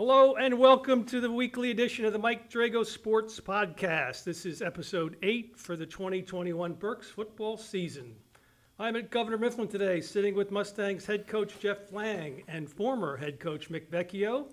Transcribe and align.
Hello 0.00 0.34
and 0.36 0.58
welcome 0.58 1.04
to 1.04 1.20
the 1.20 1.30
weekly 1.30 1.70
edition 1.70 2.06
of 2.06 2.14
the 2.14 2.18
Mike 2.18 2.50
Drago 2.50 2.86
Sports 2.86 3.38
Podcast. 3.38 4.24
This 4.24 4.46
is 4.46 4.62
episode 4.62 5.18
eight 5.22 5.58
for 5.58 5.76
the 5.76 5.84
2021 5.84 6.72
Berks 6.72 7.10
football 7.10 7.58
season. 7.58 8.16
I'm 8.78 8.96
at 8.96 9.10
Governor 9.10 9.36
Mifflin 9.36 9.68
today, 9.68 10.00
sitting 10.00 10.34
with 10.34 10.50
Mustangs 10.50 11.04
head 11.04 11.26
coach 11.26 11.52
Jeff 11.60 11.92
Lang 11.92 12.42
and 12.48 12.66
former 12.66 13.18
head 13.18 13.38
coach 13.40 13.68
Mick 13.68 13.90
Vecchio, 13.90 14.46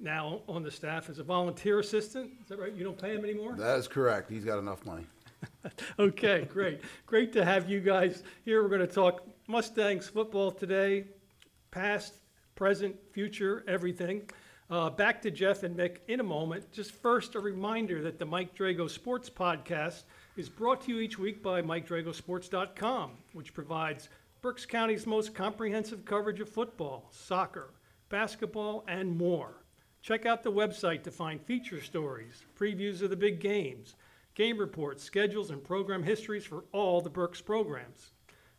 now 0.00 0.40
on 0.48 0.62
the 0.62 0.70
staff 0.70 1.10
as 1.10 1.18
a 1.18 1.22
volunteer 1.22 1.78
assistant. 1.78 2.30
Is 2.42 2.48
that 2.48 2.58
right? 2.58 2.72
You 2.72 2.82
don't 2.82 2.98
pay 2.98 3.14
him 3.14 3.22
anymore? 3.22 3.52
That 3.52 3.76
is 3.76 3.86
correct. 3.86 4.30
He's 4.30 4.46
got 4.46 4.58
enough 4.58 4.86
money. 4.86 5.04
Okay, 5.98 6.48
great. 6.50 6.80
Great 7.04 7.34
to 7.34 7.44
have 7.44 7.68
you 7.68 7.80
guys 7.80 8.22
here. 8.46 8.62
We're 8.62 8.70
going 8.70 8.80
to 8.80 8.86
talk 8.86 9.26
Mustangs 9.46 10.08
football 10.08 10.50
today, 10.50 11.04
past, 11.70 12.14
present, 12.54 12.96
future, 13.12 13.62
everything. 13.68 14.22
Uh, 14.68 14.90
back 14.90 15.22
to 15.22 15.30
Jeff 15.30 15.62
and 15.62 15.76
Mick 15.76 15.98
in 16.08 16.18
a 16.18 16.24
moment. 16.24 16.72
Just 16.72 16.90
first, 16.90 17.36
a 17.36 17.40
reminder 17.40 18.02
that 18.02 18.18
the 18.18 18.26
Mike 18.26 18.52
Drago 18.56 18.90
Sports 18.90 19.30
Podcast 19.30 20.02
is 20.36 20.48
brought 20.48 20.80
to 20.82 20.90
you 20.90 20.98
each 20.98 21.20
week 21.20 21.40
by 21.40 21.62
MikeDragoSports.com, 21.62 23.12
which 23.32 23.54
provides 23.54 24.08
Berks 24.42 24.66
County's 24.66 25.06
most 25.06 25.34
comprehensive 25.34 26.04
coverage 26.04 26.40
of 26.40 26.48
football, 26.48 27.06
soccer, 27.12 27.74
basketball, 28.08 28.84
and 28.88 29.16
more. 29.16 29.62
Check 30.02 30.26
out 30.26 30.42
the 30.42 30.50
website 30.50 31.04
to 31.04 31.12
find 31.12 31.40
feature 31.40 31.80
stories, 31.80 32.44
previews 32.58 33.02
of 33.02 33.10
the 33.10 33.16
big 33.16 33.38
games, 33.40 33.94
game 34.34 34.58
reports, 34.58 35.04
schedules, 35.04 35.50
and 35.50 35.62
program 35.62 36.02
histories 36.02 36.44
for 36.44 36.64
all 36.72 37.00
the 37.00 37.08
Berks 37.08 37.40
programs. 37.40 38.10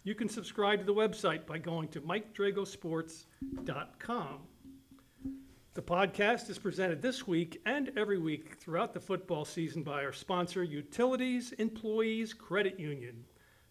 You 0.03 0.15
can 0.15 0.29
subscribe 0.29 0.79
to 0.79 0.85
the 0.85 0.93
website 0.93 1.45
by 1.45 1.57
going 1.57 1.89
to 1.89 1.99
MikeDragoSports.com. 1.99 4.39
The 5.77 5.83
podcast 5.83 6.49
is 6.49 6.57
presented 6.57 7.03
this 7.03 7.27
week 7.27 7.61
and 7.67 7.91
every 7.95 8.17
week 8.17 8.55
throughout 8.55 8.95
the 8.95 8.99
football 8.99 9.45
season 9.45 9.83
by 9.83 10.03
our 10.03 10.11
sponsor, 10.11 10.63
Utilities 10.63 11.51
Employees 11.51 12.33
Credit 12.33 12.79
Union. 12.79 13.23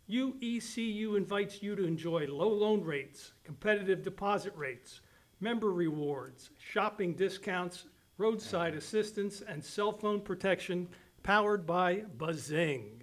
UECU 0.09 1.17
invites 1.17 1.65
you 1.65 1.75
to 1.75 1.85
enjoy 1.85 2.29
low 2.29 2.47
loan 2.47 2.85
rates, 2.85 3.33
competitive 3.43 4.05
deposit 4.05 4.53
rates, 4.55 5.01
member 5.41 5.73
rewards, 5.73 6.51
shopping 6.61 7.13
discounts, 7.13 7.87
roadside 8.19 8.77
assistance, 8.77 9.43
and 9.49 9.65
cell 9.65 9.91
phone 9.91 10.21
protection 10.21 10.87
powered 11.25 11.67
by 11.67 12.05
Buzzing. 12.19 13.03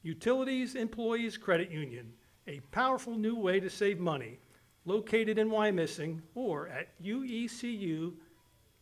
Utilities 0.00 0.74
Employees 0.74 1.36
Credit 1.36 1.70
Union, 1.70 2.14
a 2.46 2.60
powerful 2.70 3.14
new 3.14 3.36
way 3.36 3.60
to 3.60 3.68
save 3.68 4.00
money, 4.00 4.38
located 4.86 5.36
in 5.36 5.50
Wyomissing 5.50 6.22
or 6.34 6.68
at 6.68 6.88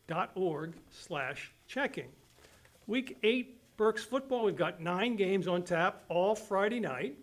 uecu.org 0.08 0.74
slash 0.90 1.52
checking. 1.66 2.08
Week 2.86 3.18
eight, 3.22 3.60
Berks 3.76 4.04
football, 4.04 4.44
we've 4.44 4.56
got 4.56 4.80
nine 4.80 5.16
games 5.16 5.46
on 5.46 5.62
tap 5.62 6.04
all 6.08 6.34
Friday 6.34 6.80
night. 6.80 7.18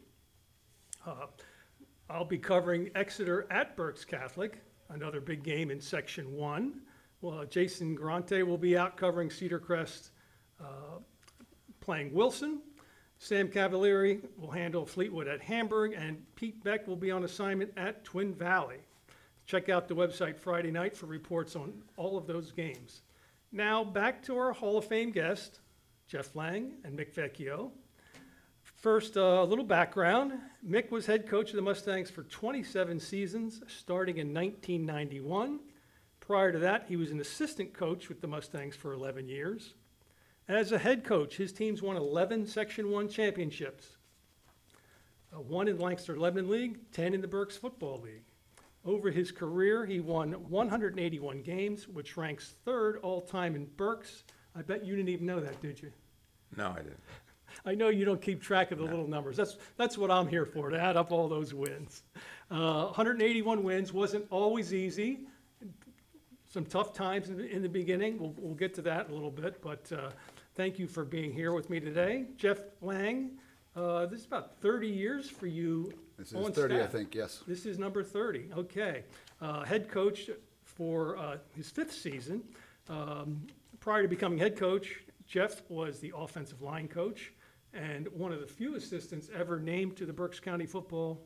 Uh, 1.06 1.28
I'll 2.09 2.26
be 2.26 2.38
covering 2.38 2.92
Exeter 2.95 3.48
at 3.50 3.76
Berks 3.76 4.06
Catholic, 4.06 4.61
another 4.89 5.20
big 5.20 5.44
game 5.44 5.72
in 5.72 5.81
Section 5.81 6.34
1. 6.36 6.81
Well, 7.22 7.45
Jason 7.45 7.98
Garante 7.98 8.45
will 8.45 8.58
be 8.58 8.78
out 8.78 8.98
covering 8.98 9.30
Cedar 9.30 9.58
Crest 9.59 10.11
uh, 10.61 11.00
playing 11.80 12.14
Wilson. 12.14 12.61
Sam 13.17 13.48
Cavalieri 13.48 14.20
will 14.38 14.52
handle 14.52 14.86
Fleetwood 14.86 15.28
at 15.28 15.42
Hamburg, 15.42 15.94
and 15.98 16.22
Pete 16.36 16.61
Beck 16.64 16.86
will 16.88 16.98
be 16.98 17.09
on 17.09 17.23
assignment 17.23 17.72
at 17.78 18.04
Twin 18.04 18.34
Valley. 18.34 18.80
Check 19.45 19.69
out 19.69 19.88
the 19.88 19.95
website 19.95 20.38
Friday 20.38 20.72
night 20.72 20.95
for 20.95 21.05
reports 21.05 21.55
on 21.55 21.73
all 21.97 22.17
of 22.17 22.27
those 22.27 22.52
games. 22.52 23.02
Now, 23.52 23.83
back 23.83 24.23
to 24.23 24.38
our 24.38 24.53
Hall 24.53 24.77
of 24.77 24.86
Fame 24.86 25.11
guest, 25.11 25.59
Jeff 26.08 26.36
Lang 26.36 26.73
and 26.83 26.97
Mick 26.97 27.13
Vecchio. 27.13 27.71
First, 28.64 29.17
uh, 29.17 29.41
a 29.41 29.45
little 29.45 29.65
background. 29.65 30.33
Mick 30.67 30.92
was 30.92 31.05
head 31.05 31.27
coach 31.27 31.52
of 31.52 31.55
the 31.58 31.61
Mustangs 31.61 32.09
for 32.09 32.23
27 32.23 32.99
seasons, 32.99 33.61
starting 33.67 34.17
in 34.17 34.33
1991. 34.33 35.60
Prior 36.20 36.52
to 36.52 36.60
that, 36.60 36.86
he 36.87 36.95
was 36.95 37.11
an 37.11 37.20
assistant 37.20 37.73
coach 37.73 38.10
with 38.10 38.21
the 38.21 38.27
Mustangs 38.27 38.75
for 38.75 38.93
11 38.93 39.27
years. 39.27 39.75
As 40.48 40.71
a 40.71 40.77
head 40.77 41.04
coach, 41.04 41.37
his 41.37 41.54
teams 41.54 41.81
won 41.81 41.95
11 41.95 42.48
Section 42.48 42.92
1 42.92 43.08
championships, 43.10 43.98
uh, 45.33 45.39
one 45.39 45.67
in 45.67 45.80
Lancaster 45.80 46.17
Lebanon 46.17 46.49
League, 46.49 46.92
10 46.92 47.14
in 47.14 47.21
the 47.21 47.27
Berks 47.27 47.55
Football 47.55 48.02
League. 48.02 48.23
Over 48.86 49.11
his 49.11 49.32
career, 49.32 49.86
he 49.86 50.02
won 50.02 50.32
181 50.32 51.42
games, 51.42 51.88
which 51.88 52.17
ranks 52.17 52.55
third 52.66 52.98
all 52.98 53.21
time 53.21 53.55
in 53.55 53.66
Berks. 53.77 54.23
I 54.55 54.61
bet 54.61 54.86
you 54.86 54.95
didn't 54.95 55.10
even 55.10 55.26
know 55.26 55.39
that, 55.39 55.61
did 55.61 55.82
you? 55.82 55.92
No, 56.58 56.71
I 56.71 56.82
didn't. 56.82 56.99
I 57.66 57.76
know 57.76 57.89
you 57.89 58.04
don't 58.04 58.22
keep 58.22 58.42
track 58.42 58.72
of 58.72 58.80
the 58.80 58.83
little 58.83 59.08
numbers. 59.08 59.38
That's, 59.38 59.58
that's 59.77 59.98
what 59.98 60.11
I'm 60.11 60.27
here 60.27 60.45
for, 60.45 60.70
to 60.70 60.80
add 60.80 60.98
up 60.98 61.11
all 61.11 61.30
those 61.30 61.54
wins. 61.54 62.04
Uh, 62.52 62.86
181 62.86 63.64
wins 63.64 63.93
wasn't 63.93 64.26
always 64.30 64.73
easy. 64.73 65.27
Some 66.45 66.66
tough 66.66 66.93
times 66.93 67.30
in 67.30 67.38
the, 67.38 67.49
in 67.49 67.61
the 67.61 67.70
beginning. 67.70 68.20
We'll, 68.20 68.33
we'll 68.38 68.55
get 68.55 68.73
to 68.76 68.82
that 68.83 69.05
in 69.05 69.11
a 69.11 69.16
little 69.16 69.32
bit, 69.32 69.61
but 69.61 69.89
uh, 69.92 70.10
thank 70.55 70.77
you 70.77 70.88
for 70.88 71.05
being 71.05 71.32
here 71.32 71.54
with 71.54 71.70
me 71.70 71.80
today. 71.80 72.26
Jeff 72.38 72.60
Lang, 72.82 73.39
uh, 73.76 74.08
this 74.08 74.20
is 74.20 74.26
about 74.26 74.60
30 74.60 74.88
years 74.88 75.30
for 75.30 75.48
you 75.48 75.92
This 76.23 76.39
is 76.39 76.45
on 76.45 76.54
30, 76.54 76.76
I 76.76 76.78
staff. 76.80 76.92
think, 76.92 77.16
yes. 77.16 77.44
This 77.48 77.66
is 77.66 77.78
number 77.78 78.02
30, 78.04 78.50
okay. 78.58 79.04
Uh, 79.42 79.64
Head 79.64 79.89
coach 79.89 80.30
for 80.64 81.17
uh, 81.17 81.38
his 81.56 81.70
fifth 81.70 81.94
season. 81.94 82.44
Um, 82.89 83.48
Prior 83.80 84.04
to 84.04 84.08
becoming 84.08 84.39
head 84.39 84.56
coach, 84.58 85.04
Jeff 85.28 85.61
was 85.70 86.00
the 86.00 86.14
offensive 86.16 86.61
line 86.61 86.88
coach 86.88 87.34
and 87.73 88.08
one 88.14 88.32
of 88.32 88.39
the 88.39 88.48
few 88.48 88.76
assistants 88.76 89.30
ever 89.38 89.60
named 89.60 89.98
to 89.98 90.06
the 90.06 90.14
Berks 90.14 90.39
County 90.39 90.66
Football 90.66 91.22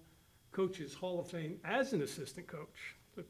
Coaches 0.51 0.95
Hall 0.95 1.19
of 1.19 1.27
Fame 1.27 1.59
as 1.63 1.93
an 1.93 2.01
assistant 2.01 2.47
coach. 2.47 2.95
So 3.15 3.21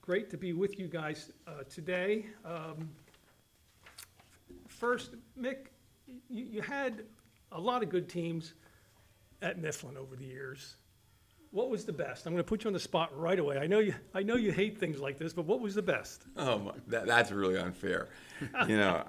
Great 0.00 0.28
to 0.30 0.36
be 0.36 0.52
with 0.52 0.76
you 0.76 0.88
guys 0.88 1.30
uh, 1.46 1.62
today. 1.70 2.26
Um, 2.44 2.90
First, 4.66 5.14
Mick, 5.40 5.66
you, 6.06 6.44
you 6.44 6.62
had 6.62 7.04
a 7.52 7.60
lot 7.60 7.84
of 7.84 7.90
good 7.90 8.08
teams 8.08 8.54
at 9.42 9.58
Mifflin 9.60 9.96
over 9.96 10.16
the 10.16 10.24
years. 10.24 10.76
What 11.50 11.68
was 11.68 11.84
the 11.84 11.92
best? 11.92 12.24
I'm 12.24 12.32
going 12.32 12.42
to 12.42 12.48
put 12.48 12.64
you 12.64 12.68
on 12.68 12.72
the 12.72 12.80
spot 12.80 13.10
right 13.18 13.38
away. 13.38 13.58
I 13.58 13.66
know 13.66 13.80
you. 13.80 13.94
I 14.14 14.22
know 14.22 14.36
you 14.36 14.52
hate 14.52 14.78
things 14.78 14.98
like 14.98 15.18
this, 15.18 15.34
but 15.34 15.44
what 15.44 15.60
was 15.60 15.74
the 15.74 15.82
best? 15.82 16.22
Oh, 16.36 16.58
my, 16.58 16.72
that, 16.86 17.06
that's 17.06 17.30
really 17.30 17.58
unfair. 17.58 18.08
You 18.66 18.78
know, 18.78 19.04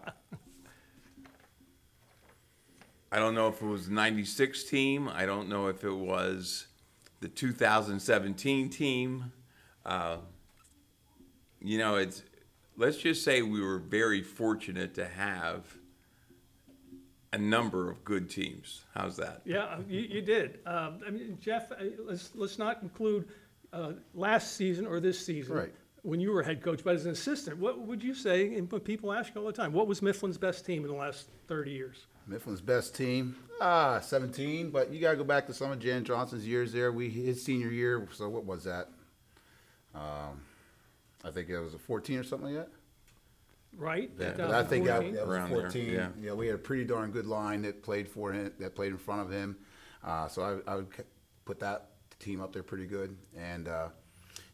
I 3.11 3.19
don't 3.19 3.33
know 3.35 3.47
if 3.47 3.61
it 3.61 3.65
was 3.65 3.87
the 3.87 3.93
96 3.93 4.63
team. 4.65 5.07
I 5.07 5.25
don't 5.25 5.47
know 5.47 5.67
if 5.67 5.83
it 5.83 5.93
was 5.93 6.67
the 7.21 7.29
2017 7.29 8.69
team. 8.69 9.31
Uh, 9.85 10.17
you 11.61 11.77
know, 11.77 11.95
it's, 11.95 12.23
let's 12.75 12.97
just 12.97 13.23
say 13.23 13.41
we 13.41 13.61
were 13.61 13.79
very 13.79 14.21
fortunate 14.21 14.95
to 14.95 15.05
have 15.05 15.77
a 17.33 17.37
number 17.37 17.89
of 17.89 18.03
good 18.05 18.29
teams. 18.29 18.83
How's 18.93 19.17
that? 19.17 19.41
Yeah, 19.43 19.79
you, 19.89 20.01
you 20.01 20.21
did. 20.21 20.59
Um, 20.65 20.99
I 21.05 21.09
mean, 21.09 21.37
Jeff, 21.41 21.71
uh, 21.71 21.75
let's 21.99 22.31
let's 22.35 22.57
not 22.57 22.81
include 22.81 23.27
uh, 23.73 23.93
last 24.13 24.55
season 24.55 24.85
or 24.85 24.99
this 24.99 25.23
season. 25.23 25.55
Right. 25.55 25.73
When 26.03 26.19
you 26.19 26.31
were 26.31 26.43
head 26.43 26.61
coach, 26.61 26.83
but 26.83 26.95
as 26.95 27.05
an 27.05 27.11
assistant, 27.11 27.57
what 27.57 27.79
would 27.79 28.03
you 28.03 28.13
say? 28.13 28.55
And 28.55 28.69
what 28.69 28.83
people 28.83 29.13
ask 29.13 29.33
you 29.33 29.39
all 29.39 29.47
the 29.47 29.53
time, 29.53 29.71
what 29.71 29.87
was 29.87 30.01
Mifflin's 30.01 30.37
best 30.37 30.65
team 30.65 30.83
in 30.83 30.89
the 30.89 30.97
last 30.97 31.29
30 31.47 31.71
years? 31.71 32.07
Mifflin's 32.27 32.59
best 32.59 32.93
team, 32.93 33.37
ah, 33.61 34.01
17, 34.01 34.69
but 34.69 34.91
you 34.91 34.99
got 34.99 35.11
to 35.11 35.17
go 35.17 35.23
back 35.23 35.47
to 35.47 35.53
some 35.53 35.71
of 35.71 35.79
Jan 35.79 36.03
Johnson's 36.03 36.45
years 36.45 36.73
there. 36.73 36.91
We 36.91 37.09
His 37.09 37.41
senior 37.41 37.69
year, 37.69 38.05
so 38.11 38.27
what 38.27 38.43
was 38.43 38.65
that? 38.65 38.89
Um, 39.95 40.41
I 41.23 41.31
think 41.31 41.47
it 41.47 41.59
was 41.59 41.73
a 41.73 41.79
14 41.79 42.19
or 42.19 42.23
something 42.23 42.53
like 42.53 42.65
that. 42.65 42.73
Right. 43.77 44.11
Yeah, 44.19 44.33
but 44.37 44.51
I 44.51 44.63
think 44.63 44.85
that, 44.85 45.01
2014? 45.01 45.13
that 45.15 45.27
was 45.27 45.35
Around 45.35 45.49
there, 45.51 45.61
14. 45.61 46.13
yeah. 46.21 46.33
we 46.33 46.47
had 46.47 46.55
a 46.55 46.59
pretty 46.59 46.85
darn 46.85 47.11
good 47.11 47.25
line 47.25 47.63
that 47.63 47.83
played 47.83 48.07
for 48.07 48.31
him, 48.31 48.51
that 48.59 48.75
played 48.75 48.91
in 48.91 48.97
front 48.97 49.21
of 49.21 49.31
him. 49.31 49.57
Uh, 50.03 50.27
so 50.27 50.61
I, 50.67 50.71
I 50.71 50.75
would 50.75 50.87
c- 50.95 51.03
put 51.45 51.59
that 51.59 51.89
team 52.19 52.41
up 52.41 52.53
there 52.53 52.63
pretty 52.63 52.85
good. 52.85 53.15
And 53.37 53.67
uh, 53.67 53.89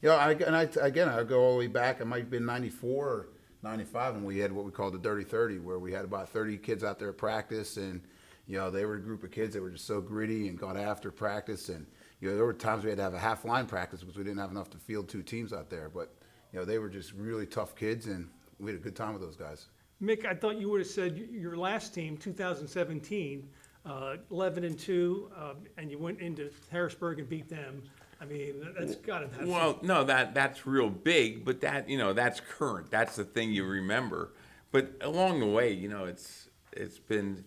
you 0.01 0.09
know, 0.09 0.15
I, 0.15 0.31
and 0.31 0.55
I 0.55 0.69
again, 0.81 1.09
I 1.09 1.23
go 1.23 1.41
all 1.41 1.53
the 1.53 1.59
way 1.59 1.67
back. 1.67 1.99
It 2.01 2.05
might 2.05 2.21
have 2.21 2.29
been 2.29 2.45
'94 2.45 3.07
or 3.07 3.27
'95 3.63 4.15
when 4.15 4.23
we 4.23 4.39
had 4.39 4.51
what 4.51 4.65
we 4.65 4.71
called 4.71 4.93
the 4.93 4.99
Dirty 4.99 5.23
30, 5.23 5.59
where 5.59 5.79
we 5.79 5.91
had 5.91 6.05
about 6.05 6.29
30 6.29 6.57
kids 6.57 6.83
out 6.83 6.99
there 6.99 7.09
at 7.09 7.17
practice, 7.17 7.77
and 7.77 8.01
you 8.47 8.57
know, 8.57 8.71
they 8.71 8.85
were 8.85 8.95
a 8.95 9.01
group 9.01 9.23
of 9.23 9.31
kids 9.31 9.53
that 9.53 9.61
were 9.61 9.69
just 9.69 9.85
so 9.85 10.01
gritty 10.01 10.47
and 10.47 10.57
got 10.57 10.75
after 10.77 11.11
practice. 11.11 11.69
And 11.69 11.85
you 12.19 12.29
know, 12.29 12.35
there 12.35 12.45
were 12.45 12.53
times 12.53 12.83
we 12.83 12.89
had 12.89 12.97
to 12.97 13.03
have 13.03 13.13
a 13.13 13.19
half 13.19 13.45
line 13.45 13.65
practice 13.67 13.99
because 13.99 14.17
we 14.17 14.23
didn't 14.23 14.39
have 14.39 14.51
enough 14.51 14.69
to 14.71 14.77
field 14.77 15.07
two 15.09 15.21
teams 15.21 15.53
out 15.53 15.69
there. 15.69 15.89
But 15.89 16.13
you 16.51 16.59
know, 16.59 16.65
they 16.65 16.79
were 16.79 16.89
just 16.89 17.13
really 17.13 17.45
tough 17.45 17.75
kids, 17.75 18.07
and 18.07 18.29
we 18.59 18.71
had 18.71 18.79
a 18.79 18.83
good 18.83 18.95
time 18.95 19.13
with 19.13 19.21
those 19.21 19.35
guys. 19.35 19.67
Mick, 20.01 20.25
I 20.25 20.33
thought 20.33 20.59
you 20.59 20.69
would 20.69 20.79
have 20.81 20.87
said 20.89 21.13
y- 21.15 21.27
your 21.31 21.57
last 21.57 21.93
team, 21.93 22.17
2017, 22.17 23.49
uh, 23.85 24.17
11 24.31 24.63
and 24.63 24.77
2, 24.77 25.29
uh, 25.35 25.53
and 25.77 25.91
you 25.91 25.97
went 25.97 26.19
into 26.19 26.49
Harrisburg 26.71 27.19
and 27.19 27.27
beat 27.29 27.49
them. 27.49 27.83
I 28.21 28.25
mean, 28.25 28.59
that- 28.59 28.75
that's 28.77 28.95
gotta 28.95 29.27
have. 29.27 29.35
some- 29.37 29.47
Well, 29.49 29.79
no, 29.81 30.03
that 30.03 30.33
that's 30.33 30.65
real 30.67 30.89
big, 30.89 31.45
but 31.45 31.61
that 31.61 31.87
you 31.89 31.97
know 31.97 32.11
that's 32.11 32.41
current. 32.41 32.91
That's 32.91 33.15
the 33.15 33.23
thing 33.23 33.51
you 33.53 33.65
remember. 33.65 34.33
But 34.71 34.95
along 35.01 35.39
the 35.39 35.47
way, 35.47 35.71
you 35.71 35.87
know, 35.87 36.03
it's 36.05 36.49
it's 36.73 36.99
been 36.99 37.45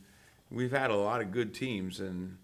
we've 0.51 0.71
had 0.73 0.91
a 0.91 0.97
lot 0.97 1.21
of 1.21 1.31
good 1.31 1.53
teams, 1.55 2.01
and 2.01 2.39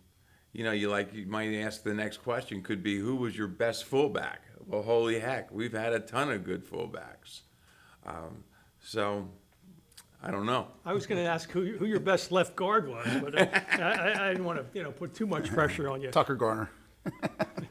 you 0.53 0.63
know, 0.63 0.73
you 0.73 0.91
like 0.91 1.13
you 1.15 1.27
might 1.27 1.55
ask 1.55 1.83
the 1.83 1.95
next 1.95 2.19
question 2.19 2.63
could 2.63 2.83
be 2.83 2.99
who 2.99 3.17
was 3.17 3.37
your 3.37 3.49
best 3.49 3.85
fullback? 3.85 4.43
Well, 4.67 4.83
holy 4.83 5.21
heck, 5.21 5.51
we've 5.51 5.73
had 5.73 5.95
a 5.95 6.01
ton 6.01 6.31
of 6.31 6.45
good 6.45 6.67
fullbacks. 6.67 7.41
Um, 8.05 8.45
so 8.89 9.29
I 10.23 10.31
don't 10.31 10.47
know. 10.47 10.67
I 10.87 10.95
was 10.95 11.07
gonna 11.07 11.21
ask 11.23 11.51
who, 11.51 11.77
who 11.77 11.85
your 11.85 12.01
best 12.01 12.33
left 12.33 12.57
guard 12.57 12.89
was, 12.89 13.07
but 13.23 13.39
uh, 13.39 13.47
I, 13.73 13.83
I, 13.83 14.25
I 14.25 14.29
didn't 14.31 14.45
wanna, 14.45 14.65
you 14.73 14.83
know, 14.83 14.91
put 14.91 15.15
too 15.15 15.27
much 15.27 15.51
pressure 15.51 15.91
on 15.91 16.01
you. 16.01 16.11
Tucker 16.11 16.35
Garner. 16.35 16.71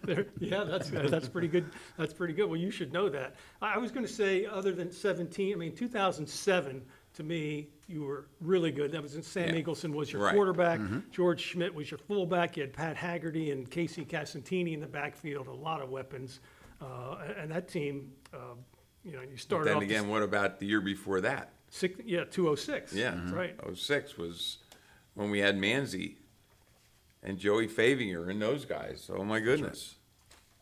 There- 0.04 0.28
Yeah, 0.40 0.64
that's, 0.64 0.90
that's 0.90 1.28
pretty 1.28 1.50
good, 1.50 1.66
that's 1.98 2.14
pretty 2.14 2.34
good. 2.34 2.46
Well, 2.46 2.56
you 2.60 2.72
should 2.72 2.94
know 2.94 3.10
that. 3.10 3.36
I, 3.62 3.74
I 3.74 3.78
was 3.78 3.92
gonna 3.92 4.08
say, 4.08 4.46
other 4.46 4.72
than 4.72 4.90
seventeen, 4.92 5.54
I 5.54 5.58
mean, 5.58 5.76
two 5.76 5.90
thousand 5.90 6.26
seven, 6.28 6.82
to 7.16 7.24
me, 7.24 7.68
you 7.88 8.04
were 8.04 8.28
really 8.40 8.72
good. 8.72 8.92
That 8.94 9.02
was, 9.04 9.16
in 9.16 9.24
Sam 9.24 9.54
Yeah. 9.54 9.62
Eagleson 9.62 9.94
was 9.94 10.14
your 10.14 10.22
Right. 10.22 10.34
quarterback, 10.34 10.80
George 11.12 11.42
Schmidt 11.42 11.74
was 11.74 11.92
your 11.92 11.98
fullback, 11.98 12.56
you 12.56 12.64
had 12.64 12.72
Pat 12.74 12.96
Haggerty 12.96 13.52
and 13.52 13.70
Casey 13.70 14.06
Casentini 14.06 14.74
in 14.74 14.80
the 14.80 14.88
backfield, 14.88 15.48
a 15.48 15.52
lot 15.54 15.82
of 15.82 15.90
weapons. 15.90 16.40
Uh, 16.82 17.18
and- 17.26 17.36
and 17.38 17.52
that 17.52 17.68
team, 17.68 18.12
uh, 18.34 18.54
you 19.08 19.14
know, 19.14 19.22
you 19.22 19.38
started 19.38 19.70
Then 19.70 19.78
off. 19.78 19.84
again, 19.84 20.10
what 20.10 20.22
about 20.22 20.60
the 20.60 20.66
year 20.66 20.82
before 20.82 21.22
that? 21.22 21.50
Six, 21.70 22.00
yeah, 22.06 22.24
two 22.26 22.50
oh 22.50 22.56
six. 22.56 22.94
Yeah, 22.94 23.16
Right. 23.34 23.56
Oh 23.66 23.74
six 23.74 24.18
was 24.18 24.58
when 25.16 25.32
we 25.32 25.40
had 25.40 25.58
Manzi 25.58 26.16
and 27.24 27.38
Joey 27.38 27.68
Favinger 27.68 28.30
and 28.30 28.42
those 28.42 28.66
guys. 28.66 29.10
Oh 29.14 29.24
my 29.24 29.40
goodness. 29.40 29.96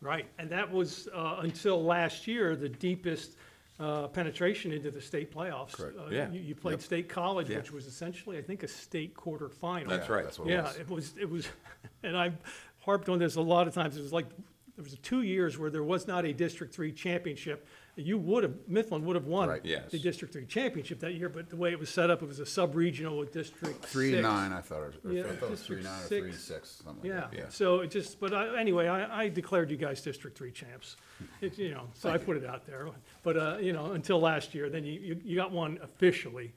Right, 0.02 0.28
and 0.38 0.50
that 0.52 0.72
was, 0.72 1.08
uh, 1.16 1.38
until 1.40 1.84
last 1.84 2.28
year, 2.28 2.56
the 2.56 2.70
deepest 2.70 3.38
uh, 3.80 4.08
penetration 4.08 4.72
into 4.72 4.92
the 4.92 5.02
state 5.02 5.34
playoffs. 5.34 5.74
Correct. 5.74 5.98
Uh, 5.98 6.10
Yeah. 6.12 6.30
You 6.32 6.40
you 6.40 6.56
played 6.56 6.82
State 6.82 7.10
College, 7.10 7.50
Yeah. 7.50 7.58
which 7.58 7.72
was 7.72 7.88
essentially, 7.88 8.38
I 8.38 8.42
think, 8.42 8.64
a 8.64 8.68
state 8.68 9.16
quarterfinal. 9.16 9.88
That's 9.90 10.08
Yeah, 10.08 10.16
right. 10.16 10.24
That's 10.24 10.38
what 10.40 10.48
it 10.48 10.52
Yeah, 10.52 10.62
was. 10.64 10.78
it 10.78 10.90
was, 10.90 11.14
it 11.20 11.30
was, 11.30 11.48
and 12.04 12.16
I've 12.16 12.38
harped 12.80 13.10
on 13.10 13.20
this 13.20 13.36
a 13.36 13.42
lot 13.42 13.68
of 13.68 13.74
times, 13.74 13.98
it 13.98 14.02
was 14.02 14.14
like, 14.14 14.28
there 14.76 14.84
was 14.84 14.98
two 15.00 15.22
years 15.24 15.58
where 15.58 15.70
there 15.70 15.84
was 15.84 16.08
not 16.08 16.26
a 16.26 16.34
District 16.34 16.74
Three 16.74 16.92
championship. 16.92 17.68
You 17.98 18.18
would 18.18 18.44
have, 18.44 18.54
Mifflin 18.68 19.06
would 19.06 19.16
have 19.16 19.26
won 19.26 19.48
Right. 19.48 19.62
Yes. 19.64 19.90
the 19.90 20.00
District 20.00 20.34
Three 20.34 20.46
championship 20.46 21.00
that 21.00 21.14
year, 21.14 21.30
but 21.30 21.50
the 21.50 21.56
way 21.56 21.72
it 21.72 21.80
was 21.80 21.90
set 21.90 22.10
up, 22.10 22.22
it 22.22 22.26
was 22.28 22.40
a 22.40 22.46
sub-regional 22.46 23.18
with 23.18 23.32
District 23.32 23.86
Three 23.86 24.08
and 24.08 24.16
Six. 24.16 24.24
nine, 24.24 24.52
I 24.52 24.60
thought. 24.60 24.94
Yeah, 25.10 25.22
I 25.22 25.24
thought 25.36 25.44
it 25.46 25.50
was 25.52 25.62
three 25.62 25.78
District 25.78 25.84
nine 25.84 26.04
or 26.04 26.08
three 26.08 26.30
and 26.32 26.34
six. 26.38 26.82
Something 26.84 27.10
Yeah, 27.10 27.22
like 27.22 27.32
that. 27.38 27.54
so 27.54 27.80
it 27.80 27.92
just, 27.92 28.20
but 28.20 28.34
I, 28.34 28.60
anyway, 28.60 28.88
I, 28.88 29.24
I 29.24 29.30
declared 29.30 29.72
you 29.72 29.78
guys 29.78 30.02
District 30.02 30.38
Three 30.38 30.52
champs. 30.52 30.98
It, 31.40 31.58
you 31.58 31.72
know, 31.72 31.88
so 31.94 32.10
I 32.10 32.18
put 32.18 32.36
it 32.36 32.46
out 32.46 32.66
there. 32.68 32.90
But, 33.24 33.38
uh, 33.38 33.58
you 33.62 33.72
know, 33.72 33.94
until 33.94 34.20
last 34.20 34.54
year, 34.54 34.70
then 34.70 34.84
you, 34.84 35.00
you, 35.00 35.22
you 35.24 35.36
got 35.38 35.52
one 35.52 35.80
officially. 35.82 36.54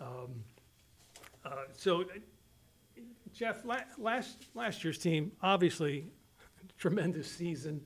Um, 0.00 0.42
uh, 1.44 1.50
So, 1.72 2.02
uh, 2.02 2.04
Jeff, 3.32 3.64
la- 3.64 3.76
last, 3.96 4.46
last 4.56 4.82
year's 4.82 4.98
team, 4.98 5.30
obviously 5.40 6.06
tremendous 6.78 7.30
season. 7.30 7.80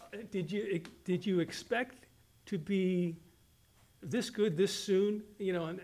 Uh, 0.00 0.16
Did 0.30 0.50
you, 0.50 0.80
did 1.04 1.26
you 1.26 1.40
expect 1.40 2.01
to 2.46 2.58
be 2.58 3.16
this 4.02 4.30
good 4.30 4.56
this 4.56 4.74
soon, 4.74 5.22
you 5.38 5.52
know, 5.52 5.66
and 5.66 5.80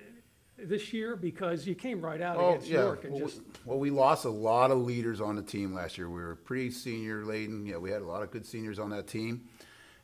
this 0.56 0.92
year? 0.92 1.16
Because 1.16 1.66
you 1.66 1.74
came 1.74 2.00
right 2.00 2.20
out 2.20 2.36
Oh, 2.36 2.50
against 2.50 2.68
yeah. 2.68 2.82
York 2.82 3.04
and 3.04 3.12
Well, 3.12 3.20
just, 3.22 3.40
Well, 3.64 3.78
we 3.78 3.90
lost 3.90 4.24
a 4.24 4.30
lot 4.30 4.70
of 4.70 4.78
leaders 4.78 5.20
on 5.20 5.36
the 5.36 5.42
team 5.42 5.74
last 5.74 5.96
year. 5.98 6.08
We 6.08 6.20
were 6.20 6.36
pretty 6.36 6.70
senior 6.70 7.24
laden. 7.24 7.66
Yeah, 7.66 7.76
we 7.76 7.90
had 7.90 8.02
a 8.02 8.06
lot 8.06 8.22
of 8.22 8.30
good 8.30 8.46
seniors 8.46 8.78
on 8.78 8.90
that 8.90 9.06
team. 9.06 9.48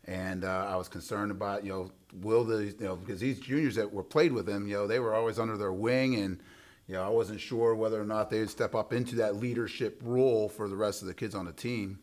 And 0.06 0.44
uh, 0.44 0.66
I 0.68 0.76
was 0.76 0.88
concerned 0.88 1.30
about, 1.30 1.64
you 1.64 1.70
know, 1.70 1.90
will 2.20 2.44
the, 2.44 2.66
you 2.66 2.74
know, 2.80 2.96
because 2.96 3.20
these 3.20 3.40
juniors 3.40 3.74
that 3.76 3.90
were 3.90 4.04
played 4.04 4.32
with 4.32 4.44
them 4.46 4.68
you 4.68 4.74
know, 4.74 4.86
they 4.86 5.00
were 5.00 5.14
always 5.14 5.38
under 5.38 5.56
their 5.56 5.72
wing. 5.72 6.16
And, 6.16 6.40
you 6.86 6.94
know, 6.94 7.02
I 7.02 7.08
wasn't 7.08 7.40
sure 7.40 7.74
whether 7.74 8.00
or 8.00 8.04
not 8.04 8.28
they'd 8.30 8.50
step 8.50 8.74
up 8.74 8.92
into 8.92 9.16
that 9.16 9.36
leadership 9.36 10.00
role 10.04 10.48
for 10.48 10.68
the 10.68 10.76
rest 10.76 11.00
of 11.00 11.08
the 11.08 11.14
kids 11.14 11.34
on 11.34 11.46
the 11.46 11.52
team. 11.52 11.98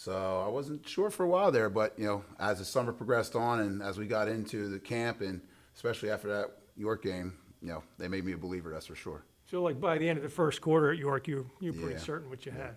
So 0.00 0.42
I 0.46 0.48
wasn't 0.48 0.88
sure 0.88 1.10
for 1.10 1.24
a 1.24 1.28
while 1.28 1.52
there. 1.52 1.68
But, 1.68 1.98
you 1.98 2.06
know, 2.06 2.24
as 2.38 2.58
the 2.58 2.64
summer 2.64 2.90
progressed 2.90 3.36
on 3.36 3.60
and 3.60 3.82
as 3.82 3.98
we 3.98 4.06
got 4.06 4.28
into 4.28 4.68
the 4.70 4.78
camp 4.78 5.20
and 5.20 5.42
especially 5.76 6.08
after 6.10 6.26
that 6.28 6.46
York 6.74 7.02
game, 7.02 7.34
you 7.60 7.68
know, 7.68 7.82
they 7.98 8.08
made 8.08 8.24
me 8.24 8.32
a 8.32 8.38
believer, 8.38 8.70
that's 8.70 8.86
for 8.86 8.94
sure. 8.94 9.24
so 9.50 9.62
like 9.62 9.78
by 9.78 9.98
the 9.98 10.08
end 10.08 10.16
of 10.16 10.22
the 10.22 10.30
first 10.30 10.62
quarter 10.62 10.90
at 10.90 10.96
York, 10.98 11.28
you, 11.28 11.50
you're 11.60 11.74
pretty 11.74 11.92
Yeah. 11.96 11.98
certain 11.98 12.30
what 12.30 12.46
you 12.46 12.52
had. 12.52 12.76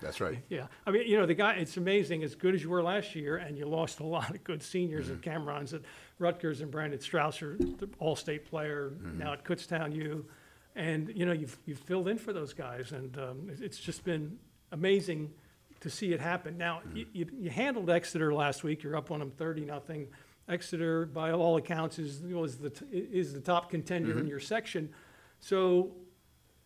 That's 0.00 0.18
right. 0.18 0.42
Yeah, 0.48 0.68
I 0.86 0.92
mean, 0.92 1.06
you 1.06 1.18
know, 1.18 1.26
the 1.26 1.34
guy, 1.34 1.54
it's 1.56 1.76
amazing, 1.76 2.22
as 2.22 2.34
good 2.34 2.54
as 2.54 2.62
you 2.62 2.70
were 2.70 2.82
last 2.82 3.14
year, 3.14 3.36
and 3.36 3.58
you 3.58 3.66
lost 3.66 4.00
a 4.00 4.04
lot 4.16 4.30
of 4.30 4.42
good 4.42 4.62
seniors 4.62 5.10
and 5.10 5.20
Camerons 5.22 5.74
at 5.74 5.82
Rutgers 6.18 6.62
and 6.62 6.70
Brandon 6.70 6.98
Strausser, 6.98 7.58
the 7.78 7.88
all-state 7.98 8.46
player, 8.46 8.94
now 9.02 9.34
at 9.34 9.44
Kutztown 9.44 9.94
U. 9.94 10.24
And, 10.74 11.12
you 11.14 11.26
know, 11.26 11.32
you've, 11.32 11.58
you've 11.66 11.80
filled 11.80 12.08
in 12.08 12.16
for 12.16 12.32
those 12.32 12.54
guys, 12.54 12.92
and 12.92 13.18
um, 13.18 13.50
it's 13.60 13.78
just 13.78 14.04
been 14.04 14.38
amazing 14.72 15.30
to 15.80 15.90
see 15.90 16.12
it 16.12 16.20
happen. 16.20 16.56
Now, 16.56 16.80
you, 16.94 17.06
you 17.12 17.26
you 17.38 17.50
handled 17.50 17.90
Exeter 17.90 18.32
last 18.32 18.64
week, 18.64 18.82
you're 18.82 18.96
up 18.96 19.10
on 19.10 19.20
them 19.20 19.30
thirty, 19.30 19.64
nothing. 19.64 20.08
Exeter, 20.48 21.06
by 21.06 21.32
all 21.32 21.56
accounts, 21.56 21.98
is, 21.98 22.20
was 22.20 22.56
the, 22.58 22.70
t- 22.70 22.86
is 22.92 23.32
the 23.32 23.40
top 23.40 23.68
contender 23.68 24.12
in 24.12 24.18
mm-hmm. 24.18 24.28
your 24.28 24.38
section. 24.38 24.88
So 25.40 25.90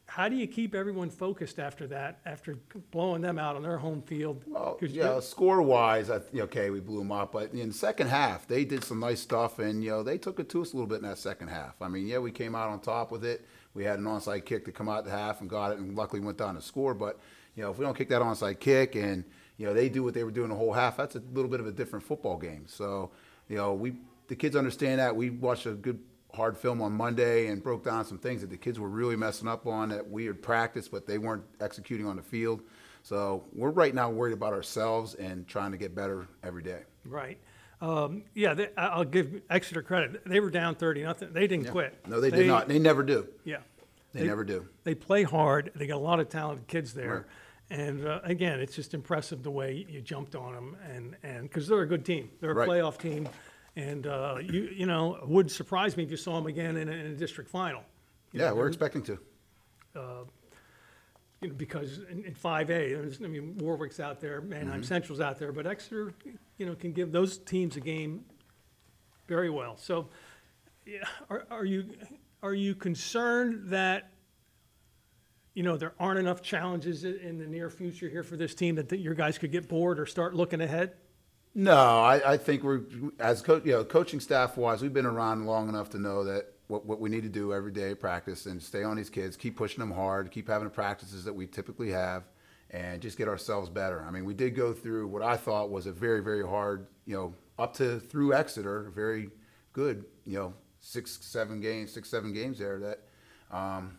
how 0.05 0.29
do 0.29 0.37
you 0.37 0.47
keep 0.47 0.75
everyone 0.75 1.09
focused 1.09 1.59
after 1.59 1.87
that, 1.87 2.19
after 2.27 2.59
blowing 2.91 3.23
them 3.23 3.39
out 3.39 3.57
on 3.57 3.63
their 3.63 3.79
home 3.79 4.03
field? 4.03 4.45
Well, 4.47 4.75
'Cause 4.75 4.91
yeah, 4.91 5.21
score 5.21 5.63
wise, 5.63 6.11
I, 6.11 6.19
th- 6.19 6.43
okay, 6.43 6.69
we 6.71 6.81
blew 6.81 6.99
them 6.99 7.13
up, 7.13 7.33
but 7.33 7.55
in 7.55 7.69
the 7.69 7.75
second 7.75 8.09
half, 8.09 8.47
they 8.47 8.65
did 8.65 8.85
some 8.85 9.01
nice 9.01 9.21
stuff, 9.21 9.61
and 9.61 9.83
you 9.85 9.91
know 9.91 10.03
they 10.03 10.19
took 10.19 10.41
it 10.41 10.49
to 10.51 10.63
us 10.63 10.73
a 10.73 10.77
little 10.77 10.89
bit 10.89 10.97
in 10.97 11.09
that 11.09 11.19
second 11.19 11.49
half. 11.49 11.81
I 11.81 11.89
mean, 11.89 12.07
yeah, 12.07 12.19
we 12.19 12.33
came 12.33 12.55
out 12.57 12.71
on 12.71 12.81
top 12.81 13.13
with 13.13 13.25
it. 13.25 13.47
We 13.73 13.85
had 13.85 13.99
an 13.99 14.05
onside 14.05 14.45
kick 14.45 14.65
to 14.65 14.73
come 14.73 14.89
out 14.89 15.05
the 15.05 15.11
half 15.13 15.41
and 15.41 15.49
got 15.49 15.73
it, 15.73 15.79
and 15.79 15.97
luckily 15.97 16.21
went 16.21 16.39
down 16.39 16.57
to 16.57 16.61
score. 16.61 16.93
But 16.93 17.19
you 17.61 17.67
know, 17.67 17.73
if 17.73 17.79
we 17.79 17.85
don't 17.85 17.95
kick 17.95 18.09
that 18.09 18.23
onside 18.23 18.59
kick, 18.59 18.95
and 18.95 19.23
you 19.59 19.67
know 19.67 19.75
they 19.75 19.91
do 19.91 20.03
what 20.03 20.15
they 20.15 20.25
were 20.25 20.31
doing 20.31 20.49
the 20.49 20.55
whole 20.55 20.73
half, 20.73 20.97
that's 20.97 21.15
a 21.15 21.23
little 21.35 21.51
bit 21.51 21.61
of 21.61 21.67
a 21.67 21.71
different 21.71 22.03
football 22.03 22.39
game. 22.39 22.65
So 22.67 23.11
you 23.51 23.57
know, 23.57 23.75
we 23.75 23.93
the 24.29 24.35
kids 24.35 24.57
understand 24.57 24.99
that. 24.99 25.15
We 25.15 25.29
watched 25.29 25.67
a 25.67 25.73
good 25.73 26.01
hard 26.33 26.57
film 26.57 26.81
on 26.81 26.93
Monday 26.93 27.49
and 27.49 27.63
broke 27.63 27.85
down 27.85 28.07
some 28.07 28.17
things 28.17 28.41
that 28.41 28.49
the 28.49 28.57
kids 28.57 28.81
were 28.81 28.89
really 28.89 29.15
messing 29.15 29.47
up 29.47 29.67
on 29.67 29.91
that 29.91 30.09
we 30.09 30.25
had 30.25 30.41
practiced, 30.41 30.91
but 30.91 31.07
they 31.07 31.19
weren't 31.19 31.45
executing 31.61 32.07
on 32.07 32.17
the 32.17 32.23
field. 32.23 32.63
So 33.03 33.45
we're 33.53 33.71
right 33.71 33.95
now 33.95 34.09
worried 34.09 34.33
about 34.33 34.55
ourselves 34.55 35.15
and 35.17 35.47
trying 35.47 35.73
to 35.73 35.77
get 35.77 35.95
better 35.95 36.29
every 36.43 36.63
day. 36.63 36.85
Right. 37.05 37.39
Um, 37.83 38.23
yeah, 38.35 38.55
they, 38.55 38.71
I'll 38.79 39.05
give 39.05 39.43
Exeter 39.51 39.83
credit. 39.83 40.23
They 40.25 40.41
were 40.41 40.51
down 40.51 40.77
thirty, 40.77 41.03
nothing. 41.03 41.35
They 41.35 41.47
didn't 41.47 41.69
quit. 41.69 41.99
No, 42.07 42.23
they 42.23 42.31
did 42.31 42.47
not. 42.47 42.69
They 42.69 42.79
never 42.79 43.03
do. 43.03 43.29
Yeah. 43.45 43.59
They, 44.13 44.27
never 44.27 44.45
do. 44.45 44.67
They 44.85 44.95
play 44.95 45.23
hard. 45.23 45.73
They 45.75 45.87
got 45.87 45.97
a 45.97 45.99
lot 45.99 46.21
of 46.21 46.29
talented 46.29 46.67
kids 46.67 46.97
Right. 46.97 47.25
And 47.71 48.05
uh, 48.05 48.21
again, 48.25 48.59
it's 48.59 48.75
just 48.75 48.95
impressive 48.95 49.43
the 49.45 49.51
way 49.51 49.87
you 49.89 50.01
jumped 50.01 50.35
on 50.35 50.53
them, 50.55 50.77
and 50.93 51.17
and 51.23 51.43
because 51.45 51.69
they're 51.69 51.83
a 51.83 51.87
good 51.87 52.05
team, 52.05 52.29
they're 52.41 52.51
a 52.51 52.55
Right. 52.55 52.69
playoff 52.69 52.99
team, 52.99 53.29
and 53.77 54.07
uh, 54.09 54.39
you 54.43 54.63
you 54.75 54.87
know 54.87 55.15
it 55.17 55.29
would 55.29 55.51
surprise 55.51 55.97
me 55.97 56.03
if 56.03 56.11
you 56.11 56.17
saw 56.17 56.35
them 56.35 56.47
again 56.49 56.77
in 56.77 56.89
a, 56.89 56.93
in 56.93 57.07
a 57.07 57.15
district 57.15 57.49
final. 57.49 57.83
You 58.33 58.41
Yeah, 58.41 58.49
know, 58.51 58.57
we're 58.57 58.67
expecting 58.67 59.03
to. 59.05 59.19
you 59.95 61.49
know, 61.49 61.55
because 61.57 62.01
in, 62.11 62.25
in 62.25 62.35
5A, 62.35 62.67
there's, 62.67 63.21
I 63.23 63.27
mean, 63.27 63.57
Warwick's 63.59 63.99
out 63.99 64.21
there, 64.21 64.41
Manheim 64.43 64.83
Central's 64.83 65.21
out 65.21 65.39
there, 65.39 65.53
but 65.53 65.67
Exeter, 65.67 66.13
you 66.59 66.67
know, 66.67 66.75
can 66.75 66.93
give 66.93 67.13
those 67.13 67.39
teams 67.39 67.77
a 67.77 67.81
game 67.81 68.25
very 69.27 69.49
well. 69.49 69.77
So, 69.79 70.09
yeah, 70.85 71.05
are, 71.31 71.47
are 71.51 71.65
you, 71.65 71.87
are 72.43 72.53
you 72.55 72.75
concerned 72.75 73.69
that, 73.71 74.11
you 75.55 75.63
know, 75.63 75.77
there 75.77 75.95
aren't 75.99 76.19
enough 76.19 76.43
challenges 76.43 77.05
in 77.05 77.39
the 77.39 77.47
near 77.47 77.71
future 77.71 78.09
here 78.09 78.23
for 78.23 78.37
this 78.37 78.55
team 78.55 78.77
that, 78.77 78.89
that 78.89 79.01
your 79.01 79.15
guys 79.15 79.39
could 79.39 79.51
get 79.51 79.69
bored 79.69 79.99
or 79.99 80.07
start 80.07 80.35
looking 80.35 80.61
ahead? 80.61 80.93
No, 81.55 81.75
I, 81.75 82.35
I 82.35 82.37
think 82.37 82.63
we're 82.63 82.83
as 83.19 83.43
co- 83.43 83.61
you 83.65 83.73
know, 83.73 83.85
coaching 83.85 84.21
staff 84.21 84.57
wise, 84.57 84.83
we've 84.83 84.93
been 84.93 85.07
around 85.07 85.47
long 85.47 85.69
enough 85.69 85.91
to 85.91 85.99
know 85.99 86.23
that 86.25 86.53
what, 86.69 86.87
what 86.87 87.01
we 87.01 87.11
need 87.11 87.25
to 87.25 87.29
do 87.29 87.53
every 87.53 87.73
day 87.73 87.95
practice 87.95 88.47
and 88.47 88.63
stay 88.63 88.85
on 88.85 88.97
these 88.97 89.11
kids, 89.11 89.37
keep 89.37 89.57
pushing 89.57 89.81
them 89.81 89.91
hard, 89.91 90.31
keep 90.31 90.47
having 90.47 90.65
the 90.65 90.75
practices 90.75 91.25
that 91.25 91.33
we 91.33 91.49
typically 91.49 91.91
have, 91.91 92.23
and 92.71 93.03
just 93.03 93.19
get 93.19 93.27
ourselves 93.27 93.69
better. 93.69 94.05
I 94.07 94.13
mean, 94.13 94.25
we 94.25 94.35
did 94.35 94.55
go 94.55 94.73
through 94.73 95.09
what 95.09 95.23
I 95.23 95.37
thought 95.37 95.71
was 95.71 95.87
a 95.87 95.93
very 95.93 96.23
very 96.23 96.47
hard, 96.47 96.87
you 97.07 97.17
know, 97.17 97.35
up 97.59 97.75
to 97.75 97.99
through 97.99 98.33
Exeter, 98.33 98.93
very 98.95 99.31
good, 99.73 100.05
you 100.25 100.39
know, 100.39 100.55
six 100.79 101.19
seven 101.21 101.61
games, 101.61 101.93
six 101.93 102.09
seven 102.09 102.33
games 102.33 102.59
there 102.59 102.79
that. 102.79 103.01
Um, 103.51 103.97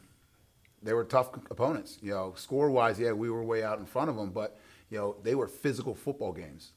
they 0.83 0.93
were 0.93 1.03
tough 1.03 1.29
opponents. 1.49 1.97
You 2.01 2.11
know, 2.11 2.33
score 2.35 2.69
wise, 2.71 2.99
yeah, 2.99 3.11
we 3.11 3.29
were 3.29 3.43
way 3.43 3.63
out 3.63 3.79
in 3.79 3.85
front 3.85 4.09
of 4.09 4.15
them, 4.15 4.31
but 4.31 4.59
you 4.89 4.97
know, 4.97 5.15
they 5.23 5.35
were 5.35 5.47
physical 5.47 5.95
football 5.95 6.33
games, 6.33 6.73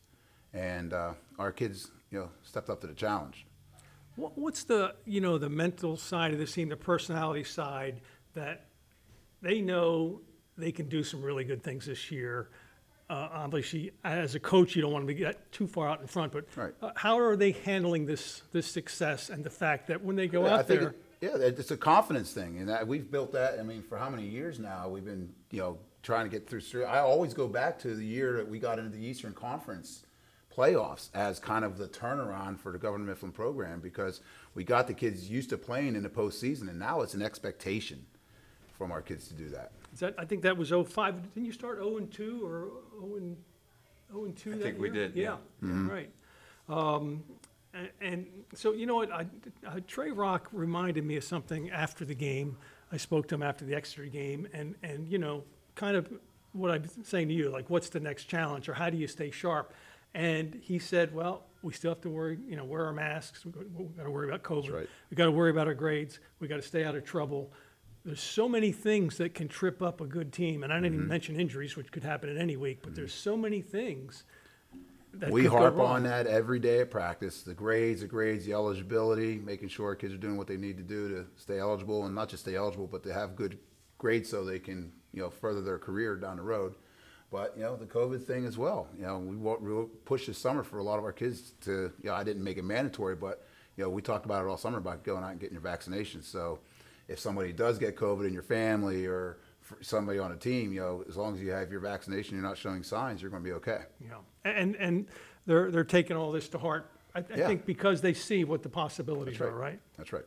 and 0.52 0.92
uh, 0.92 1.14
our 1.38 1.50
kids, 1.52 1.90
you 2.11 2.18
know, 2.20 2.30
stepped 2.42 2.70
up 2.70 2.80
to 2.82 2.87
the 2.87 2.94
challenge. 2.94 3.46
What's 4.16 4.62
the, 4.62 4.94
you 5.04 5.20
know, 5.20 5.38
the 5.38 5.49
mental 5.50 5.96
side 5.96 6.32
of 6.32 6.38
this 6.38 6.52
team, 6.52 6.68
the 6.68 6.76
personality 6.76 7.42
side, 7.42 8.00
that 8.34 8.66
they 9.42 9.61
know 9.61 10.20
they 10.56 10.70
can 10.70 10.88
do 10.88 11.02
some 11.02 11.20
really 11.20 11.42
good 11.42 11.64
things 11.64 11.87
this 11.87 12.12
year, 12.12 12.49
uh, 13.11 13.28
obviously, 13.32 13.90
as 14.04 14.37
a 14.37 14.40
coach, 14.40 14.76
you 14.76 14.82
don't 14.82 14.92
want 14.92 15.06
to 15.08 15.14
get 15.14 15.50
too 15.50 15.66
far 15.66 15.88
out 15.88 16.00
in 16.00 16.06
front, 16.06 16.32
but 16.32 16.46
Right. 16.56 16.73
uh, 16.80 16.92
how 16.94 17.18
are 17.18 17.34
they 17.34 17.50
handling 17.50 18.06
this, 18.06 18.42
this 18.52 18.66
success 18.68 19.30
and 19.30 19.42
the 19.42 19.50
fact 19.50 19.88
that 19.88 20.02
when 20.04 20.14
they 20.14 20.28
go 20.28 20.44
Yeah, 20.46 20.54
out 20.54 20.68
there? 20.68 20.88
it- 20.90 21.00
yeah, 21.25 21.37
it's 21.37 21.71
a 21.71 21.76
confidence 21.76 22.33
thing, 22.33 22.59
and 22.59 22.69
that, 22.69 22.87
we've 22.87 23.11
built 23.11 23.33
that. 23.33 23.59
I 23.59 23.62
mean, 23.62 23.83
for 23.83 23.97
how 23.97 24.11
many 24.11 24.26
years 24.26 24.59
now? 24.59 24.88
We've 24.88 25.04
been, 25.04 25.33
you 25.50 25.61
know, 25.61 25.78
trying 26.02 26.26
to 26.26 26.31
get 26.31 26.49
through. 26.49 26.61
through- 26.61 26.85
I 26.85 26.99
always 27.00 27.33
go 27.33 27.49
back 27.49 27.78
to 27.81 27.95
the 27.95 28.04
year 28.04 28.37
that 28.37 28.49
we 28.49 28.59
got 28.59 28.78
into 28.78 28.90
the 28.90 29.04
Eastern 29.04 29.33
Conference 29.33 30.04
playoffs 30.54 31.09
as 31.14 31.40
kind 31.40 31.64
of 31.64 31.78
the 31.78 31.88
turnaround 31.88 32.59
for 32.59 32.73
the 32.73 32.78
Governor 32.78 33.04
Mifflin 33.04 33.33
program 33.33 33.81
because 33.81 34.21
we 34.54 34.64
got 34.64 34.87
the 34.87 34.95
kids 34.95 35.28
used 35.31 35.49
to 35.50 35.57
playing 35.57 35.97
in 35.97 36.02
the 36.02 36.09
postseason, 36.11 36.69
and 36.69 36.78
now 36.78 37.00
it's 37.00 37.14
an 37.14 37.23
expectation 37.23 38.04
from 38.76 38.93
our 38.93 39.00
kids 39.00 39.26
to 39.28 39.35
do 39.35 39.49
that. 39.49 39.73
Is 39.95 40.00
that, 40.00 40.14
I 40.19 40.25
think 40.26 40.43
that 40.43 40.57
was 40.57 40.71
05. 40.71 41.35
didn't 41.35 41.47
you 41.47 41.52
start 41.52 41.78
0 41.78 41.97
and 41.97 42.12
2 42.12 42.45
or 42.45 42.69
0 43.00 43.16
and, 43.16 43.37
0 44.12 44.25
and 44.26 44.37
2 44.37 44.50
that 44.50 44.62
think 44.62 44.78
we 44.78 44.90
did, 44.90 45.14
yeah. 45.14 45.37
Yeah, 45.62 45.88
right. 45.88 46.11
Um, 46.69 47.23
And 48.00 48.26
so, 48.54 48.73
you 48.73 48.87
know 48.87 48.97
what, 48.97 49.11
I, 49.11 49.26
uh, 49.66 49.81
Trey 49.87 50.11
Rock 50.11 50.49
reminded 50.52 51.04
me 51.04 51.16
of 51.16 51.25
something 51.25 51.71
after 51.71 52.04
the 52.04 52.14
game. 52.14 52.57
I 52.93 52.97
spoke 52.97 53.26
to 53.28 53.35
him 53.35 53.43
after 53.43 53.64
the 53.64 53.75
Exeter 53.75 54.07
game, 54.07 54.47
and, 54.52 54.75
and, 54.83 55.09
you 55.11 55.19
know, 55.19 55.43
kind 55.75 55.97
of 55.97 56.09
what 56.52 56.71
I'm 56.71 56.85
saying 57.02 57.28
to 57.28 57.35
you, 57.35 57.50
like, 57.50 57.69
what's 57.71 57.88
the 57.88 57.99
next 58.00 58.25
challenge, 58.25 58.69
or 58.69 58.75
how 58.75 58.90
do 58.90 58.97
you 58.97 59.09
stay 59.09 59.31
sharp? 59.33 59.73
And 60.14 60.54
he 60.62 60.78
said, 60.78 61.12
well, 61.12 61.47
we 61.62 61.73
still 61.73 61.90
have 61.90 62.00
to 62.02 62.11
worry, 62.11 62.38
you 62.47 62.54
know, 62.54 62.64
wear 62.64 62.85
our 62.87 62.93
masks, 62.93 63.45
we've 63.45 63.97
got 63.97 64.04
to 64.04 64.11
worry 64.11 64.28
about 64.28 64.45
COVID. 64.45 64.73
right. 64.73 64.88
We 65.11 65.16
got 65.16 65.25
to 65.25 65.33
worry 65.33 65.50
about 65.50 65.66
our 65.66 65.75
grades, 65.75 66.21
We've 66.38 66.49
got 66.50 66.57
to 66.57 66.62
stay 66.62 66.85
out 66.85 66.95
of 66.95 67.04
trouble. 67.04 67.52
There's 68.04 68.21
so 68.21 68.49
many 68.49 68.71
things 68.71 69.16
that 69.16 69.35
can 69.35 69.49
trip 69.49 69.83
up 69.83 70.00
a 70.00 70.07
good 70.07 70.33
team, 70.33 70.62
and 70.62 70.73
I 70.73 70.76
didn't 70.76 70.93
Mm-hmm. 70.93 70.99
even 71.00 71.09
mention 71.09 71.40
injuries, 71.40 71.75
which 71.75 71.90
could 71.90 72.04
happen 72.04 72.28
in 72.28 72.38
any 72.38 72.57
week, 72.57 72.81
but 72.83 72.95
there's 72.95 73.14
so 73.14 73.37
many 73.37 73.61
things 73.62 74.23
that 75.21 75.30
we 75.30 75.47
harp 75.47 75.78
on 75.78 76.02
that 76.04 76.26
every 76.26 76.59
day 76.59 76.80
at 76.80 76.90
practice. 76.90 77.42
The 77.42 77.54
grades 77.54 78.00
the 78.00 78.06
grades 78.06 78.44
the 78.44 78.52
eligibility 78.52 79.38
making 79.38 79.68
sure 79.68 79.87
our 79.87 79.94
kids 79.94 80.14
are 80.14 80.18
doing 80.18 80.37
what 80.37 80.47
they 80.47 80.56
need 80.56 80.76
to 80.76 80.83
do 80.83 81.09
to 81.09 81.26
stay 81.37 81.59
eligible 81.59 82.04
and 82.06 82.14
not 82.14 82.28
just 82.28 82.42
stay 82.44 82.56
eligible 82.56 82.87
but 82.87 83.02
to 83.04 83.12
have 83.12 83.37
good 83.37 83.59
grades 83.99 84.28
so 84.28 84.44
they 84.44 84.59
can 84.59 84.92
you 85.12 85.23
know 85.23 85.30
further 85.30 85.61
their 85.61 85.78
career 85.78 86.16
down 86.16 86.37
the 86.37 86.42
road. 86.42 86.75
But 87.30 87.54
you 87.56 87.62
know 87.62 87.76
the 87.76 87.87
covid 87.87 88.23
thing 88.25 88.44
as 88.44 88.56
well. 88.59 88.88
You 88.97 89.06
know 89.06 89.18
we, 89.18 89.37
we 89.37 89.87
pushed 90.04 90.26
this 90.26 90.38
summer 90.38 90.62
for 90.62 90.78
a 90.78 90.83
lot 90.85 90.99
of 90.99 91.04
our 91.04 91.12
kids 91.12 91.52
to 91.62 91.92
you 92.02 92.11
know 92.11 92.14
i 92.14 92.23
didn't 92.25 92.44
make 92.44 92.59
it 92.59 92.64
mandatory 92.64 93.16
but 93.16 93.47
you 93.76 93.85
know 93.85 93.90
we 93.90 94.02
talked 94.02 94.25
about 94.25 94.44
it 94.44 94.49
all 94.49 94.56
summer 94.56 94.78
about 94.78 95.04
going 95.04 95.25
out 95.25 95.30
and 95.30 95.40
getting 95.40 95.54
your 95.54 95.62
vaccinations 95.62 96.25
so 96.25 96.59
if 97.09 97.18
somebody 97.18 97.52
does 97.52 97.78
get 97.78 97.97
covid 97.97 98.26
in 98.26 98.33
your 98.33 98.42
family 98.42 99.06
or 99.06 99.38
somebody 99.81 100.19
on 100.19 100.33
a 100.33 100.37
team 100.37 100.73
you 100.73 100.81
know 100.81 101.04
as 101.09 101.16
long 101.16 101.35
as 101.35 101.40
you 101.40 101.50
have 101.50 101.71
your 101.71 101.81
vaccination 101.81 102.35
you're 102.37 102.47
not 102.47 102.57
showing 102.59 102.83
signs 102.83 103.21
you're 103.23 103.31
going 103.31 103.43
to 103.43 103.49
be 103.49 103.52
okay 103.54 103.83
Yeah, 104.00 104.14
and, 104.45 104.75
and 104.76 105.07
they're, 105.47 105.71
they're 105.71 105.85
taking 105.85 106.16
all 106.16 106.33
this 106.33 106.49
to 106.50 106.59
heart, 106.59 106.90
I, 107.14 107.19
I 107.21 107.25
Yeah. 107.37 107.47
think 107.47 107.66
because 107.66 108.00
they 108.00 108.14
see 108.14 108.45
what 108.45 108.62
the 108.62 108.69
possibilities 108.69 109.38
That's 109.38 109.50
are, 109.50 109.54
right. 109.54 109.71
right? 109.73 109.81
that's 109.97 110.12
right 110.12 110.25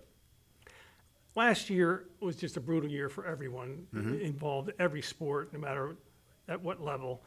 Last 1.35 1.69
year 1.69 2.05
was 2.19 2.35
just 2.35 2.57
a 2.57 2.59
brutal 2.59 2.89
year 2.89 3.09
for 3.09 3.25
everyone 3.25 3.85
Mm-hmm. 3.93 4.15
involved, 4.21 4.71
every 4.79 5.01
sport, 5.03 5.53
no 5.53 5.59
matter 5.59 5.95
at 6.47 6.61
what 6.61 6.81
level. 6.81 7.21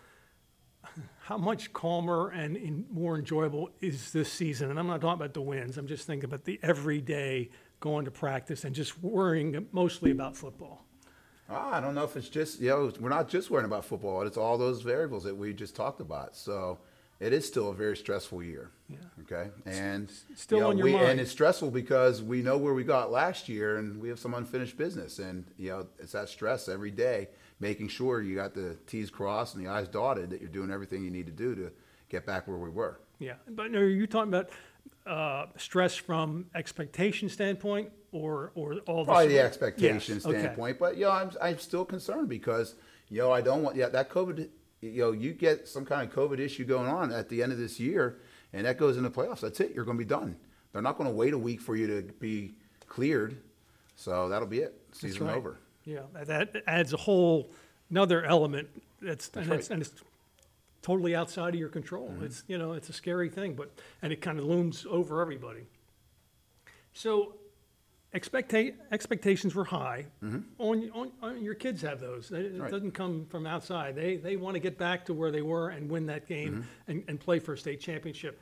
How 1.20 1.38
much 1.38 1.72
calmer 1.72 2.30
and 2.30 2.56
in, 2.56 2.86
more 2.90 3.18
enjoyable 3.18 3.70
is 3.80 4.10
this 4.12 4.32
season? 4.32 4.70
And 4.70 4.78
I'm 4.80 4.86
not 4.88 5.00
talking 5.00 5.20
about 5.20 5.34
the 5.34 5.40
wins. 5.42 5.78
I'm 5.78 5.86
just 5.86 6.06
thinking 6.08 6.24
about 6.24 6.44
the 6.44 6.58
everyday 6.62 7.50
going 7.78 8.04
to 8.04 8.10
practice 8.10 8.64
and 8.64 8.74
just 8.74 9.00
worrying 9.02 9.66
mostly 9.72 10.10
about 10.10 10.36
football. 10.36 10.84
Ah, 11.50 11.76
I 11.76 11.80
don't 11.80 11.94
know 11.94 12.04
if 12.04 12.16
it's 12.16 12.28
just, 12.28 12.60
you 12.60 12.68
know, 12.68 12.92
we're 13.00 13.08
not 13.08 13.28
just 13.28 13.50
worrying 13.50 13.66
about 13.66 13.84
football. 13.84 14.22
It's 14.22 14.36
all 14.36 14.56
those 14.56 14.82
variables 14.82 15.24
that 15.24 15.36
we 15.36 15.52
just 15.52 15.74
talked 15.74 16.00
about. 16.00 16.36
So 16.36 16.78
it 17.18 17.32
is 17.32 17.46
still 17.46 17.70
a 17.70 17.74
very 17.74 17.96
stressful 17.96 18.42
year. 18.42 18.70
Yeah. 18.88 18.96
Okay. 19.22 19.50
And 19.66 20.10
Still 20.34 20.58
you 20.58 20.64
know, 20.64 20.70
on 20.70 20.78
your 20.78 20.84
we, 20.84 20.92
mind. 20.92 21.06
And 21.06 21.20
it's 21.20 21.30
stressful 21.30 21.70
because 21.70 22.22
we 22.22 22.40
know 22.40 22.56
where 22.56 22.72
we 22.72 22.84
got 22.84 23.10
last 23.10 23.48
year 23.48 23.78
and 23.78 24.00
we 24.00 24.08
have 24.08 24.18
some 24.18 24.34
unfinished 24.34 24.76
business. 24.76 25.18
And, 25.18 25.44
you 25.58 25.70
know, 25.70 25.86
it's 25.98 26.12
that 26.12 26.28
stress 26.28 26.68
every 26.68 26.90
day, 26.90 27.28
making 27.58 27.88
sure 27.88 28.22
you 28.22 28.36
got 28.36 28.54
the 28.54 28.76
T's 28.86 29.10
crossed 29.10 29.54
and 29.56 29.64
the 29.64 29.70
I's 29.70 29.88
dotted 29.88 30.30
that 30.30 30.40
you're 30.40 30.48
doing 30.48 30.70
everything 30.70 31.04
you 31.04 31.10
need 31.10 31.26
to 31.26 31.32
do 31.32 31.54
to 31.56 31.72
get 32.08 32.24
back 32.26 32.46
where 32.48 32.58
we 32.58 32.70
were. 32.70 33.00
Yeah, 33.18 33.34
but 33.48 33.74
are 33.74 33.88
you 33.88 34.06
talking 34.06 34.32
about 34.32 34.48
uh, 35.06 35.46
stress 35.56 35.94
from 35.94 36.46
expectation 36.54 37.28
standpoint 37.28 37.90
or, 38.12 38.52
or 38.54 38.74
all 38.86 39.04
the? 39.04 39.12
Probably 39.12 39.28
the 39.28 39.34
Yes, 39.34 39.46
expectation 39.46 40.20
okay. 40.24 40.40
standpoint, 40.40 40.78
but 40.78 40.96
you 40.96 41.04
know, 41.04 41.12
I'm 41.12 41.30
I'm 41.40 41.58
still 41.58 41.84
concerned 41.84 42.28
because 42.28 42.74
you 43.08 43.18
know 43.18 43.32
I 43.32 43.40
don't 43.40 43.62
want 43.62 43.76
yeah 43.76 43.88
that 43.88 44.10
COVID 44.10 44.48
you 44.80 45.00
know 45.00 45.12
you 45.12 45.32
get 45.32 45.68
some 45.68 45.84
kind 45.84 46.08
of 46.08 46.14
COVID 46.14 46.38
issue 46.38 46.64
going 46.64 46.88
on 46.88 47.12
at 47.12 47.28
the 47.28 47.42
end 47.42 47.52
of 47.52 47.58
this 47.58 47.78
year 47.78 48.18
and 48.52 48.66
that 48.66 48.78
goes 48.78 48.96
into 48.96 49.10
playoffs. 49.10 49.40
That's 49.40 49.60
it. 49.60 49.72
You're 49.74 49.84
going 49.84 49.96
to 49.96 50.04
be 50.04 50.08
done. 50.08 50.36
They're 50.72 50.82
not 50.82 50.96
going 50.96 51.08
to 51.08 51.14
wait 51.14 51.32
a 51.32 51.38
week 51.38 51.60
for 51.60 51.76
you 51.76 51.86
to 51.86 52.02
be 52.02 52.54
cleared, 52.88 53.38
so 53.96 54.28
that'll 54.28 54.48
be 54.48 54.60
it. 54.60 54.80
Season 54.92 55.26
right. 55.26 55.36
over. 55.36 55.58
Yeah, 55.84 56.00
that 56.14 56.62
adds 56.66 56.92
a 56.92 56.96
whole, 56.96 57.50
another 57.90 58.24
element 58.24 58.68
that's, 59.00 59.30
and 59.34 59.46
right. 59.48 59.58
it's, 59.58 59.70
and 59.70 59.82
it's 59.82 59.92
totally 60.82 61.14
outside 61.14 61.54
of 61.54 61.60
your 61.60 61.68
control. 61.68 62.08
Mm-hmm. 62.08 62.26
It's, 62.26 62.44
you 62.46 62.58
know, 62.58 62.72
it's 62.72 62.88
a 62.88 62.92
scary 62.92 63.28
thing, 63.28 63.54
but, 63.54 63.72
and 64.02 64.12
it 64.12 64.20
kind 64.20 64.38
of 64.38 64.44
looms 64.44 64.86
over 64.88 65.20
everybody. 65.20 65.66
So 66.92 67.34
expecta- 68.14 68.74
expectations 68.92 69.54
were 69.54 69.64
high. 69.64 70.06
On, 70.22 70.44
on, 70.94 71.12
on, 71.22 71.42
your 71.42 71.54
kids 71.54 71.82
have 71.82 72.00
those. 72.00 72.30
It 72.30 72.38
it 72.40 72.52
Mm-hmm. 72.52 72.62
Right. 72.62 72.70
doesn't 72.70 72.92
come 72.92 73.26
from 73.26 73.46
outside. 73.46 73.94
They, 73.94 74.16
they 74.16 74.36
want 74.36 74.54
to 74.54 74.60
get 74.60 74.78
back 74.78 75.04
to 75.06 75.14
where 75.14 75.30
they 75.30 75.42
were 75.42 75.70
and 75.70 75.88
win 75.90 76.06
that 76.06 76.26
game 76.26 76.52
Mm-hmm. 76.52 76.90
and, 76.90 77.04
and 77.08 77.20
play 77.20 77.38
for 77.38 77.52
a 77.54 77.58
state 77.58 77.80
championship. 77.80 78.40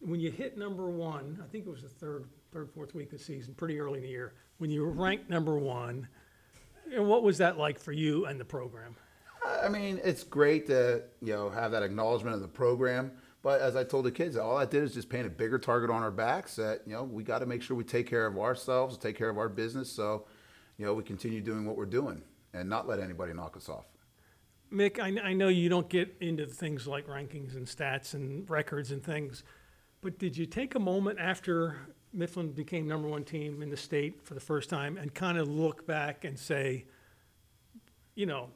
When 0.00 0.18
you 0.20 0.30
hit 0.30 0.58
number 0.58 0.90
one, 0.90 1.38
I 1.44 1.46
think 1.50 1.66
it 1.66 1.70
was 1.70 1.82
the 1.82 1.88
third, 1.88 2.24
third, 2.52 2.70
fourth 2.70 2.94
week 2.94 3.12
of 3.12 3.18
the 3.18 3.24
season, 3.24 3.54
pretty 3.54 3.78
early 3.78 3.98
in 3.98 4.02
the 4.04 4.10
year, 4.10 4.34
when 4.58 4.68
you 4.70 4.82
were 4.82 4.90
ranked 4.90 5.30
number 5.30 5.56
one, 5.58 6.08
and 6.92 7.06
what 7.08 7.22
was 7.22 7.38
that 7.38 7.56
like 7.56 7.78
for 7.78 7.92
you 7.92 8.26
and 8.26 8.38
the 8.40 8.44
program? 8.44 8.96
I 9.62 9.68
mean, 9.68 10.00
it's 10.02 10.24
great 10.24 10.66
to 10.68 11.02
you 11.20 11.32
know 11.32 11.50
have 11.50 11.70
that 11.72 11.82
acknowledgement 11.84 12.34
of 12.34 12.42
the 12.42 12.48
program, 12.48 13.12
but 13.42 13.60
as 13.60 13.74
I 13.74 13.84
told 13.84 14.04
the 14.04 14.12
kids, 14.12 14.36
all 14.36 14.56
I 14.56 14.64
did 14.64 14.84
is 14.84 14.94
just 14.94 15.08
paint 15.08 15.26
a 15.26 15.30
bigger 15.30 15.58
target 15.58 15.90
on 15.90 16.02
our 16.02 16.10
backs. 16.10 16.56
That 16.56 16.82
you 16.86 16.92
know 16.92 17.02
we 17.02 17.22
got 17.24 17.40
to 17.40 17.46
make 17.46 17.62
sure 17.62 17.76
we 17.76 17.84
take 17.84 18.08
care 18.08 18.26
of 18.26 18.38
ourselves, 18.38 18.96
take 18.96 19.16
care 19.16 19.28
of 19.28 19.38
our 19.38 19.48
business, 19.48 19.90
so 19.90 20.26
you 20.78 20.86
know 20.86 20.94
we 20.94 21.02
continue 21.02 21.40
doing 21.40 21.66
what 21.66 21.76
we're 21.76 21.86
doing 21.86 22.22
and 22.54 22.68
not 22.68 22.86
let 22.86 23.00
anybody 23.00 23.32
knock 23.32 23.56
us 23.56 23.68
off. 23.68 23.86
Mick, 24.72 24.98
I, 24.98 25.28
I 25.28 25.32
know 25.34 25.48
you 25.48 25.68
don't 25.68 25.88
get 25.88 26.16
into 26.20 26.46
things 26.46 26.86
like 26.86 27.06
rankings 27.06 27.56
and 27.56 27.66
stats 27.66 28.14
and 28.14 28.48
records 28.48 28.90
and 28.90 29.02
things, 29.02 29.44
but 30.00 30.18
did 30.18 30.36
you 30.36 30.46
take 30.46 30.74
a 30.74 30.78
moment 30.78 31.18
after 31.18 31.76
Mifflin 32.14 32.52
became 32.52 32.86
number 32.86 33.08
one 33.08 33.24
team 33.24 33.62
in 33.62 33.70
the 33.70 33.76
state 33.76 34.24
for 34.24 34.34
the 34.34 34.40
first 34.40 34.70
time 34.70 34.96
and 34.96 35.14
kind 35.14 35.36
of 35.36 35.48
look 35.48 35.86
back 35.86 36.24
and 36.24 36.38
say, 36.38 36.86
you 38.14 38.26
know, 38.26 38.48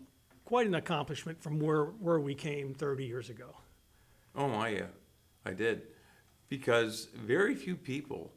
quite 0.45 0.67
an 0.67 0.75
accomplishment 0.75 1.43
from 1.43 1.59
where, 1.59 1.85
where 1.85 2.21
we 2.21 2.35
came 2.35 2.75
30 2.75 3.05
years 3.05 3.31
ago? 3.31 3.55
Oh 4.37 4.49
my, 4.49 4.69
yeah, 4.69 4.87
I 5.45 5.53
did, 5.53 5.83
because 6.49 7.09
very 7.15 7.55
few 7.55 7.77
people, 7.77 8.33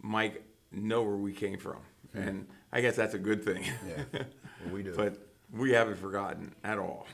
Mike, 0.00 0.42
know 0.72 1.02
where 1.02 1.16
we 1.16 1.32
came 1.32 1.58
from, 1.58 1.78
and 2.14 2.46
I 2.72 2.80
guess 2.80 2.96
that's 2.96 3.14
a 3.14 3.18
good 3.18 3.44
thing. 3.44 3.64
Yeah, 3.86 4.02
well, 4.64 4.72
we 4.72 4.82
do. 4.88 4.94
but 4.94 5.18
we 5.52 5.70
haven't 5.72 5.96
forgotten 5.96 6.54
at 6.64 6.78
all. 6.78 7.06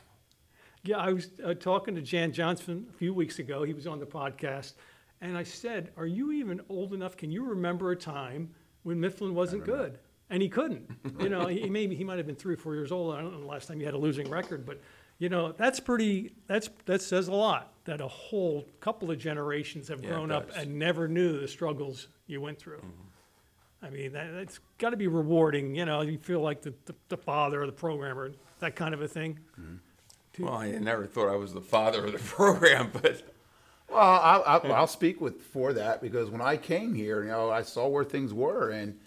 Yeah, 0.85 0.99
I 0.99 1.13
was 1.13 1.29
uh, 1.45 1.55
talking 1.55 1.95
to 1.97 2.01
Jan 2.01 2.33
Johnson 2.33 2.87
a 2.89 2.93
few 2.97 3.13
weeks 3.13 3.41
ago. 3.41 3.63
He 3.65 3.75
was 3.75 3.87
on 3.87 3.99
the 4.01 4.07
podcast, 4.07 4.75
and 5.21 5.37
I 5.37 5.43
said, 5.43 5.91
"Are 5.97 6.07
you 6.07 6.33
even 6.33 6.61
old 6.69 6.95
enough? 6.95 7.17
Can 7.17 7.31
you 7.31 7.45
remember 7.45 7.91
a 7.91 7.97
time 7.97 8.51
when 8.85 8.99
Mifflin 8.99 9.35
wasn't 9.35 9.65
good?" 9.65 9.99
And 10.31 10.43
he 10.43 10.49
couldn't. 10.49 10.87
You 11.21 11.31
know, 11.31 11.47
he 11.47 11.69
maybe 11.71 11.95
he 11.95 12.05
might 12.05 12.19
have 12.19 12.27
been 12.27 12.37
three 12.37 12.55
or 12.55 12.59
four 12.59 12.75
years 12.75 12.93
old. 12.93 13.15
I 13.15 13.21
don't 13.21 13.33
know 13.33 13.41
the 13.41 13.47
last 13.47 13.67
time 13.67 13.79
he 13.81 13.85
had 13.85 13.95
a 13.95 13.99
losing 13.99 14.29
record, 14.31 14.65
but 14.67 14.81
you 15.19 15.29
know, 15.29 15.53
that's 15.53 15.81
pretty. 15.81 16.33
That's 16.47 16.71
that 16.87 17.03
says 17.03 17.29
a 17.29 17.33
lot. 17.35 17.73
That 17.85 18.01
a 18.01 18.09
whole 18.09 18.67
couple 18.81 19.11
of 19.11 19.19
generations 19.19 19.89
have 19.89 20.03
Yeah, 20.03 20.11
grown 20.11 20.31
up 20.31 20.51
and 20.57 20.79
never 20.79 21.09
knew 21.09 21.41
the 21.41 21.49
struggles 21.49 22.09
you 22.27 22.41
went 22.41 22.59
through. 22.59 22.79
Mm-hmm. 22.79 23.87
I 23.87 23.91
mean, 23.91 24.13
that, 24.13 24.33
that's 24.35 24.59
got 24.79 24.91
to 24.91 24.97
be 24.97 25.07
rewarding. 25.07 25.75
You 25.75 25.85
know, 25.87 26.01
you 26.03 26.19
feel 26.19 26.41
like 26.41 26.63
the, 26.63 26.75
the, 26.85 26.95
the 27.09 27.17
father 27.17 27.63
or 27.63 27.67
the 27.67 27.73
programmer, 27.73 28.33
that 28.59 28.75
kind 28.77 28.93
of 28.93 29.01
a 29.03 29.09
thing. 29.09 29.39
Mm-hmm. 29.59 30.45
Well, 30.45 30.55
I 30.55 30.71
never 30.73 31.07
thought 31.07 31.29
I 31.29 31.37
was 31.37 31.53
the 31.55 31.61
father 31.61 32.05
of 32.07 32.13
the 32.13 32.19
program, 32.37 32.91
but 32.93 33.23
Well, 33.89 33.99
I, 33.99 34.37
I, 34.47 34.57
I'll 34.69 34.87
speak 34.87 35.21
with 35.21 35.41
for 35.43 35.73
that 35.73 36.01
because 36.01 36.31
when 36.31 36.41
I 36.41 36.57
came 36.57 36.95
here, 36.95 37.23
you 37.23 37.31
know, 37.31 37.51
I 37.51 37.63
saw 37.63 37.89
where 37.89 38.05
things 38.05 38.33
were, 38.35 38.71
and 38.71 38.99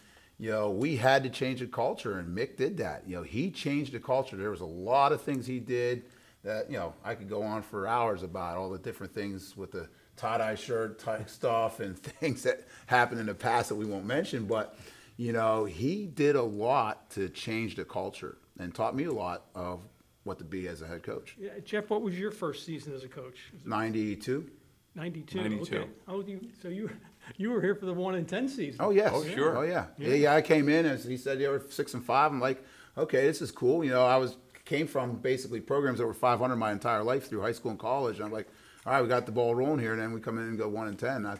you 0.41 0.49
know, 0.49 0.71
we 0.71 0.97
had 0.97 1.21
to 1.21 1.29
change 1.29 1.59
the 1.59 1.67
culture, 1.67 2.17
and 2.17 2.35
Mick 2.35 2.57
did 2.57 2.77
that. 2.77 3.03
You 3.05 3.17
know, 3.17 3.21
he 3.21 3.51
changed 3.51 3.93
the 3.93 3.99
culture. 3.99 4.35
There 4.35 4.49
was 4.49 4.61
a 4.61 4.65
lot 4.65 5.11
of 5.11 5.21
things 5.21 5.45
he 5.45 5.59
did 5.59 6.03
that 6.43 6.67
you 6.67 6.77
know 6.77 6.95
I 7.03 7.13
could 7.13 7.29
go 7.29 7.43
on 7.43 7.61
for 7.61 7.87
hours 7.87 8.23
about 8.23 8.57
all 8.57 8.71
the 8.71 8.79
different 8.79 9.13
things 9.13 9.55
with 9.55 9.71
the 9.71 9.87
tie 10.17 10.39
dye 10.39 10.55
shirt 10.55 10.97
type 10.97 11.29
stuff 11.39 11.79
and 11.79 11.95
things 11.95 12.41
that 12.41 12.67
happened 12.87 13.19
in 13.19 13.27
the 13.27 13.35
past 13.35 13.69
that 13.69 13.75
we 13.75 13.85
won't 13.85 14.05
mention, 14.05 14.45
but 14.45 14.79
you 15.15 15.31
know, 15.31 15.65
he 15.65 16.07
did 16.07 16.35
a 16.35 16.41
lot 16.41 17.11
to 17.11 17.29
change 17.29 17.75
the 17.75 17.85
culture 17.85 18.37
and 18.57 18.73
taught 18.73 18.95
me 18.95 19.03
a 19.03 19.11
lot 19.11 19.43
of 19.53 19.81
what 20.23 20.39
to 20.39 20.43
be 20.43 20.67
as 20.67 20.81
a 20.81 20.87
head 20.87 21.03
coach. 21.03 21.35
Yeah, 21.39 21.51
Jeff, 21.63 21.91
what 21.91 22.01
was 22.01 22.17
your 22.17 22.31
first 22.31 22.65
season 22.65 22.95
as 22.95 23.03
a 23.03 23.07
coach? 23.07 23.51
Ninety-two. 23.63 24.49
Ninety-two. 24.95 25.41
92. 25.41 25.77
Okay. 25.77 25.89
Oh, 26.07 26.21
you, 26.21 26.39
so 26.61 26.67
you, 26.67 26.89
you 27.37 27.51
were 27.51 27.61
here 27.61 27.75
for 27.75 27.85
the 27.85 27.93
one 27.93 28.15
and 28.15 28.27
ten 28.27 28.47
season? 28.47 28.77
Oh 28.79 28.89
yes. 28.89 29.11
Oh, 29.13 29.23
sure. 29.23 29.57
Oh 29.57 29.61
yeah. 29.61 29.85
yeah. 29.97 30.13
Yeah, 30.13 30.35
I 30.35 30.41
came 30.41 30.67
in 30.67 30.85
and 30.85 30.99
he 30.99 31.17
said 31.17 31.39
they 31.39 31.47
were 31.47 31.63
six 31.69 31.93
and 31.93 32.03
five. 32.03 32.31
I'm 32.31 32.41
like, 32.41 32.63
okay, 32.97 33.25
this 33.25 33.41
is 33.41 33.51
cool. 33.51 33.83
You 33.83 33.91
know, 33.91 34.05
I 34.05 34.17
was 34.17 34.37
came 34.65 34.87
from 34.87 35.15
basically 35.15 35.59
programs 35.59 35.99
that 35.99 36.05
were 36.05 36.13
500 36.13 36.55
my 36.55 36.71
entire 36.71 37.03
life 37.03 37.27
through 37.27 37.41
high 37.41 37.51
school 37.51 37.71
and 37.71 37.79
college. 37.79 38.17
And 38.17 38.25
I'm 38.25 38.31
like, 38.31 38.47
all 38.85 38.93
right, 38.93 39.01
we 39.01 39.07
got 39.07 39.25
the 39.25 39.31
ball 39.31 39.55
rolling 39.55 39.79
here. 39.79 39.93
And 39.93 40.01
then 40.01 40.13
we 40.13 40.21
come 40.21 40.37
in 40.37 40.43
and 40.43 40.57
go 40.57 40.67
one 40.67 40.87
and 40.87 40.99
ten. 40.99 41.25
I 41.25 41.37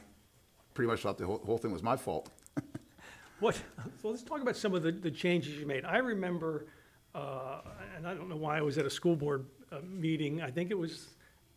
pretty 0.73 0.89
much 0.89 1.01
thought 1.01 1.17
the 1.17 1.25
whole, 1.25 1.41
whole 1.45 1.57
thing 1.57 1.71
was 1.71 1.83
my 1.83 1.97
fault. 1.97 2.29
What, 3.41 3.59
so 3.99 4.09
let's 4.09 4.21
talk 4.21 4.39
about 4.39 4.55
some 4.55 4.75
of 4.75 4.83
the, 4.83 4.91
the 4.91 5.09
changes 5.09 5.55
you 5.55 5.65
made. 5.65 5.83
I 5.83 5.97
remember, 5.97 6.67
uh, 7.15 7.61
and 7.97 8.07
I 8.07 8.13
don't 8.13 8.29
know 8.29 8.35
why 8.35 8.59
I 8.59 8.61
was 8.61 8.77
at 8.77 8.85
a 8.85 8.89
school 8.89 9.15
board 9.15 9.47
uh, 9.71 9.77
meeting, 9.83 10.43
I 10.43 10.51
think 10.51 10.69
it 10.69 10.77
was 10.77 11.07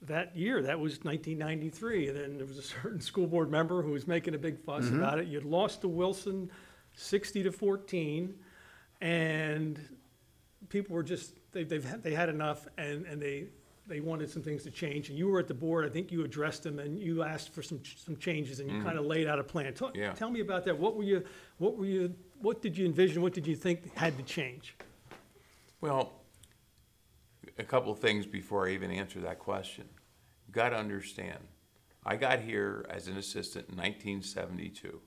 that 0.07 0.37
year, 0.37 0.63
that 0.63 0.79
was 0.79 1.05
nineteen 1.05 1.39
ninety-three, 1.39 2.09
and 2.09 2.17
then 2.17 2.37
there 2.37 2.47
was 2.47 2.59
a 2.59 2.63
certain 2.63 3.01
school 3.11 3.27
board 3.27 3.51
member 3.51 3.83
who 3.83 3.93
was 3.93 4.07
making 4.07 4.35
a 4.35 4.39
big 4.39 4.59
fuss 4.61 4.85
mm-hmm. 4.85 4.99
about 4.99 5.19
it. 5.19 5.29
You'd 5.29 5.45
lost 5.45 5.81
to 5.83 5.89
Wilson 5.89 6.51
sixty 6.95 7.43
to 7.43 7.53
fourteen, 7.53 8.35
and 9.01 9.79
people 10.69 10.95
were 10.95 11.03
just, 11.03 11.35
they, 11.53 11.65
they've, 11.65 11.85
had- 11.85 12.03
they 12.03 12.15
had 12.15 12.29
enough, 12.29 12.67
and, 12.79 13.07
and 13.07 13.21
they, 13.21 13.47
they 13.87 14.01
wanted 14.01 14.31
some 14.31 14.43
things 14.43 14.63
to 14.65 14.71
change, 14.71 15.11
and 15.11 15.19
you 15.19 15.29
were 15.29 15.39
at 15.39 15.49
the 15.49 15.55
board, 15.55 15.85
I 15.85 15.89
think 15.89 16.11
you 16.11 16.25
addressed 16.25 16.63
them, 16.63 16.79
and 16.79 16.99
you 16.99 17.23
asked 17.23 17.53
for 17.53 17.63
some, 17.63 17.81
ch- 17.81 17.99
some 18.03 18.17
changes, 18.17 18.61
and 18.61 18.69
you 18.69 18.77
mm-hmm. 18.77 18.87
kind 18.87 18.99
of 18.99 19.05
laid 19.05 19.27
out 19.27 19.39
a 19.39 19.45
plan. 19.45 19.73
Talk- 19.75 19.97
Yeah. 19.97 20.13
Tell 20.13 20.31
me 20.31 20.41
about 20.41 20.65
that, 20.65 20.79
what 20.79 20.97
were 20.97 21.03
you, 21.03 21.23
what 21.59 21.77
were 21.77 21.87
you, 21.87 22.15
what 22.41 22.63
did 22.63 22.77
you 22.79 22.87
envision, 22.87 23.23
what 23.23 23.35
did 23.35 23.47
you 23.47 23.57
think 23.57 23.95
had 23.95 24.17
to 24.17 24.23
change? 24.23 24.75
Well, 25.81 26.15
a 27.59 27.63
couple 27.63 27.93
of 27.93 27.99
things 27.99 28.27
before 28.27 28.67
I 28.67 28.73
even 28.73 28.91
answer 28.91 29.21
that 29.21 29.39
question. 29.39 29.85
Got 30.55 30.69
to 30.69 30.77
understand, 30.77 31.41
I 32.07 32.15
got 32.15 32.41
here 32.41 32.87
as 32.89 33.09
an 33.09 33.17
assistant 33.17 33.69
in 33.71 33.77
1972. 33.77 35.01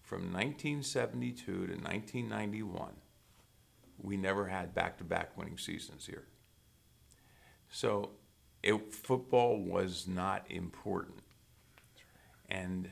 From 0.00 0.32
1972 0.32 1.44
to 1.44 1.60
1991, 1.60 2.92
we 4.02 4.16
never 4.16 4.46
had 4.48 4.74
back-to-back 4.74 5.36
winning 5.36 5.58
seasons 5.58 6.06
here. 6.06 6.24
So, 7.70 8.12
it, 8.62 8.90
football 8.90 9.58
was 9.58 10.06
not 10.08 10.46
important, 10.48 11.18
and 12.48 12.88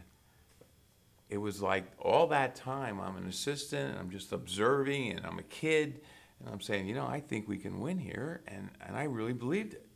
it 1.30 1.38
was 1.38 1.62
like 1.62 1.86
all 1.98 2.26
that 2.26 2.54
time 2.54 3.00
I'm 3.00 3.16
an 3.16 3.26
assistant 3.26 3.92
and 3.92 3.98
I'm 3.98 4.10
just 4.10 4.32
observing 4.32 5.12
and 5.12 5.24
I'm 5.24 5.38
a 5.38 5.44
kid 5.44 6.02
and 6.38 6.52
I'm 6.52 6.60
saying, 6.60 6.86
you 6.86 6.94
know, 6.94 7.06
I 7.06 7.20
think 7.20 7.48
we 7.48 7.56
can 7.56 7.80
win 7.80 7.96
here 7.96 8.42
and, 8.46 8.68
and 8.86 8.94
I 8.94 9.04
really 9.04 9.32
believed 9.32 9.72
it. 9.72 9.86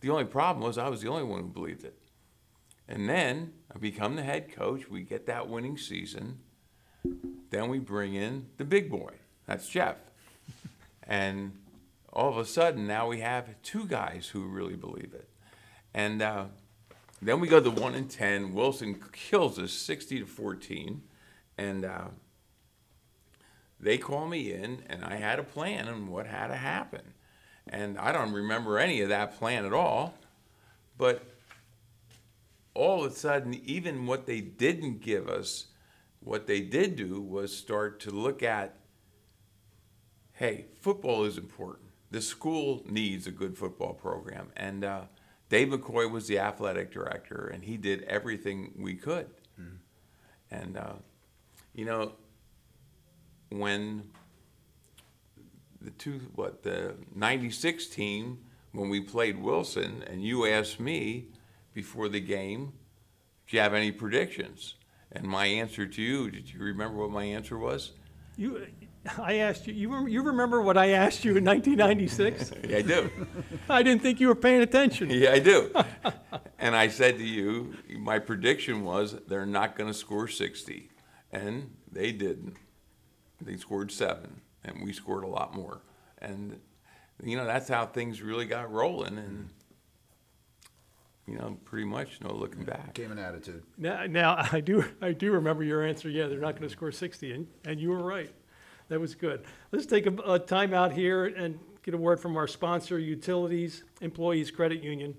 The 0.00 0.10
only 0.10 0.24
problem 0.24 0.64
was 0.64 0.78
I 0.78 0.88
was 0.88 1.02
the 1.02 1.08
only 1.08 1.24
one 1.24 1.40
who 1.40 1.48
believed 1.48 1.84
it. 1.84 1.98
And 2.88 3.08
then 3.08 3.52
I 3.74 3.78
become 3.78 4.16
the 4.16 4.22
head 4.22 4.52
coach, 4.52 4.88
we 4.88 5.02
get 5.02 5.26
that 5.26 5.48
winning 5.48 5.76
season, 5.76 6.38
then 7.50 7.68
we 7.68 7.78
bring 7.78 8.14
in 8.14 8.46
the 8.56 8.64
big 8.64 8.90
boy. 8.90 9.12
That's 9.46 9.68
Jeff. 9.68 9.96
and 11.02 11.52
all 12.12 12.30
of 12.30 12.38
a 12.38 12.44
sudden 12.44 12.86
now 12.86 13.08
we 13.08 13.20
have 13.20 13.48
two 13.62 13.86
guys 13.86 14.28
who 14.28 14.44
really 14.44 14.76
believe 14.76 15.12
it. 15.14 15.28
And 15.94 16.22
uh, 16.22 16.44
then 17.20 17.40
we 17.40 17.48
go 17.48 17.60
to 17.60 17.70
one 17.70 17.94
and 17.94 18.10
ten. 18.10 18.54
Wilson 18.54 19.02
kills 19.12 19.58
us 19.58 19.72
sixty 19.72 20.20
to 20.20 20.26
fourteen, 20.26 21.02
and 21.56 21.84
uh, 21.84 22.08
they 23.80 23.98
call 23.98 24.26
me 24.26 24.52
in, 24.52 24.82
and 24.88 25.04
I 25.04 25.16
had 25.16 25.38
a 25.38 25.42
plan 25.42 25.88
on 25.88 26.08
what 26.08 26.26
had 26.26 26.48
to 26.48 26.56
happen, 26.56 27.14
and 27.72 27.98
I 27.98 28.12
don't 28.12 28.32
remember 28.32 28.78
any 28.78 29.00
of 29.00 29.08
that 29.08 29.38
plan 29.38 29.64
at 29.64 29.72
all, 29.72 30.14
but 30.96 31.22
all 32.74 33.04
of 33.04 33.12
a 33.12 33.14
sudden, 33.14 33.60
even 33.64 34.06
what 34.06 34.26
they 34.26 34.40
didn't 34.40 35.00
give 35.00 35.28
us, 35.28 35.66
what 36.20 36.46
they 36.46 36.60
did 36.60 36.96
do 36.96 37.20
was 37.20 37.56
start 37.56 38.00
to 38.00 38.10
look 38.10 38.42
at 38.42 38.74
hey, 40.38 40.66
football 40.80 41.24
is 41.24 41.36
important. 41.36 41.88
The 42.12 42.22
school 42.22 42.84
needs 42.88 43.26
a 43.26 43.32
good 43.32 43.58
football 43.58 43.92
program. 43.92 44.50
And 44.56 44.84
uh, 44.84 45.00
Dave 45.48 45.68
McCoy 45.68 46.08
was 46.08 46.28
the 46.28 46.38
athletic 46.38 46.92
director, 46.92 47.50
and 47.52 47.64
he 47.64 47.76
did 47.76 48.02
everything 48.04 48.72
we 48.78 48.94
could. 48.94 49.26
And, 50.50 50.76
uh, 50.76 50.92
you 51.74 51.84
know, 51.84 52.12
when 53.50 54.04
the 55.80 55.90
two, 55.90 56.20
what, 56.34 56.62
the 56.62 56.94
96 57.14 57.86
team, 57.86 58.38
when 58.72 58.88
we 58.88 59.00
played 59.00 59.40
Wilson, 59.40 60.04
and 60.06 60.22
you 60.22 60.46
asked 60.46 60.80
me 60.80 61.26
before 61.74 62.08
the 62.08 62.20
game, 62.20 62.72
do 63.46 63.56
you 63.56 63.62
have 63.62 63.74
any 63.74 63.92
predictions? 63.92 64.74
And 65.12 65.24
my 65.26 65.46
answer 65.46 65.86
to 65.86 66.02
you, 66.02 66.30
did 66.30 66.52
you 66.52 66.60
remember 66.60 66.98
what 66.98 67.10
my 67.10 67.24
answer 67.24 67.56
was? 67.56 67.92
You, 68.36 68.66
I 69.16 69.36
asked 69.36 69.66
you, 69.66 69.74
you, 69.74 70.06
you 70.06 70.22
remember 70.22 70.60
what 70.60 70.76
I 70.76 70.90
asked 70.90 71.24
you 71.24 71.36
in 71.36 71.44
nineteen 71.44 71.76
ninety-six? 71.76 72.52
Yeah, 72.68 72.78
I 72.78 72.82
do. 72.82 73.10
I 73.70 73.82
didn't 73.82 74.02
think 74.02 74.20
you 74.20 74.28
were 74.28 74.34
paying 74.34 74.60
attention. 74.60 75.08
Yeah, 75.10 75.32
I 75.32 75.38
do. 75.38 75.72
and 76.58 76.76
I 76.76 76.88
said 76.88 77.16
to 77.18 77.24
you, 77.24 77.74
my 77.98 78.18
prediction 78.18 78.84
was 78.84 79.16
they're 79.26 79.46
not 79.46 79.76
going 79.76 79.90
to 79.90 79.94
score 79.94 80.28
60. 80.28 80.90
And 81.32 81.70
they 81.90 82.12
didn't. 82.12 82.56
They 83.40 83.56
scored 83.56 83.92
seven, 83.92 84.40
and 84.64 84.84
we 84.84 84.92
scored 84.92 85.24
a 85.24 85.28
lot 85.28 85.54
more. 85.54 85.82
And, 86.20 86.58
you 87.22 87.36
know, 87.36 87.44
that's 87.44 87.68
how 87.68 87.86
things 87.86 88.22
really 88.22 88.46
got 88.46 88.70
rolling. 88.72 89.18
And, 89.18 89.48
you 91.26 91.36
know, 91.36 91.58
pretty 91.64 91.84
much 91.84 92.20
no 92.22 92.32
looking 92.32 92.64
back. 92.64 92.94
Came 92.94 93.12
an 93.12 93.18
attitude. 93.18 93.62
Now, 93.76 94.06
now, 94.06 94.36
I 94.52 94.60
do, 94.60 94.84
I 95.02 95.12
do 95.12 95.32
remember 95.32 95.62
your 95.62 95.82
answer, 95.82 96.08
yeah, 96.08 96.26
they're 96.26 96.40
not 96.40 96.56
gonna 96.56 96.70
score 96.70 96.90
sixty, 96.90 97.32
and, 97.32 97.46
and 97.64 97.78
you 97.78 97.90
were 97.90 98.02
right. 98.02 98.32
That 98.88 98.98
was 98.98 99.14
good. 99.14 99.44
Let's 99.70 99.84
take 99.84 100.06
a, 100.06 100.14
a 100.24 100.38
time 100.38 100.72
out 100.72 100.92
here 100.92 101.26
and 101.26 101.58
get 101.82 101.92
a 101.92 101.98
word 101.98 102.20
from 102.20 102.36
our 102.38 102.46
sponsor, 102.46 102.98
Utilities 102.98 103.84
Employees 104.00 104.50
Credit 104.50 104.82
Union. 104.82 105.14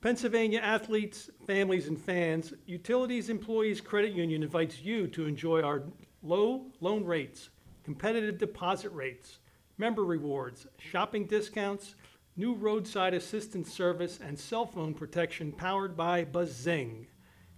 Pennsylvania 0.00 0.58
athletes, 0.60 1.30
families, 1.46 1.86
and 1.86 2.00
fans, 2.00 2.54
Utilities 2.66 3.28
Employees 3.28 3.80
Credit 3.80 4.12
Union 4.12 4.42
invites 4.42 4.80
you 4.80 5.06
to 5.08 5.26
enjoy 5.26 5.62
our 5.62 5.84
low 6.22 6.66
loan 6.80 7.04
rates, 7.04 7.50
competitive 7.84 8.38
deposit 8.38 8.90
rates, 8.90 9.38
member 9.78 10.04
rewards, 10.04 10.66
shopping 10.78 11.26
discounts, 11.26 11.94
new 12.36 12.54
roadside 12.54 13.14
assistance 13.14 13.72
service, 13.72 14.18
and 14.22 14.38
cell 14.38 14.66
phone 14.66 14.94
protection 14.94 15.52
powered 15.52 15.96
by 15.96 16.24
Buzzing. 16.24 17.06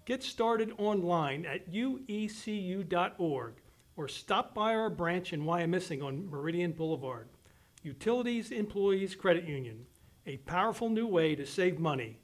Get 0.04 0.22
started 0.22 0.72
online 0.78 1.46
at 1.46 1.72
uecu.org 1.72 3.54
or 3.96 4.08
stop 4.08 4.54
by 4.54 4.74
our 4.74 4.90
branch 4.90 5.32
in 5.32 5.44
Wyomissing 5.44 6.02
on 6.02 6.28
Meridian 6.28 6.72
Boulevard. 6.72 7.28
Utilities 7.82 8.50
Employees 8.50 9.14
Credit 9.14 9.44
Union, 9.44 9.86
a 10.26 10.38
powerful 10.38 10.88
new 10.88 11.06
way 11.06 11.34
to 11.34 11.46
save 11.46 11.78
money. 11.78 12.18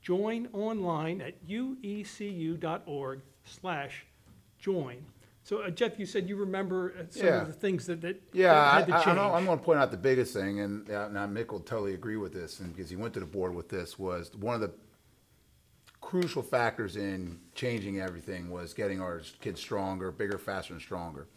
Join 0.00 0.48
online 0.52 1.20
at 1.20 1.46
uecu.org 1.46 3.20
slash 3.44 4.06
join. 4.58 5.04
So 5.46 5.58
uh, 5.58 5.70
Jeff, 5.70 5.96
you 5.96 6.06
said 6.06 6.28
you 6.28 6.34
remember 6.34 6.92
uh, 6.98 7.04
some 7.08 7.26
Yeah. 7.26 7.40
of 7.42 7.46
the 7.46 7.52
things 7.52 7.86
that, 7.86 8.00
that 8.00 8.20
Yeah, 8.32 8.52
that 8.52 8.72
had 8.72 8.86
to 8.88 8.94
I, 8.94 9.04
change. 9.04 9.16
I'm, 9.16 9.32
I'm 9.32 9.44
going 9.46 9.60
to 9.60 9.64
point 9.64 9.78
out 9.78 9.92
the 9.92 9.96
biggest 9.96 10.34
thing, 10.34 10.58
and 10.58 10.90
uh, 10.90 11.08
now 11.08 11.24
Mick 11.28 11.52
will 11.52 11.60
totally 11.60 11.94
agree 11.94 12.16
with 12.16 12.32
this, 12.32 12.58
and 12.58 12.74
because 12.74 12.90
he 12.90 12.96
went 12.96 13.14
to 13.14 13.20
the 13.20 13.26
board 13.26 13.54
with 13.54 13.68
this, 13.68 13.96
was 13.96 14.34
one 14.34 14.56
of 14.56 14.60
the 14.60 14.72
crucial 16.00 16.42
factors 16.42 16.96
in 16.96 17.38
changing 17.54 18.00
everything 18.00 18.50
was 18.50 18.74
getting 18.74 19.00
our 19.00 19.22
kids 19.40 19.60
stronger, 19.60 20.10
bigger, 20.10 20.36
faster, 20.36 20.72
and 20.72 20.82
stronger. 20.82 21.28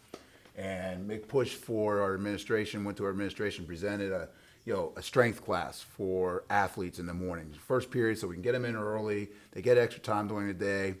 And 0.56 1.08
Mick 1.08 1.28
pushed 1.28 1.58
for 1.58 2.00
our 2.00 2.14
administration, 2.14 2.82
went 2.82 2.96
to 2.98 3.04
our 3.04 3.10
administration, 3.10 3.64
presented 3.64 4.10
a 4.10 4.28
you 4.64 4.72
know 4.72 4.92
a 4.96 5.02
strength 5.02 5.44
class 5.44 5.80
for 5.82 6.42
athletes 6.50 6.98
in 6.98 7.06
the 7.06 7.14
morning, 7.14 7.54
first 7.64 7.92
period, 7.92 8.18
so 8.18 8.26
we 8.26 8.34
can 8.34 8.42
get 8.42 8.52
them 8.52 8.64
in 8.64 8.74
early. 8.74 9.28
They 9.52 9.62
get 9.62 9.78
extra 9.78 10.02
time 10.02 10.26
during 10.26 10.48
the 10.48 10.54
day 10.54 10.96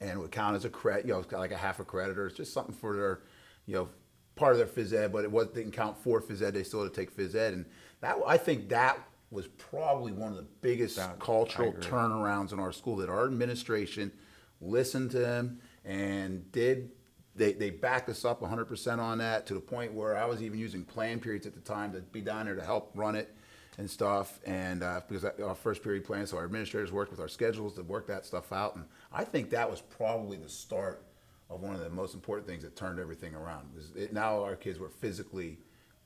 and 0.00 0.18
would 0.20 0.30
count 0.30 0.56
as 0.56 0.64
a 0.64 0.70
credit, 0.70 1.06
you 1.06 1.12
know, 1.12 1.20
it's 1.20 1.32
like 1.32 1.52
a 1.52 1.56
half 1.56 1.80
a 1.80 1.84
credit 1.84 2.18
or 2.18 2.26
it's 2.26 2.36
just 2.36 2.52
something 2.52 2.74
for 2.74 2.96
their, 2.96 3.20
you 3.66 3.74
know, 3.74 3.88
part 4.36 4.52
of 4.52 4.58
their 4.58 4.66
phys 4.66 4.92
ed, 4.92 5.12
but 5.12 5.24
it 5.24 5.30
was 5.30 5.48
didn't 5.48 5.72
count 5.72 5.96
for 5.96 6.20
phys 6.20 6.42
ed. 6.42 6.54
They 6.54 6.64
still 6.64 6.82
had 6.82 6.92
to 6.92 7.00
take 7.00 7.16
phys 7.16 7.34
ed, 7.34 7.52
and 7.52 7.66
that 8.00 8.16
I 8.26 8.36
think 8.36 8.68
that 8.70 8.98
was 9.30 9.46
probably 9.48 10.12
one 10.12 10.30
of 10.30 10.36
the 10.36 10.46
biggest 10.60 10.96
That- 10.96 11.18
cultural 11.18 11.72
turnarounds 11.72 12.52
in 12.52 12.58
our 12.60 12.72
school 12.72 12.96
that 12.96 13.08
our 13.08 13.24
administration 13.24 14.12
listened 14.60 15.10
to 15.12 15.18
them 15.18 15.60
and 15.84 16.50
did. 16.52 16.90
They, 17.36 17.52
they 17.52 17.70
backed 17.70 18.08
us 18.08 18.24
up 18.24 18.40
100% 18.42 18.98
on 19.00 19.18
that 19.18 19.44
to 19.46 19.54
the 19.54 19.60
point 19.60 19.92
where 19.92 20.16
I 20.16 20.24
was 20.24 20.40
even 20.40 20.56
using 20.56 20.84
plan 20.84 21.18
periods 21.18 21.46
at 21.46 21.54
the 21.54 21.60
time 21.60 21.92
to 21.92 22.00
be 22.00 22.20
down 22.20 22.46
there 22.46 22.54
to 22.54 22.62
help 22.64 22.92
run 22.94 23.16
it 23.16 23.34
and 23.78 23.90
stuff. 23.90 24.38
And 24.46 24.82
uh, 24.82 25.00
because 25.08 25.24
I- 25.24 25.42
our 25.42 25.54
first 25.54 25.82
period 25.82 26.04
plan, 26.04 26.26
so 26.26 26.36
our 26.36 26.44
administrators 26.44 26.92
worked 26.92 27.10
with 27.10 27.20
our 27.20 27.28
schedules 27.28 27.74
to 27.74 27.82
work 27.82 28.06
that 28.06 28.24
stuff 28.24 28.52
out. 28.52 28.76
And 28.76 28.84
I 29.12 29.24
think 29.24 29.50
that 29.50 29.70
was 29.70 29.80
probably 29.80 30.36
the 30.36 30.48
start 30.48 31.02
of 31.50 31.62
one 31.62 31.74
of 31.74 31.80
the 31.80 31.90
most 31.90 32.14
important 32.14 32.46
things 32.48 32.62
that 32.62 32.76
turned 32.76 32.98
everything 32.98 33.34
around. 33.34 33.68
Was 33.74 33.90
it, 33.96 34.12
now 34.12 34.42
our 34.42 34.56
kids 34.56 34.78
were 34.78 34.88
physically 34.88 35.58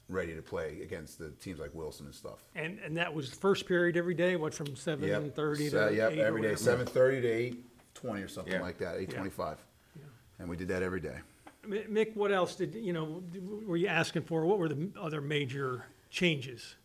ready 0.08 0.34
to 0.34 0.40
play 0.42 0.80
against 0.82 1.18
the 1.18 1.28
teams 1.32 1.58
like 1.60 1.74
Wilson 1.74 2.06
and 2.06 2.14
stuff. 2.14 2.38
And, 2.54 2.78
and 2.84 2.96
that 2.96 3.12
was 3.12 3.30
the 3.30 3.36
first 3.36 3.66
period 3.66 3.96
every 3.96 4.14
day, 4.14 4.36
what, 4.36 4.54
from 4.54 4.74
seven 4.74 5.30
thirty 5.32 5.68
So, 5.68 5.90
to 5.90 5.94
yep, 5.94 6.12
eight 6.12 6.20
or 6.20 6.24
every 6.24 6.40
day, 6.40 6.48
whatever? 6.48 6.56
seven 6.56 6.86
thirty 6.86 7.20
to 7.20 7.28
eight 7.28 7.64
twenty 7.94 8.22
or 8.22 8.28
something 8.28 8.54
Yeah. 8.54 8.62
like 8.62 8.78
that, 8.78 8.96
eight 8.96 9.10
twenty-five. 9.10 9.58
And 10.38 10.48
we 10.48 10.56
did 10.56 10.68
that 10.68 10.82
every 10.82 11.00
day. 11.00 11.16
Mick, 11.66 12.16
what 12.16 12.32
else 12.32 12.54
did, 12.54 12.74
you 12.74 12.92
know, 12.94 13.22
were 13.66 13.76
you 13.76 13.88
asking 13.88 14.22
for? 14.22 14.46
What 14.46 14.58
were 14.58 14.68
the 14.68 14.88
other 14.98 15.20
major 15.20 15.84
changes? 16.08 16.76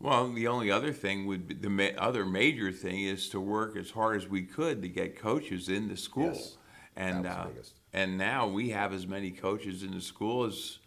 Well, 0.00 0.32
the 0.32 0.46
only 0.46 0.70
other 0.70 0.92
thing 0.92 1.26
would 1.26 1.46
be, 1.46 1.54
the 1.54 1.68
ma- 1.68 1.98
other 1.98 2.24
major 2.24 2.72
thing 2.72 3.02
is 3.02 3.28
to 3.30 3.40
work 3.40 3.76
as 3.76 3.90
hard 3.90 4.16
as 4.16 4.26
we 4.28 4.42
could 4.42 4.80
to 4.80 4.88
get 4.88 5.18
coaches 5.18 5.68
in 5.68 5.88
the 5.88 5.96
school. 5.96 6.32
Yes, 6.32 6.56
And, 6.96 7.24
that 7.26 7.54
was 7.54 7.54
the 7.54 7.98
uh, 7.98 8.02
and 8.02 8.16
now 8.16 8.48
we 8.48 8.70
have 8.70 8.94
as 8.94 9.06
many 9.06 9.30
coaches 9.30 9.82
in 9.82 9.92
the 9.92 10.00
school 10.00 10.44
as 10.44 10.78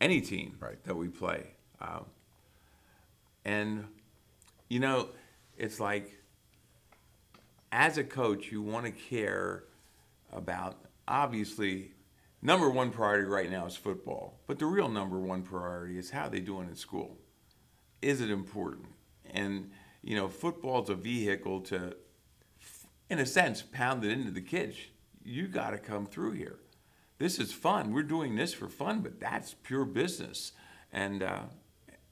any 0.00 0.20
team 0.20 0.56
Right. 0.60 0.82
that 0.84 0.94
we 0.94 1.08
play. 1.08 1.54
Um, 1.80 2.04
and, 3.46 3.86
you 4.68 4.78
know, 4.78 5.08
it's 5.56 5.80
like, 5.80 6.18
as 7.72 7.96
a 7.96 8.04
coach, 8.04 8.52
you 8.52 8.60
want 8.60 8.84
to 8.84 8.92
care 8.92 9.64
about, 10.30 10.76
obviously, 11.08 11.92
number 12.42 12.68
one 12.68 12.90
priority 12.90 13.26
right 13.26 13.50
now 13.50 13.64
is 13.64 13.74
football. 13.74 14.38
But 14.46 14.58
the 14.58 14.66
real 14.66 14.88
number 14.88 15.18
one 15.18 15.42
priority 15.42 15.98
is 15.98 16.10
how 16.10 16.28
they 16.28 16.40
doing 16.40 16.68
in 16.68 16.76
school 16.76 17.16
is 18.02 18.20
it 18.20 18.30
important? 18.30 18.86
And 19.30 19.70
you 20.02 20.16
know, 20.16 20.28
football's 20.28 20.90
a 20.90 20.94
vehicle 20.94 21.60
to, 21.60 21.96
in 23.08 23.20
a 23.20 23.26
sense, 23.26 23.62
pound 23.62 24.04
it 24.04 24.10
into 24.10 24.32
the 24.32 24.40
kids. 24.40 24.76
You 25.24 25.46
got 25.46 25.70
to 25.70 25.78
come 25.78 26.06
through 26.06 26.32
here. 26.32 26.58
This 27.18 27.38
is 27.38 27.52
fun. 27.52 27.92
We're 27.92 28.02
doing 28.02 28.34
this 28.34 28.52
for 28.52 28.68
fun, 28.68 29.00
but 29.00 29.20
that's 29.20 29.54
pure 29.62 29.84
business. 29.84 30.52
And 30.92 31.22
uh, 31.22 31.42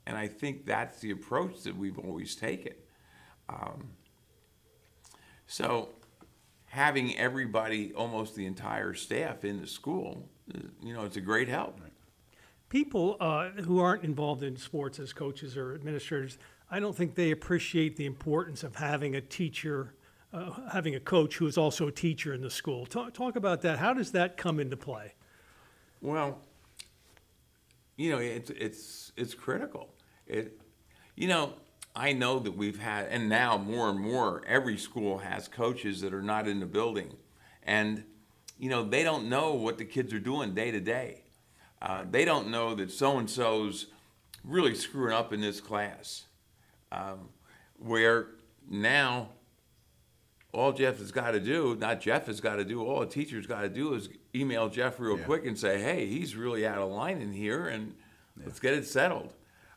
and 0.07 0.17
I 0.17 0.29
think 0.29 0.67
that's 0.67 1.01
the 1.01 1.11
approach 1.11 1.63
that 1.63 1.77
we've 1.77 1.99
always 1.99 2.35
taken. 2.35 2.73
Um, 3.49 3.91
so, 5.47 5.91
having 6.67 7.17
everybody, 7.19 7.93
almost 7.93 8.37
the 8.37 8.47
entire 8.47 8.95
staff 8.95 9.45
in 9.45 9.61
the 9.61 9.67
school, 9.67 10.29
uh, 10.55 10.59
you 10.83 10.95
know, 10.95 11.05
it's 11.05 11.17
a 11.17 11.21
great 11.21 11.49
help. 11.49 11.81
People 12.71 13.17
uh, 13.19 13.49
who 13.51 13.81
aren't 13.81 14.05
involved 14.05 14.45
in 14.45 14.57
sports 14.57 15.01
as 15.01 15.13
coaches 15.13 15.57
or 15.57 15.75
administrators, 15.75 16.39
I 16.71 16.79
don't 16.79 16.97
think 16.97 17.17
they 17.17 17.33
appreciate 17.33 17.97
the 17.97 18.07
importance 18.07 18.63
of 18.63 18.77
having 18.77 19.17
a 19.17 19.21
teacher, 19.21 19.95
uh, 20.33 20.53
having 20.73 20.95
a 20.95 21.01
coach 21.01 21.37
who 21.37 21.49
is 21.49 21.59
also 21.59 21.89
a 21.89 21.93
teacher 21.93 22.33
in 22.33 22.43
the 22.43 22.51
school. 22.51 22.87
Talk, 22.87 23.13
talk 23.13 23.35
about 23.35 23.63
that. 23.63 23.81
How 23.81 23.93
does 23.93 24.13
that 24.13 24.37
come 24.37 24.61
into 24.61 24.77
play? 24.77 25.15
Well, 26.01 26.39
you 27.97 28.11
know, 28.11 28.19
it's 28.19 28.51
it's 28.51 29.13
it's 29.17 29.35
critical. 29.35 29.93
It, 30.29 30.61
you 31.17 31.27
know, 31.27 31.55
I 31.97 32.13
know 32.13 32.39
that 32.39 32.57
we've 32.57 32.79
had, 32.79 33.07
and 33.07 33.29
now 33.29 33.59
more 33.59 33.91
and 33.91 33.99
more, 33.99 34.43
every 34.47 34.79
school 34.79 35.19
has 35.19 35.49
coaches 35.49 36.01
that 36.03 36.15
are 36.15 36.23
not 36.23 36.47
in 36.47 36.61
the 36.61 36.67
building, 36.67 37.15
and 37.65 38.05
you 38.61 38.71
know 38.71 38.85
they 38.85 39.03
don't 39.03 39.29
know 39.29 39.55
what 39.55 39.77
the 39.77 39.85
kids 39.85 40.15
are 40.15 40.21
doing 40.21 40.55
day 40.55 40.71
to 40.71 40.81
day. 40.81 41.25
Uh, 41.83 42.05
they 42.11 42.25
don't 42.25 42.49
know 42.49 42.75
that 42.75 42.91
so 42.91 43.19
and 43.19 43.29
so's 43.29 43.87
really 44.45 44.75
screwing 44.75 45.15
up 45.15 45.33
in 45.33 45.41
this 45.41 45.61
class, 45.61 46.25
um, 46.93 47.29
where 47.79 48.29
now 48.69 49.29
all 50.53 50.73
Jeff 50.73 50.99
has 50.99 51.13
got 51.13 51.31
to 51.31 51.41
do, 51.41 51.77
not 51.77 52.01
Jeff 52.01 52.27
has 52.27 52.41
got 52.41 52.57
to 52.57 52.65
do, 52.65 52.83
all 52.83 53.03
a 53.03 53.07
teacher's 53.07 53.47
got 53.47 53.63
to 53.63 53.69
do 53.69 53.95
is 53.95 54.09
email 54.35 54.69
Jeff 54.69 54.99
real 54.99 55.19
Yeah. 55.19 55.25
quick 55.25 55.47
and 55.47 55.59
say, 55.59 55.81
hey, 55.81 56.07
he's 56.07 56.35
really 56.37 56.67
out 56.67 56.79
of 56.79 56.91
line 56.91 57.21
in 57.21 57.33
here 57.33 57.69
and 57.69 57.95
let's 58.45 58.59
get 58.61 58.75
it 58.75 58.87
settled. 58.87 59.33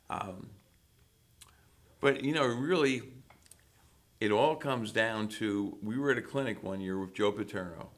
Um, 0.09 0.49
but, 2.01 2.23
you 2.23 2.33
know, 2.33 2.45
really, 2.45 3.03
it 4.19 4.31
all 4.31 4.55
comes 4.55 4.91
down 4.91 5.27
to 5.27 5.77
we 5.81 5.97
were 5.97 6.11
at 6.11 6.17
a 6.17 6.21
clinic 6.21 6.63
one 6.63 6.81
year 6.81 6.99
with 6.99 7.13
Joe 7.13 7.31
Paterno. 7.31 7.91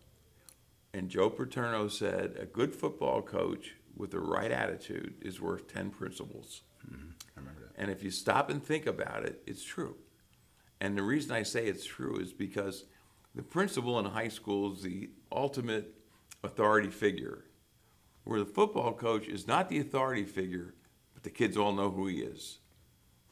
And 0.93 1.09
Joe 1.09 1.29
Paterno 1.29 1.87
said, 1.87 2.35
a 2.39 2.45
good 2.45 2.73
football 2.73 3.21
coach 3.21 3.75
with 3.95 4.11
the 4.11 4.19
right 4.19 4.51
attitude 4.51 5.15
is 5.21 5.39
worth 5.41 5.71
10 5.71 5.89
principals. 5.91 6.61
Mm-hmm. 6.85 7.09
I 7.35 7.39
remember 7.39 7.61
that. 7.61 7.81
And 7.81 7.91
if 7.91 8.03
you 8.03 8.11
stop 8.11 8.49
and 8.49 8.63
think 8.63 8.85
about 8.85 9.23
it, 9.23 9.41
it's 9.45 9.63
true. 9.63 9.95
And 10.81 10.97
the 10.97 11.03
reason 11.03 11.31
I 11.31 11.43
say 11.43 11.65
it's 11.65 11.85
true 11.85 12.17
is 12.19 12.33
because 12.33 12.85
the 13.33 13.43
principal 13.43 13.99
in 13.99 14.05
high 14.05 14.27
school 14.27 14.73
is 14.73 14.81
the 14.81 15.09
ultimate 15.31 15.93
authority 16.43 16.89
figure, 16.89 17.45
where 18.23 18.39
the 18.39 18.45
football 18.45 18.93
coach 18.93 19.27
is 19.27 19.47
not 19.47 19.69
the 19.69 19.79
authority 19.79 20.23
figure, 20.23 20.75
but 21.13 21.23
the 21.23 21.29
kids 21.29 21.57
all 21.57 21.73
know 21.73 21.89
who 21.89 22.07
he 22.07 22.17
is. 22.17 22.59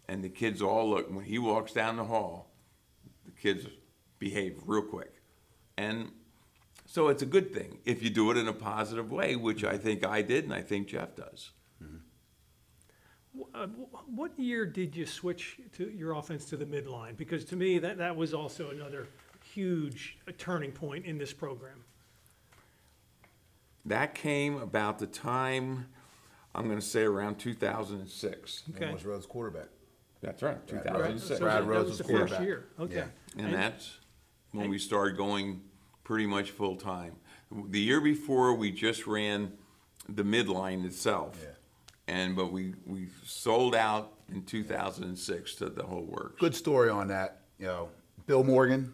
And 0.08 0.24
the 0.24 0.30
kids 0.30 0.62
all 0.62 0.90
look, 0.90 1.14
when 1.14 1.26
he 1.26 1.40
walks 1.40 1.74
down 1.74 1.96
the 1.96 2.04
hall, 2.04 2.52
the 3.26 3.32
kids 3.32 3.66
behave 4.20 4.60
real 4.66 4.84
quick. 4.84 5.22
And 5.78 6.12
so 6.94 7.08
it's 7.08 7.24
a 7.24 7.26
good 7.26 7.52
thing 7.52 7.80
if 7.86 8.04
you 8.04 8.12
do 8.12 8.30
it 8.30 8.38
in 8.38 8.48
a 8.48 8.54
positive 8.54 9.12
way, 9.12 9.36
which 9.36 9.64
I 9.64 9.80
think 9.80 10.06
I 10.06 10.22
did 10.22 10.44
and 10.44 10.54
I 10.54 10.62
think 10.62 10.90
Jeff 10.90 11.16
does. 11.16 11.50
Uh, 13.56 13.66
wh- 13.66 14.16
What 14.16 14.38
year 14.38 14.64
did 14.68 14.96
you 14.96 15.08
switch 15.08 15.58
to 15.76 15.90
your 15.90 16.14
offense 16.14 16.46
to 16.46 16.56
the 16.56 16.66
midline? 16.66 17.18
Because 17.18 17.46
to 17.46 17.56
me, 17.56 17.80
that, 17.80 17.98
that 17.98 18.16
was 18.16 18.32
also 18.36 18.70
another 18.70 19.08
huge 19.56 20.20
uh, 20.28 20.34
turning 20.38 20.72
point 20.72 21.06
in 21.08 21.18
this 21.18 21.34
program. 21.34 21.84
That 23.86 24.14
came 24.14 24.58
about 24.62 25.00
the 25.00 25.08
time, 25.08 25.88
I'm 26.54 26.66
going 26.66 26.80
to 26.80 26.86
say 26.86 27.02
around 27.02 27.40
2006. 27.40 28.64
Okay. 28.76 28.86
And 28.86 28.94
was 28.94 29.04
Rhodes 29.04 29.26
quarterback. 29.26 29.70
That's 30.22 30.44
right, 30.44 30.64
Brad 30.68 30.84
2006. 30.84 31.28
So 31.28 31.40
Brad 31.40 31.64
that 31.64 31.68
Rhodes 31.68 31.90
was 31.90 31.98
was 31.98 32.08
the 32.08 32.14
first 32.14 32.34
quarterback. 32.34 32.46
year, 32.46 32.66
okay. 32.80 32.96
Yeah. 33.36 33.44
And 33.44 33.52
that's 33.52 33.98
when 34.52 34.70
we 34.70 34.78
started 34.78 35.18
going 35.18 35.62
pretty 36.04 36.26
much 36.26 36.52
full 36.52 36.76
time. 36.76 37.16
The 37.52 37.80
year 37.80 38.02
before, 38.02 38.54
we 38.54 38.72
just 38.72 39.08
ran 39.08 39.54
the 40.10 40.24
midline 40.24 40.86
itself. 40.86 41.40
Yeah. 41.42 41.50
And, 42.08 42.36
but 42.36 42.52
we, 42.52 42.74
we 42.86 43.08
sold 43.26 43.76
out 43.76 44.14
in 44.32 44.44
2006 44.44 45.56
to 45.56 45.70
the 45.70 45.84
whole 45.84 46.04
works. 46.04 46.40
Good 46.40 46.56
story 46.56 46.90
on 46.90 47.08
that. 47.08 47.42
You 47.60 47.68
know, 47.68 47.90
Bill 48.26 48.44
Morgan. 48.44 48.94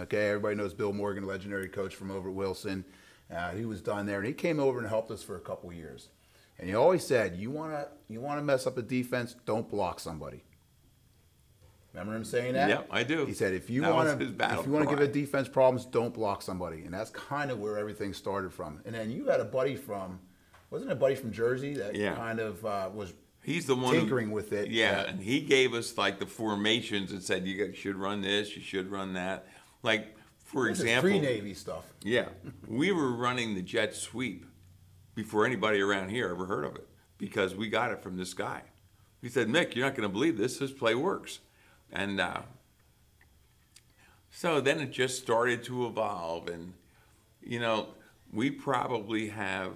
Okay, 0.00 0.28
everybody 0.28 0.56
knows 0.56 0.74
Bill 0.74 0.92
Morgan, 0.92 1.26
legendary 1.26 1.68
coach 1.68 1.94
from 1.94 2.10
over 2.10 2.28
at 2.28 2.34
Wilson. 2.34 2.84
Uh, 3.32 3.52
he 3.52 3.64
was 3.64 3.80
done 3.80 4.04
there, 4.06 4.18
and 4.18 4.26
he 4.26 4.32
came 4.32 4.58
over 4.58 4.78
and 4.78 4.88
helped 4.88 5.10
us 5.10 5.22
for 5.22 5.36
a 5.36 5.40
couple 5.40 5.72
years. 5.72 6.08
And 6.58 6.68
he 6.68 6.74
always 6.74 7.06
said, 7.06 7.36
"You 7.36 7.50
want 7.50 7.72
to 7.72 7.88
you 8.08 8.20
want 8.20 8.38
to 8.38 8.42
mess 8.42 8.66
up 8.66 8.76
a 8.76 8.82
defense? 8.82 9.36
Don't 9.46 9.70
block 9.70 10.00
somebody." 10.00 10.42
Remember 11.92 12.14
him 12.16 12.24
saying 12.24 12.54
that? 12.54 12.68
Yep, 12.70 12.88
I 12.90 13.02
do. 13.02 13.26
He 13.26 13.34
said, 13.34 13.52
"If 13.52 13.68
you 13.68 13.82
want 13.82 14.18
to 14.18 14.24
if 14.24 14.66
you 14.66 14.72
want 14.72 14.88
to 14.88 14.94
give 14.96 15.00
a 15.00 15.08
defense 15.12 15.46
problems, 15.48 15.84
don't 15.84 16.14
block 16.14 16.40
somebody." 16.40 16.82
And 16.84 16.94
that's 16.94 17.10
kind 17.10 17.50
of 17.50 17.58
where 17.58 17.76
everything 17.76 18.14
started 18.14 18.52
from. 18.52 18.80
And 18.86 18.94
then 18.94 19.10
you 19.10 19.26
had 19.28 19.40
a 19.40 19.44
buddy 19.44 19.76
from, 19.76 20.18
wasn't 20.70 20.90
it 20.90 20.94
a 20.94 20.96
buddy 20.96 21.14
from 21.16 21.32
Jersey 21.32 21.74
that 21.74 21.94
Yeah. 21.94 22.14
kind 22.14 22.40
of 22.40 22.64
uh, 22.64 22.88
was 22.94 23.12
He's 23.42 23.66
the 23.66 23.74
one 23.74 23.92
who- 23.94 24.00
tinkering 24.00 24.30
with 24.30 24.52
it. 24.54 24.70
Yeah, 24.70 25.00
uh, 25.02 25.06
and 25.10 25.20
he 25.20 25.40
gave 25.40 25.74
us 25.74 25.98
like 25.98 26.18
the 26.18 26.26
formations 26.26 27.12
and 27.12 27.22
said, 27.22 27.46
you 27.46 27.74
should 27.74 27.96
run 27.96 28.22
this, 28.22 28.56
you 28.56 28.62
should 28.62 28.90
run 28.90 29.12
that. 29.14 29.46
Like, 29.82 30.16
for 30.44 30.68
example. 30.68 31.10
pre-Navy 31.10 31.52
stuff. 31.52 31.84
Yeah, 32.02 32.28
we 32.68 32.92
were 32.92 33.10
running 33.12 33.54
the 33.54 33.62
jet 33.62 33.94
sweep 33.94 34.46
before 35.14 35.44
anybody 35.44 35.80
around 35.80 36.08
here 36.10 36.28
ever 36.30 36.46
heard 36.46 36.64
of 36.64 36.76
it 36.76 36.88
because 37.18 37.54
we 37.54 37.68
got 37.68 37.90
it 37.92 38.02
from 38.02 38.16
this 38.16 38.32
guy. 38.32 38.62
He 39.20 39.28
said, 39.28 39.48
"Mick, 39.48 39.74
you're 39.74 39.84
not 39.84 39.94
going 39.94 40.08
to 40.08 40.12
believe 40.12 40.38
this. 40.38 40.58
This 40.58 40.72
play 40.72 40.94
works," 40.94 41.40
and 41.92 42.20
uh, 42.20 42.42
so 44.30 44.60
then 44.60 44.80
it 44.80 44.90
just 44.90 45.22
started 45.22 45.62
to 45.64 45.86
evolve, 45.86 46.48
and 46.48 46.72
you 47.42 47.60
know, 47.60 47.88
we 48.32 48.50
probably 48.50 49.28
have 49.28 49.72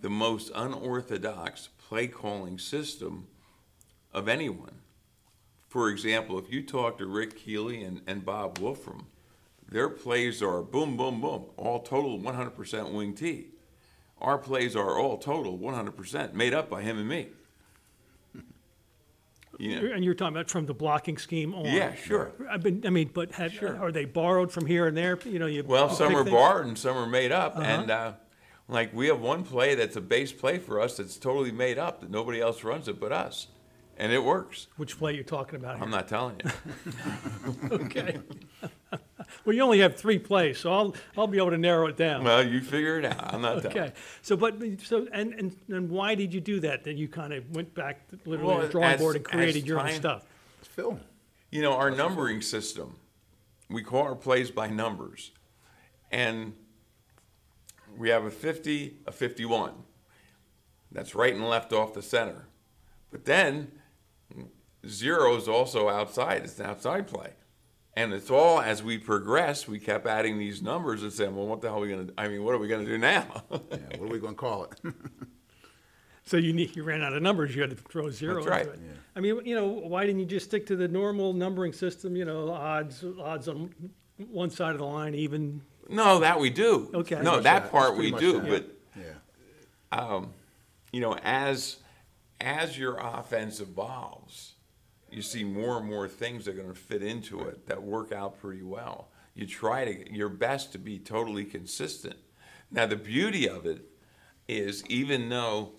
the 0.00 0.10
most 0.10 0.50
unorthodox 0.54 1.68
play 1.88 2.08
calling 2.08 2.58
system 2.58 3.28
of 4.12 4.28
anyone. 4.28 4.80
For 5.68 5.88
example, 5.88 6.38
if 6.38 6.52
you 6.52 6.62
talk 6.62 6.98
to 6.98 7.06
Rick 7.06 7.36
Keeley 7.36 7.82
and, 7.82 8.02
and 8.06 8.24
Bob 8.24 8.58
Wolfram, 8.58 9.06
their 9.70 9.88
plays 9.88 10.42
are 10.42 10.60
boom, 10.60 10.96
boom, 10.96 11.20
boom, 11.20 11.46
all 11.56 11.80
total 11.80 12.18
100% 12.18 12.92
wing 12.92 13.14
T. 13.14 13.46
Our 14.20 14.38
plays 14.38 14.76
are 14.76 14.98
all 14.98 15.18
total 15.18 15.58
100% 15.58 16.34
made 16.34 16.52
up 16.52 16.68
by 16.68 16.82
him 16.82 16.98
and 16.98 17.08
me. 17.08 17.28
You 19.58 19.80
know, 19.80 19.94
And 19.94 20.04
you're 20.04 20.14
talking 20.14 20.34
about 20.36 20.50
from 20.50 20.66
the 20.66 20.74
blocking 20.74 21.18
scheme 21.18 21.54
on? 21.54 21.66
yeah, 21.66 21.94
sure. 21.94 22.32
I've 22.50 22.62
been, 22.62 22.82
I 22.86 22.90
mean, 22.90 23.10
but 23.12 23.32
have, 23.32 23.52
Sure. 23.52 23.76
are 23.78 23.92
they 23.92 24.04
borrowed 24.06 24.50
from 24.50 24.66
here 24.66 24.86
and 24.86 24.96
there? 24.96 25.18
You 25.24 25.38
know, 25.38 25.46
you. 25.46 25.62
Well, 25.64 25.90
you 25.90 25.94
some 25.96 26.14
are 26.16 26.24
things- 26.24 26.30
borrowed 26.34 26.66
and 26.66 26.78
some 26.78 26.96
are 26.96 27.06
made 27.06 27.32
up. 27.32 27.56
And 27.58 27.90
uh, 27.90 28.12
like 28.68 28.92
we 28.94 29.08
have 29.08 29.20
one 29.20 29.44
play 29.44 29.74
that's 29.74 29.96
a 29.96 30.00
base 30.00 30.32
play 30.32 30.58
for 30.58 30.80
us 30.80 30.96
that's 30.96 31.16
totally 31.16 31.52
made 31.52 31.78
up 31.78 32.00
that 32.00 32.10
nobody 32.10 32.40
else 32.40 32.64
runs 32.64 32.88
it 32.88 32.98
but 32.98 33.12
us. 33.12 33.48
And 33.96 34.12
it 34.12 34.22
works. 34.24 34.66
Which 34.76 34.98
play 34.98 35.14
you 35.14 35.22
talking 35.22 35.56
about 35.56 35.76
here? 35.76 35.84
I'm 35.84 35.90
not 35.90 36.08
telling 36.08 36.40
you. 36.44 36.50
Okay. 37.72 38.18
Well, 39.44 39.56
you 39.56 39.62
only 39.62 39.78
have 39.78 39.96
three 39.96 40.18
plays, 40.18 40.58
so 40.58 40.72
I'll, 40.72 40.94
I'll 41.16 41.26
be 41.26 41.38
able 41.38 41.50
to 41.50 41.58
narrow 41.58 41.86
it 41.86 41.96
down. 41.96 42.22
well, 42.22 42.46
you 42.46 42.60
figure 42.60 42.98
it 42.98 43.04
out. 43.04 43.32
I'm 43.32 43.40
not 43.40 43.62
telling. 43.62 43.76
Okay, 43.78 43.92
so, 44.20 44.36
but, 44.36 44.56
so, 44.84 45.06
and, 45.12 45.32
and, 45.34 45.56
and 45.68 45.88
why 45.88 46.14
did 46.14 46.34
you 46.34 46.40
do 46.40 46.60
that? 46.60 46.84
Then 46.84 46.96
you 46.98 47.08
kind 47.08 47.32
of 47.32 47.48
went 47.54 47.74
back 47.74 48.00
literally 48.26 48.46
Well, 48.52 48.60
to 48.60 48.66
the 48.66 48.72
drawing 48.72 48.94
as- 48.94 49.00
board 49.00 49.16
and 49.16 49.24
created 49.24 49.62
as 49.62 49.66
your 49.66 49.80
own 49.80 49.90
stuff? 49.92 50.26
Phil. 50.62 50.98
You 51.50 51.62
know, 51.62 51.72
our 51.74 51.90
numbering 51.90 52.42
system, 52.42 52.96
we 53.70 53.82
call 53.82 54.02
our 54.02 54.14
plays 54.14 54.50
by 54.50 54.68
numbers. 54.68 55.30
And 56.10 56.52
we 57.96 58.10
have 58.10 58.24
a 58.24 58.30
50, 58.30 58.98
a 59.06 59.12
51. 59.12 59.72
That's 60.90 61.14
right 61.14 61.34
and 61.34 61.48
left 61.48 61.72
off 61.72 61.94
the 61.94 62.02
center. 62.02 62.46
But 63.10 63.24
then 63.24 63.72
zero 64.86 65.36
is 65.36 65.48
also 65.48 65.88
outside. 65.88 66.42
It's 66.44 66.58
an 66.58 66.66
outside 66.66 67.06
play. 67.06 67.30
And 67.94 68.12
it's 68.14 68.30
all 68.30 68.60
as 68.60 68.82
we 68.82 68.96
progress, 68.96 69.68
we 69.68 69.78
kept 69.78 70.06
adding 70.06 70.38
these 70.38 70.62
numbers 70.62 71.02
and 71.02 71.12
saying, 71.12 71.36
well, 71.36 71.46
what 71.46 71.60
the 71.60 71.68
hell 71.68 71.78
are 71.78 71.82
we 71.82 71.88
going 71.88 72.06
to 72.06 72.14
I 72.16 72.28
mean, 72.28 72.42
what 72.42 72.54
are 72.54 72.58
we 72.58 72.68
going 72.68 72.84
to 72.84 72.90
do 72.90 72.98
now? 72.98 73.44
Yeah, 73.50 73.98
what 73.98 74.08
are 74.08 74.12
we 74.12 74.18
going 74.18 74.34
to 74.34 74.40
call 74.40 74.64
it? 74.64 74.80
So 76.24 76.36
you 76.36 76.52
need, 76.52 76.76
you 76.76 76.84
ran 76.84 77.02
out 77.02 77.14
of 77.14 77.22
numbers, 77.22 77.54
you 77.54 77.62
had 77.62 77.70
to 77.70 77.76
throw 77.76 78.08
zero 78.08 78.34
That's 78.34 78.46
into 78.46 78.56
right. 78.56 78.66
it. 78.66 78.80
I 79.16 79.20
mean, 79.20 79.44
you 79.44 79.56
know, 79.56 79.66
why 79.66 80.06
didn't 80.06 80.20
you 80.20 80.26
just 80.26 80.46
stick 80.46 80.66
to 80.66 80.76
the 80.76 80.86
normal 80.86 81.32
numbering 81.32 81.72
system, 81.72 82.14
you 82.14 82.24
know, 82.24 82.50
odds, 82.50 83.04
odds 83.20 83.48
on 83.48 83.74
one 84.30 84.48
side 84.48 84.70
of 84.70 84.78
the 84.78 84.86
line, 84.86 85.14
even? 85.14 85.62
no, 85.88 86.20
that 86.20 86.38
we 86.38 86.48
do. 86.48 86.90
Okay. 86.94 87.20
No, 87.20 87.40
that 87.40 87.64
that. 87.64 87.70
part 87.72 87.96
we 87.96 88.12
do. 88.12 88.40
much 88.40 88.48
But 88.48 88.78
Yeah. 88.96 89.98
Um, 89.98 90.32
you 90.92 91.00
know, 91.00 91.16
as 91.22 91.78
as 92.40 92.78
your 92.78 92.96
offense 92.98 93.60
evolves, 93.60 94.51
you 95.12 95.22
see 95.22 95.44
more 95.44 95.78
and 95.78 95.86
more 95.86 96.08
things 96.08 96.44
that 96.44 96.52
are 96.52 96.62
going 96.62 96.72
to 96.72 96.78
fit 96.78 97.02
into 97.02 97.40
it 97.40 97.66
that 97.66 97.82
work 97.82 98.12
out 98.12 98.40
pretty 98.40 98.62
well. 98.62 99.08
You 99.34 99.46
try 99.46 99.84
to 99.84 100.12
your 100.12 100.28
best 100.28 100.72
to 100.72 100.78
be 100.78 100.98
totally 100.98 101.44
consistent. 101.44 102.16
Now, 102.70 102.86
the 102.86 102.96
beauty 102.96 103.48
of 103.48 103.66
it 103.66 103.84
is, 104.48 104.84
even 104.86 105.28
though 105.28 105.72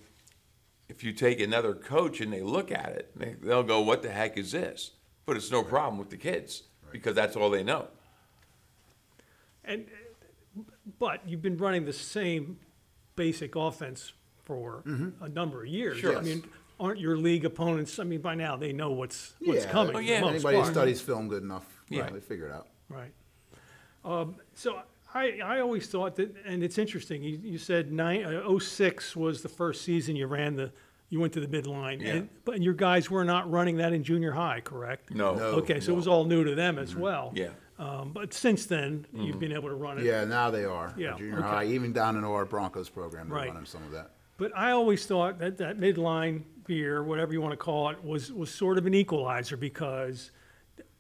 if 0.89 1.04
you 1.04 1.13
take 1.13 1.39
another 1.39 1.74
coach 1.74 2.22
and 2.22 2.32
they 2.32 2.41
look 2.41 2.72
at 2.72 2.89
it, 2.89 3.12
they, 3.15 3.36
they'll 3.41 3.63
go, 3.63 3.82
"What 3.82 4.02
the 4.02 4.12
heck 4.12 4.38
is 4.38 4.52
this?" 4.52 4.91
But 5.26 5.38
it's 5.38 5.52
no 5.52 5.63
problem 5.63 5.98
with 5.98 6.10
the 6.10 6.17
kids 6.17 6.63
because 6.91 7.15
that's 7.15 7.36
all 7.36 7.50
they 7.50 7.63
know. 7.63 7.88
And, 9.65 9.86
but 11.00 11.22
you've 11.28 11.41
been 11.41 11.58
running 11.58 11.86
the 11.86 11.93
same 11.93 12.60
basic 13.15 13.56
offense 13.56 14.13
for 14.43 14.84
mm-hmm. 14.86 15.24
a 15.24 15.30
number 15.30 15.62
of 15.63 15.67
years. 15.67 15.98
Sure. 15.98 16.17
I 16.17 16.22
mean, 16.22 16.43
aren't 16.84 17.00
your 17.00 17.15
league 17.15 17.46
opponents, 17.46 17.98
I 17.98 18.04
mean, 18.04 18.19
by 18.22 18.36
now, 18.36 18.58
they 18.58 18.74
know 18.74 18.91
what's, 18.91 19.34
what's 19.39 19.63
Yeah, 19.63 19.72
coming. 19.72 19.96
Oh, 19.96 20.00
yeah. 20.00 20.19
most 20.19 20.34
Anybody 20.34 20.58
who 20.58 20.62
part. 20.63 20.74
studies 20.74 21.00
film 21.02 21.30
good 21.30 21.41
enough, 21.41 21.65
Yeah. 21.89 22.10
they 22.10 22.19
figure 22.19 22.48
it 22.48 22.52
out. 22.52 22.67
Right. 22.89 23.13
Um, 24.04 24.36
So 24.54 24.82
I, 25.13 25.39
I 25.43 25.60
always 25.62 25.88
thought 25.88 26.15
that, 26.17 26.36
and 26.46 26.62
it's 26.62 26.78
interesting, 26.78 27.24
you, 27.24 27.39
you 27.41 27.58
said 27.58 27.91
nine, 27.91 28.26
uh, 28.26 28.60
06 28.60 29.15
was 29.15 29.41
the 29.41 29.50
first 29.50 29.84
season 29.84 30.15
you 30.17 30.28
ran 30.28 30.56
the, 30.56 30.72
you 31.10 31.19
went 31.22 31.32
to 31.34 31.39
the 31.39 31.48
midline. 31.48 32.02
Yeah. 32.02 32.15
and- 32.15 32.30
But 32.43 32.62
your 32.62 32.74
guys 32.74 33.10
were 33.10 33.24
not 33.24 33.50
running 33.50 33.78
that 33.78 33.93
in 33.93 34.04
junior 34.04 34.32
high, 34.34 34.60
correct? 34.62 35.12
No. 35.15 35.36
No. 35.36 35.43
Okay, 35.62 35.80
so 35.80 35.93
it 35.93 35.96
was 35.96 36.08
all 36.08 36.26
new 36.26 36.43
to 36.43 36.54
them 36.54 36.78
as 36.78 36.96
well. 36.96 37.32
Yeah. 37.34 37.50
Um, 37.80 38.12
But 38.12 38.34
since 38.34 38.65
then, 38.65 39.08
you've 39.13 39.39
been 39.39 39.54
able 39.54 39.69
to 39.69 39.76
run 39.76 40.00
it. 40.00 40.04
Yeah, 40.04 40.26
now 40.26 40.52
they 40.52 40.65
are. 40.65 40.93
Yeah, 40.98 41.15
Junior 41.17 41.39
okay. 41.39 41.48
high, 41.48 41.65
even 41.65 41.93
down 41.93 42.17
in 42.17 42.24
our 42.26 42.46
Broncos 42.46 42.89
program, 42.89 43.30
they're 43.30 43.38
Right. 43.38 43.48
running 43.50 43.65
some 43.65 43.84
of 43.84 43.91
that. 43.91 44.12
But 44.38 44.52
I 44.56 44.72
always 44.72 45.06
thought 45.06 45.39
that 45.39 45.58
that 45.58 45.80
midline 45.80 46.43
veer, 46.65 47.04
whatever 47.04 47.34
you 47.34 47.41
want 47.41 47.54
to 47.54 47.58
call 47.58 47.89
it, 47.89 48.04
was, 48.04 48.32
was 48.32 48.50
sort 48.50 48.78
of 48.78 48.86
an 48.86 48.93
equalizer 48.93 49.58
because 49.58 50.32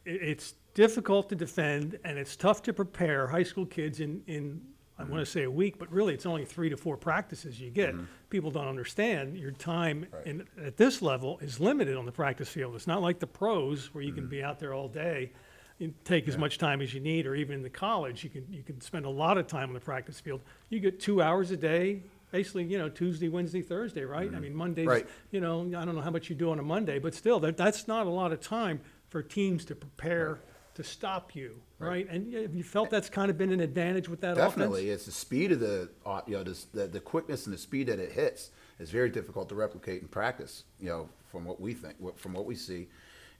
it's 0.05 0.53
difficult 0.73 1.29
to 1.29 1.35
defend 1.35 1.99
and 2.03 2.17
it's 2.17 2.35
tough 2.35 2.61
to 2.63 2.73
prepare 2.73 3.27
high 3.27 3.43
school 3.43 3.65
kids 3.65 3.99
in, 3.99 4.21
in, 4.27 4.61
I 4.97 5.03
mm-hmm. 5.03 5.11
want 5.11 5.25
to 5.25 5.31
say 5.31 5.43
a 5.43 5.51
week, 5.51 5.79
but 5.79 5.91
really 5.91 6.13
it's 6.13 6.25
only 6.25 6.45
three 6.45 6.69
to 6.69 6.77
four 6.77 6.97
practices 6.97 7.59
you 7.59 7.69
get. 7.69 7.93
Mm-hmm. 7.93 8.05
People 8.29 8.51
don't 8.51 8.67
understand 8.67 9.37
your 9.37 9.51
time 9.51 10.05
in, 10.25 10.45
at 10.63 10.77
this 10.77 11.01
level 11.01 11.39
is 11.39 11.59
limited 11.59 11.95
on 11.95 12.05
the 12.05 12.11
practice 12.11 12.49
field. 12.49 12.75
It's 12.75 12.87
not 12.87 13.01
like 13.01 13.19
the 13.19 13.27
pros 13.27 13.93
where 13.93 14.03
you 14.03 14.11
can 14.11 14.27
be 14.27 14.37
mm-hmm. 14.37 14.47
out 14.47 14.59
there 14.59 14.73
all 14.73 14.87
day 14.87 15.31
and 15.79 15.93
take 16.05 16.27
as 16.27 16.37
much 16.37 16.57
time 16.57 16.81
as 16.81 16.93
you 16.93 16.99
need, 16.99 17.25
or 17.25 17.35
even 17.35 17.55
in 17.55 17.63
the 17.63 17.69
college, 17.69 18.23
you 18.23 18.29
can, 18.29 18.45
you 18.51 18.63
can 18.63 18.79
spend 18.79 19.05
a 19.05 19.09
lot 19.09 19.37
of 19.37 19.47
time 19.47 19.69
on 19.69 19.73
the 19.73 19.79
practice 19.79 20.19
field. 20.19 20.41
You 20.69 20.79
get 20.79 20.99
two 20.99 21.21
hours 21.21 21.51
a 21.51 21.57
day, 21.57 22.03
basically, 22.33 22.63
you 22.63 22.79
know, 22.79 22.89
Tuesday, 22.89 23.29
Wednesday, 23.29 23.61
Thursday, 23.61 24.03
right? 24.03 24.33
I 24.33 24.39
mean, 24.39 24.55
Mondays, 24.55 24.87
Right. 24.87 25.07
you 25.29 25.39
know, 25.39 25.61
I 25.77 25.85
don't 25.85 25.93
know 25.93 26.01
how 26.01 26.09
much 26.09 26.31
you 26.31 26.35
do 26.35 26.49
on 26.49 26.57
a 26.57 26.63
Monday, 26.63 26.97
but 26.97 27.13
still, 27.13 27.39
that, 27.41 27.55
that's 27.57 27.87
not 27.87 28.07
a 28.07 28.09
lot 28.09 28.31
of 28.33 28.41
time 28.41 28.81
for 29.09 29.21
teams 29.21 29.63
to 29.65 29.75
prepare 29.75 30.39
to 30.73 30.83
stop 30.83 31.35
you, 31.35 31.61
right? 31.77 32.09
And 32.09 32.33
have 32.33 32.55
you 32.55 32.63
felt 32.63 32.89
that's 32.89 33.07
kind 33.07 33.29
of 33.29 33.37
been 33.37 33.51
an 33.51 33.59
advantage 33.59 34.09
with 34.09 34.19
that 34.21 34.31
offense? 34.31 34.49
Definitely, 34.49 34.89
it's 34.89 35.05
the 35.05 35.11
speed 35.11 35.51
of 35.51 35.59
the, 35.59 35.89
uh, 36.07 36.21
you 36.25 36.33
know, 36.35 36.43
this, 36.43 36.63
the, 36.73 36.87
the 36.87 36.99
quickness 36.99 37.45
and 37.45 37.53
the 37.53 37.57
speed 37.59 37.85
that 37.85 37.99
it 37.99 38.11
hits 38.11 38.49
is 38.79 38.89
very 38.89 39.11
difficult 39.11 39.47
to 39.49 39.55
replicate 39.55 40.01
in 40.01 40.07
practice. 40.07 40.63
You 40.79 40.89
know, 40.89 41.09
from 41.31 41.45
what 41.45 41.61
we 41.61 41.75
think, 41.75 41.93
what- 41.99 42.17
from 42.19 42.33
what 42.33 42.45
we 42.45 42.55
see, 42.55 42.87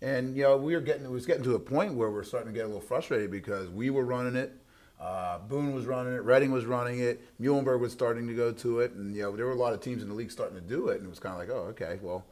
and 0.03 0.37
you 0.37 0.43
know, 0.43 0.55
we 0.57 0.75
were 0.75 0.81
getting, 0.81 1.03
it 1.05 1.09
was 1.09 1.25
getting 1.25 1.43
to 1.45 1.55
a 1.55 1.59
point 1.59 1.95
where 1.95 2.11
we're 2.11 2.23
starting 2.23 2.53
to 2.53 2.55
get 2.55 2.65
a 2.65 2.67
little 2.67 2.79
frustrated 2.81 3.31
because 3.31 3.67
we 3.69 3.89
were 3.89 4.05
running 4.05 4.35
it, 4.35 4.53
uh, 4.99 5.39
Boone 5.39 5.73
was 5.73 5.85
running 5.85 6.13
it, 6.13 6.23
Reading 6.23 6.51
was 6.51 6.65
running 6.65 6.99
it, 6.99 7.21
Muhlenberg 7.41 7.79
was 7.79 7.91
starting 7.91 8.27
to 8.27 8.33
go 8.33 8.51
to 8.51 8.79
it, 8.79 8.93
and 8.93 9.15
you 9.15 9.23
know, 9.23 9.35
there 9.35 9.45
were 9.45 9.51
a 9.51 9.55
lot 9.55 9.73
of 9.73 9.81
teams 9.81 10.01
in 10.01 10.09
the 10.09 10.15
league 10.15 10.31
starting 10.31 10.55
to 10.55 10.61
do 10.61 10.89
it, 10.89 10.97
and 10.97 11.05
it 11.05 11.09
was 11.09 11.19
kind 11.19 11.33
of 11.33 11.39
like, 11.39 11.49
oh, 11.49 11.67
okay, 11.69 11.99
well, 12.01 12.25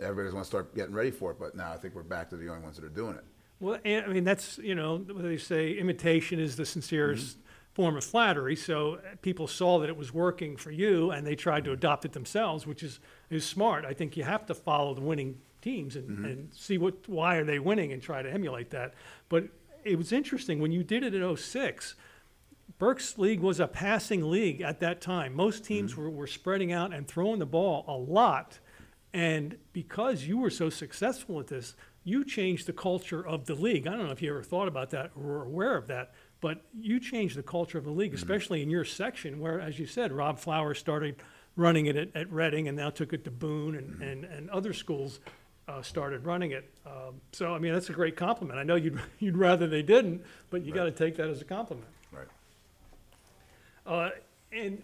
everybody's 0.00 0.32
going 0.32 0.42
to 0.42 0.48
start 0.48 0.74
getting 0.74 0.94
ready 0.94 1.10
for 1.10 1.30
it, 1.30 1.38
but 1.38 1.54
now 1.54 1.72
I 1.72 1.76
think 1.76 1.94
we're 1.94 2.02
back 2.02 2.30
to 2.30 2.36
the 2.36 2.48
only 2.48 2.62
ones 2.62 2.76
that 2.76 2.84
are 2.84 2.88
doing 2.88 3.14
it. 3.14 3.24
Well, 3.60 3.78
and, 3.84 4.04
I 4.04 4.08
mean, 4.08 4.24
that's, 4.24 4.58
you 4.58 4.74
know, 4.74 4.96
what 4.98 5.22
they 5.22 5.36
say 5.36 5.72
imitation 5.74 6.40
is 6.40 6.56
the 6.56 6.66
sincerest 6.66 7.38
mm-hmm. 7.38 7.74
form 7.74 7.96
of 7.96 8.02
flattery. 8.02 8.56
So 8.56 8.98
people 9.22 9.46
saw 9.46 9.78
that 9.78 9.88
it 9.88 9.96
was 9.96 10.12
working 10.12 10.56
for 10.56 10.72
you 10.72 11.12
and 11.12 11.24
they 11.24 11.36
tried 11.36 11.64
to 11.64 11.70
mm-hmm. 11.70 11.78
adopt 11.78 12.04
it 12.04 12.12
themselves, 12.12 12.66
which 12.66 12.82
is, 12.82 12.98
is 13.30 13.44
smart. 13.44 13.84
I 13.84 13.92
think 13.92 14.16
you 14.16 14.24
have 14.24 14.46
to 14.46 14.54
follow 14.54 14.94
the 14.94 15.00
winning 15.00 15.38
teams 15.60 15.94
and, 15.94 16.08
mm-hmm. 16.08 16.24
and 16.24 16.52
see 16.52 16.76
what, 16.76 17.08
why 17.08 17.36
are 17.36 17.44
they 17.44 17.60
winning 17.60 17.92
and 17.92 18.02
try 18.02 18.20
to 18.20 18.28
emulate 18.28 18.70
that. 18.70 18.94
But 19.28 19.44
it 19.84 19.96
was 19.96 20.12
interesting 20.12 20.60
when 20.60 20.72
you 20.72 20.82
did 20.84 21.02
it 21.02 21.14
in 21.14 21.36
06, 21.36 21.94
Berks 22.78 23.18
league 23.18 23.40
was 23.40 23.60
a 23.60 23.68
passing 23.68 24.28
league 24.28 24.60
at 24.60 24.80
that 24.80 25.00
time. 25.00 25.34
Most 25.34 25.64
teams 25.64 25.92
mm-hmm. 25.92 26.02
were, 26.02 26.10
were 26.10 26.26
spreading 26.26 26.72
out 26.72 26.92
and 26.92 27.06
throwing 27.06 27.38
the 27.38 27.46
ball 27.46 27.84
a 27.86 27.96
lot. 27.96 28.58
And 29.12 29.56
because 29.72 30.24
you 30.24 30.38
were 30.38 30.50
so 30.50 30.70
successful 30.70 31.38
at 31.38 31.46
this, 31.46 31.74
you 32.04 32.24
changed 32.24 32.66
the 32.66 32.72
culture 32.72 33.24
of 33.24 33.46
the 33.46 33.54
league. 33.54 33.86
I 33.86 33.92
don't 33.92 34.06
know 34.06 34.12
if 34.12 34.22
you 34.22 34.30
ever 34.30 34.42
thought 34.42 34.68
about 34.68 34.90
that 34.90 35.12
or 35.14 35.22
were 35.22 35.44
aware 35.44 35.76
of 35.76 35.86
that, 35.88 36.12
but 36.40 36.62
you 36.74 36.98
changed 36.98 37.36
the 37.36 37.42
culture 37.42 37.78
of 37.78 37.84
the 37.84 37.90
league, 37.90 38.10
mm-hmm. 38.10 38.16
especially 38.16 38.62
in 38.62 38.70
your 38.70 38.84
section 38.84 39.38
where, 39.38 39.60
as 39.60 39.78
you 39.78 39.86
said, 39.86 40.10
Rob 40.10 40.38
Flowers 40.38 40.78
started 40.78 41.16
running 41.54 41.86
it 41.86 41.96
at, 41.96 42.16
at 42.16 42.32
Reading 42.32 42.66
and 42.66 42.76
now 42.76 42.90
took 42.90 43.12
it 43.12 43.24
to 43.24 43.30
Boone 43.30 43.76
and, 43.76 43.90
mm-hmm. 43.90 44.02
and, 44.02 44.24
and 44.24 44.50
other 44.50 44.72
schools 44.72 45.20
uh, 45.68 45.82
started 45.82 46.24
running 46.24 46.50
it. 46.52 46.70
Um, 46.86 47.20
so, 47.32 47.54
I 47.54 47.58
mean, 47.58 47.72
that's 47.72 47.88
a 47.88 47.92
great 47.92 48.16
compliment. 48.16 48.58
I 48.58 48.62
know 48.62 48.74
you'd, 48.76 49.00
you'd 49.18 49.36
rather 49.36 49.66
they 49.66 49.82
didn't, 49.82 50.22
but 50.50 50.64
you 50.64 50.72
got 50.72 50.84
to 50.84 50.90
take 50.90 51.16
that 51.16 51.28
as 51.28 51.40
a 51.40 51.44
compliment. 51.44 51.86
Right. 52.12 52.26
Uh, 53.86 54.10
and 54.52 54.82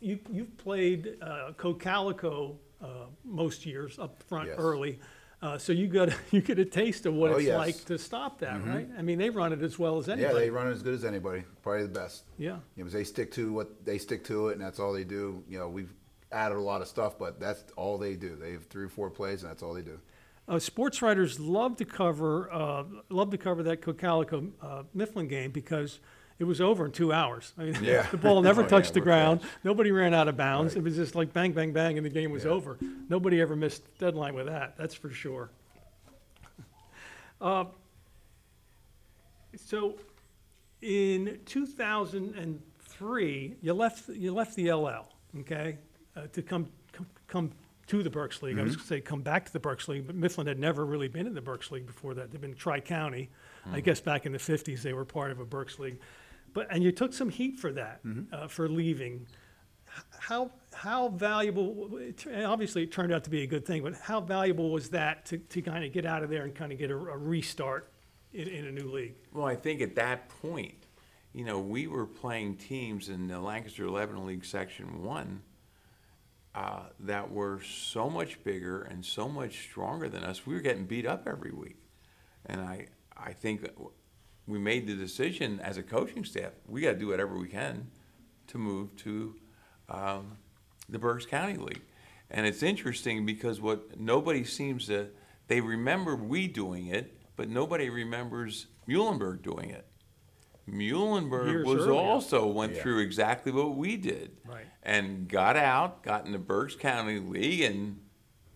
you, 0.00 0.18
you've 0.30 0.56
played 0.58 1.16
uh, 1.22 1.52
Cocalico 1.56 2.56
uh, 2.82 2.86
most 3.24 3.64
years 3.64 3.98
up 3.98 4.22
front 4.24 4.48
Yes. 4.48 4.56
early. 4.58 4.98
Uh, 5.42 5.58
so 5.58 5.72
you 5.72 5.86
got 5.86 6.08
you 6.30 6.40
get 6.40 6.58
a 6.58 6.64
taste 6.64 7.04
of 7.06 7.14
what 7.14 7.30
Oh, 7.30 7.36
it's 7.36 7.44
yes. 7.46 7.58
like 7.58 7.84
to 7.84 7.98
stop 7.98 8.38
that, 8.40 8.64
right? 8.66 8.88
I 8.98 9.02
mean, 9.02 9.18
they 9.18 9.28
run 9.30 9.52
it 9.52 9.62
as 9.62 9.78
well 9.78 9.98
as 9.98 10.08
anybody. 10.08 10.22
Yeah, 10.22 10.28
anybody. 10.28 10.46
they 10.46 10.50
run 10.50 10.66
it 10.68 10.70
as 10.72 10.82
good 10.82 10.94
as 10.94 11.04
anybody, 11.04 11.44
probably 11.62 11.82
the 11.82 11.88
best. 11.88 12.24
Yeah. 12.38 12.56
You 12.74 12.84
know, 12.84 12.90
they 12.90 13.04
stick 13.04 13.32
to 13.32 13.52
what 13.52 13.84
they 13.84 13.98
stick 13.98 14.24
to 14.24 14.48
it, 14.48 14.52
and 14.54 14.62
that's 14.62 14.80
all 14.80 14.92
they 14.94 15.04
do. 15.04 15.42
You 15.48 15.58
know, 15.58 15.68
we've 15.68 15.92
added 16.32 16.56
a 16.56 16.60
lot 16.60 16.80
of 16.82 16.88
stuff, 16.88 17.18
but 17.18 17.38
that's 17.40 17.64
all 17.76 17.98
they 17.98 18.14
do. 18.14 18.36
They 18.36 18.52
have 18.52 18.66
three 18.66 18.84
or 18.84 18.88
four 18.88 19.10
plays, 19.10 19.42
and 19.42 19.50
that's 19.50 19.62
all 19.62 19.74
they 19.74 19.82
do. 19.82 19.98
Uh, 20.48 20.58
sports 20.60 21.02
writers 21.02 21.40
love 21.40 21.76
to 21.76 21.84
cover 21.84 22.52
uh, 22.52 22.84
love 23.08 23.30
to 23.30 23.38
cover 23.38 23.64
that 23.64 23.82
Cocalico 23.82 24.46
uh, 24.62 24.84
Mifflin 24.94 25.26
game 25.28 25.50
because 25.50 25.98
it 26.38 26.44
was 26.44 26.60
over 26.60 26.84
in 26.86 26.92
two 26.92 27.12
hours. 27.12 27.52
I 27.58 27.64
mean, 27.64 27.76
Yeah. 27.82 28.06
the 28.10 28.16
ball 28.16 28.40
never 28.42 28.60
Oh, 28.60 28.64
yeah, 28.64 28.68
touched 28.70 28.94
the 28.94 29.00
ground. 29.00 29.40
fast. 29.42 29.52
Nobody 29.64 29.90
ran 29.90 30.14
out 30.14 30.28
of 30.28 30.36
bounds. 30.36 30.74
Right. 30.74 30.82
It 30.82 30.84
was 30.84 30.94
just 30.96 31.14
like 31.16 31.32
bang, 31.32 31.50
bang, 31.52 31.72
bang, 31.72 31.96
and 31.96 32.04
the 32.06 32.10
game 32.10 32.30
was 32.30 32.44
Yeah. 32.44 32.50
over. 32.50 32.78
Nobody 33.08 33.40
ever 33.40 33.56
missed 33.56 33.82
deadline 33.98 34.34
with 34.34 34.46
that. 34.46 34.76
That's 34.76 34.94
for 34.94 35.10
sure. 35.10 35.50
Uh, 37.40 37.64
so, 39.56 39.96
in 40.80 41.38
2003, 41.44 43.56
you 43.60 43.74
left 43.74 44.08
you 44.08 44.32
left 44.32 44.56
the 44.56 44.72
LL, 44.72 45.06
okay, 45.40 45.76
uh, 46.16 46.22
to 46.32 46.42
come 46.42 46.68
come, 46.92 47.06
come 47.28 47.50
to 47.88 48.02
the 48.02 48.10
Berks 48.10 48.42
League. 48.42 48.58
I 48.58 48.62
was 48.62 48.74
going 48.74 48.82
to 48.82 48.86
say 48.88 49.00
come 49.00 49.22
back 49.22 49.44
to 49.46 49.52
the 49.52 49.60
Berks 49.60 49.86
League, 49.86 50.06
but 50.06 50.16
Mifflin 50.16 50.46
had 50.46 50.58
never 50.58 50.84
really 50.84 51.08
been 51.08 51.26
in 51.26 51.34
the 51.34 51.40
Berks 51.40 51.70
League 51.70 51.86
before 51.86 52.14
that. 52.14 52.32
They've 52.32 52.40
been 52.40 52.54
Tri 52.54 52.80
County. 52.80 53.28
I 53.72 53.80
guess 53.80 54.00
back 54.00 54.26
in 54.26 54.32
the 54.32 54.38
50s 54.38 54.82
they 54.82 54.92
were 54.92 55.04
part 55.04 55.30
of 55.30 55.40
a 55.40 55.44
Berks 55.44 55.78
League, 55.78 55.98
but 56.52 56.66
and 56.70 56.82
you 56.82 56.92
took 56.92 57.12
some 57.12 57.28
heat 57.30 57.58
for 57.58 57.72
that, 57.72 58.00
uh, 58.32 58.48
for 58.48 58.68
leaving. 58.68 59.26
how, 60.18 60.50
how 60.72 61.08
valuable, 61.08 61.96
it 61.98 62.18
tur- 62.18 62.44
obviously 62.46 62.82
it 62.82 62.92
turned 62.92 63.12
out 63.12 63.24
to 63.24 63.30
be 63.30 63.42
a 63.42 63.46
good 63.46 63.64
thing, 63.64 63.82
but 63.82 63.94
how 63.94 64.20
valuable 64.20 64.70
was 64.70 64.88
that 64.90 65.24
to, 65.26 65.38
to 65.38 65.62
kind 65.62 65.84
of 65.84 65.92
get 65.92 66.04
out 66.06 66.22
of 66.22 66.30
there 66.30 66.44
and 66.44 66.54
kind 66.54 66.70
of 66.72 66.78
get 66.78 66.90
a, 66.90 66.96
a 66.96 67.16
restart 67.16 67.88
in, 68.32 68.48
in 68.48 68.66
a 68.66 68.72
new 68.72 68.90
league? 68.90 69.14
Well, 69.32 69.46
I 69.46 69.54
think 69.56 69.80
at 69.80 69.94
that 69.96 70.28
point, 70.42 70.74
you 71.32 71.44
know, 71.44 71.58
we 71.58 71.86
were 71.86 72.06
playing 72.06 72.56
teams 72.56 73.08
in 73.08 73.26
the 73.28 73.40
Lancaster 73.40 73.88
Lebanon 73.88 74.26
League 74.26 74.44
Section 74.44 75.02
1 75.02 75.42
uh, 76.56 76.84
that 77.00 77.30
were 77.30 77.60
so 77.60 78.08
much 78.08 78.42
bigger 78.42 78.80
and 78.82 79.04
so 79.04 79.28
much 79.28 79.68
stronger 79.68 80.08
than 80.08 80.24
us. 80.24 80.46
We 80.46 80.54
were 80.54 80.62
getting 80.62 80.86
beat 80.86 81.06
up 81.06 81.28
every 81.28 81.52
week. 81.52 81.76
And 82.46 82.62
I, 82.62 82.86
I 83.14 83.34
think 83.34 83.68
we 84.46 84.58
made 84.58 84.86
the 84.86 84.94
decision 84.94 85.60
as 85.60 85.76
a 85.76 85.82
coaching 85.82 86.24
staff, 86.24 86.52
we 86.66 86.80
got 86.80 86.92
to 86.92 86.98
do 86.98 87.08
whatever 87.08 87.36
we 87.36 87.48
can 87.48 87.88
to 88.46 88.56
move 88.56 88.96
to 88.96 89.34
um, 89.90 90.38
the 90.88 90.98
Berks 90.98 91.26
County 91.26 91.58
League. 91.58 91.82
And 92.30 92.46
it's 92.46 92.62
interesting 92.62 93.26
because 93.26 93.60
what 93.60 94.00
nobody 94.00 94.42
seems 94.42 94.86
to, 94.86 95.08
they 95.48 95.60
remember 95.60 96.16
we 96.16 96.48
doing 96.48 96.86
it, 96.86 97.18
but 97.36 97.50
nobody 97.50 97.90
remembers 97.90 98.66
Muhlenberg 98.88 99.42
doing 99.42 99.68
it. 99.68 99.86
Muhlenberg 100.68 101.46
Years 101.50 101.66
was 101.66 101.86
earlier. 101.86 101.92
also 102.00 102.46
went 102.46 102.74
Yeah. 102.74 102.82
through 102.82 102.98
exactly 103.00 103.52
what 103.52 103.76
we 103.76 103.96
did. 103.96 104.36
Right. 104.44 104.66
And 104.82 105.28
got 105.28 105.56
out, 105.56 106.02
got 106.02 106.26
in 106.26 106.32
the 106.32 106.38
Berks 106.38 106.74
County 106.74 107.18
League 107.20 107.60
and 107.62 108.00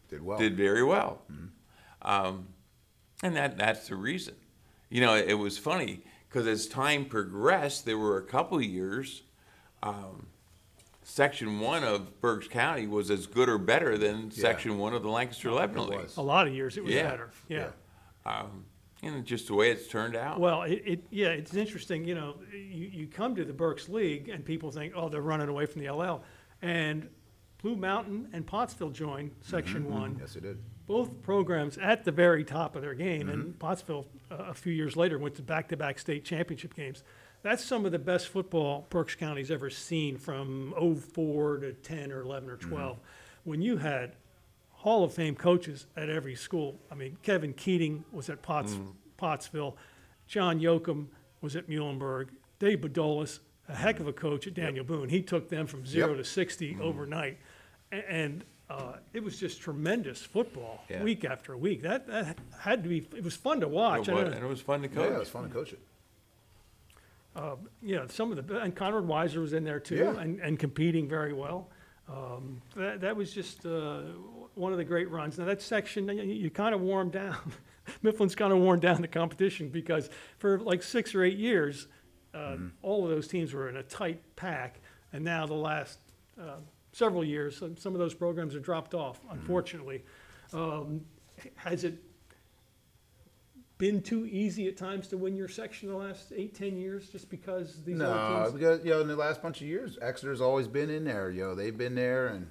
Did 0.09 0.23
well. 0.23 0.39
did 0.39 0.57
very 0.57 0.83
well. 0.83 1.23
Um, 2.03 2.49
and 3.23 3.37
that, 3.37 3.57
that's 3.59 3.89
the 3.89 3.97
reason. 3.97 4.35
You 4.89 5.01
know, 5.03 5.15
it, 5.15 5.35
was 5.35 5.57
funny 5.59 6.03
because 6.29 6.47
as 6.49 6.67
time 6.67 7.05
progressed, 7.05 7.85
there 7.85 7.99
were 7.99 8.17
a 8.17 8.25
couple 8.25 8.59
of 8.59 8.65
years, 8.65 9.23
um, 9.83 10.27
Section 11.03 11.61
1 11.61 11.85
of 11.85 12.21
Berks 12.21 12.49
County 12.49 12.87
was 12.87 13.11
as 13.11 13.27
good 13.27 13.49
or 13.49 13.59
better 13.59 13.97
than 13.99 14.31
Yeah. 14.33 14.41
Section 14.43 14.79
1 14.79 14.95
of 14.95 15.03
the 15.03 15.09
Lancaster 15.11 15.51
Lebanon 15.53 15.89
League. 15.91 16.11
A 16.17 16.23
lot 16.23 16.47
of 16.49 16.55
years 16.55 16.77
it 16.77 16.85
was 16.85 16.93
Yeah. 16.95 17.09
better, 17.11 17.31
yeah. 17.49 17.71
Um, 18.25 18.65
and 19.03 19.25
just 19.25 19.47
the 19.47 19.55
way 19.55 19.71
it's 19.71 19.89
turned 19.89 20.17
out. 20.17 20.41
Well, 20.41 20.63
it, 20.63 20.83
it, 20.85 21.05
yeah, 21.11 21.29
it's 21.29 21.55
interesting, 21.55 22.05
you 22.05 22.15
know, 22.15 22.37
you, 22.53 22.87
you 22.93 23.07
come 23.07 23.35
to 23.37 23.45
the 23.45 23.53
Berks 23.53 23.89
League 23.89 24.29
and 24.29 24.45
people 24.45 24.71
think, 24.71 24.93
oh, 24.95 25.09
they're 25.09 25.23
running 25.23 25.49
away 25.49 25.67
from 25.67 25.83
the 25.83 25.91
LL. 25.91 26.23
And 26.63 27.09
Blue 27.63 27.77
Mountain 27.77 28.29
and 28.33 28.47
Pottsville 28.47 28.91
joined 28.91 29.33
Section 29.41 29.85
mm-hmm. 29.85 29.93
One. 29.93 30.17
Yes, 30.21 30.37
it 30.37 30.43
did. 30.43 30.59
both 30.87 31.23
programs 31.23 31.79
at 31.79 32.05
the 32.05 32.13
very 32.13 32.45
top 32.45 32.75
of 32.75 32.83
their 32.83 32.95
game, 32.95 33.29
and 33.29 33.43
mm-hmm. 33.43 33.53
Pottsville 33.53 34.07
uh, 34.31 34.37
a 34.49 34.55
few 34.55 34.73
years 34.73 34.97
later 34.97 35.19
went 35.19 35.35
to 35.37 35.43
back-to-back 35.43 35.99
state 35.99 36.25
championship 36.25 36.75
games. 36.75 37.03
That's 37.43 37.65
some 37.65 37.87
of 37.87 37.93
the 37.93 37.99
best 37.99 38.29
football 38.29 38.87
Berks 38.91 39.15
County's 39.15 39.51
ever 39.51 39.71
seen 39.71 40.19
from 40.19 40.75
04 41.15 41.59
to 41.59 41.73
10 41.73 42.13
or 42.13 42.21
11 42.21 42.51
or 42.51 42.57
12. 42.57 42.97
Mm-hmm. 42.97 43.05
When 43.45 43.63
you 43.63 43.79
had 43.79 44.17
Hall 44.81 45.05
of 45.05 45.13
Fame 45.13 45.35
coaches 45.35 45.87
at 45.95 46.09
every 46.09 46.35
school, 46.35 46.79
I 46.91 46.95
mean, 46.95 47.19
Kevin 47.23 47.53
Keating 47.53 48.03
was 48.13 48.31
at 48.31 48.41
Potts, 48.41 48.73
mm. 48.73 48.93
Pottsville, 49.19 49.77
John 50.27 50.59
Yoakum 50.59 51.09
was 51.43 51.55
at 51.55 51.69
Muhlenberg, 51.69 52.29
Dave 52.59 52.79
Bedolis, 52.81 53.41
a 53.69 53.75
heck 53.75 54.01
of 54.01 54.09
a 54.09 54.13
coach 54.13 54.47
at 54.47 54.55
Daniel 54.55 54.83
Boone. 54.83 55.11
He 55.11 55.21
took 55.21 55.51
them 55.51 55.67
from 55.67 55.85
zero 55.85 56.09
Yep. 56.09 56.17
to 56.17 56.25
60 56.25 56.75
mm. 56.77 56.81
overnight. 56.81 57.37
And 57.93 58.43
uh, 58.71 58.95
it 59.13 59.23
was 59.23 59.39
just 59.39 59.61
tremendous 59.61 60.23
football, 60.23 60.83
Yeah. 60.89 61.03
week 61.03 61.27
after 61.27 61.55
week. 61.59 61.83
That, 61.83 62.07
that 62.07 62.39
had 62.59 62.83
to 62.83 62.89
be, 62.89 63.07
it 63.15 63.23
was 63.23 63.37
fun 63.37 63.61
to 63.61 63.69
watch. 63.69 64.09
It 64.09 64.15
was, 64.15 64.33
and 64.33 64.43
it 64.43 64.49
was 64.49 64.63
fun 64.63 64.81
to 64.81 64.89
coach. 64.89 64.97
Yeah, 64.97 65.03
coach. 65.09 65.17
it 65.17 65.19
was 65.19 65.29
fun 65.29 65.43
to 65.43 65.51
coach 65.51 65.73
it. 65.75 65.81
Um, 67.37 67.69
you 67.83 67.97
know, 67.97 68.07
some 68.07 68.33
of 68.33 68.47
the, 68.47 68.61
and 68.61 68.75
Conrad 68.75 69.05
Weiser 69.05 69.43
was 69.43 69.53
in 69.53 69.63
there 69.65 69.79
too, 69.79 69.97
Yeah. 69.97 70.21
and, 70.21 70.41
and 70.41 70.59
competing 70.59 71.07
very 71.07 71.35
well. 71.35 71.69
Um, 72.11 72.61
that, 72.77 73.01
that 73.03 73.17
was 73.17 73.33
just 73.33 73.65
uh, 73.67 74.01
one 74.55 74.73
of 74.73 74.79
the 74.79 74.85
great 74.85 75.11
runs. 75.11 75.39
Now, 75.39 75.45
that 75.45 75.63
section, 75.63 76.09
you, 76.09 76.23
you 76.25 76.51
kind 76.51 76.75
of 76.75 76.81
warmed 76.81 77.13
down. 77.13 77.37
Mifflin's 78.03 78.35
kind 78.35 78.53
of 78.53 78.59
worn 78.59 78.81
down 78.81 79.01
the 79.01 79.09
competition 79.09 79.69
because 79.69 80.11
for 80.39 80.59
like 80.61 80.83
six 80.83 81.15
or 81.15 81.23
eight 81.25 81.39
years, 81.39 81.87
uh, 82.35 82.39
Mm-hmm. 82.39 82.69
all 82.83 83.05
of 83.05 83.11
those 83.11 83.27
teams 83.29 83.53
were 83.53 83.69
in 83.69 83.77
a 83.77 83.83
tight 83.83 84.21
pack. 84.37 84.81
And 85.13 85.25
now, 85.25 85.47
the 85.47 85.55
last 85.55 85.99
uh, 86.41 86.57
several 86.93 87.25
years, 87.25 87.57
some, 87.57 87.77
some 87.77 87.93
of 87.93 87.99
those 87.99 88.15
programs 88.15 88.55
have 88.55 88.63
dropped 88.63 88.95
off, 88.95 89.21
Mm-hmm. 89.25 89.39
unfortunately. 89.41 90.05
Um, 90.53 91.01
has 91.57 91.85
it 91.85 91.95
been 93.81 94.03
too 94.03 94.27
easy 94.27 94.69
at 94.69 94.77
times 94.77 95.09
to 95.09 95.17
win 95.17 95.35
your 95.35 95.49
section 95.49 95.89
the 95.89 95.97
last 95.97 96.33
eight, 96.37 96.55
ten 96.55 96.77
years 96.77 97.09
just 97.09 97.31
because 97.31 97.83
these 97.83 97.99
other 98.01 98.15
No, 98.15 98.43
teams? 98.45 98.53
because 98.53 98.85
you 98.85 98.91
know 98.91 99.01
in 99.01 99.09
the 99.09 99.17
last 99.17 99.43
bunch 99.43 99.61
of 99.63 99.67
years, 99.67 99.99
Exeter's 100.01 100.41
always 100.43 100.69
been 100.69 100.91
in 100.91 101.05
there. 101.05 101.31
You 101.31 101.43
know 101.43 101.55
they've 101.55 101.77
been 101.77 101.95
there, 101.95 102.29
and 102.29 102.47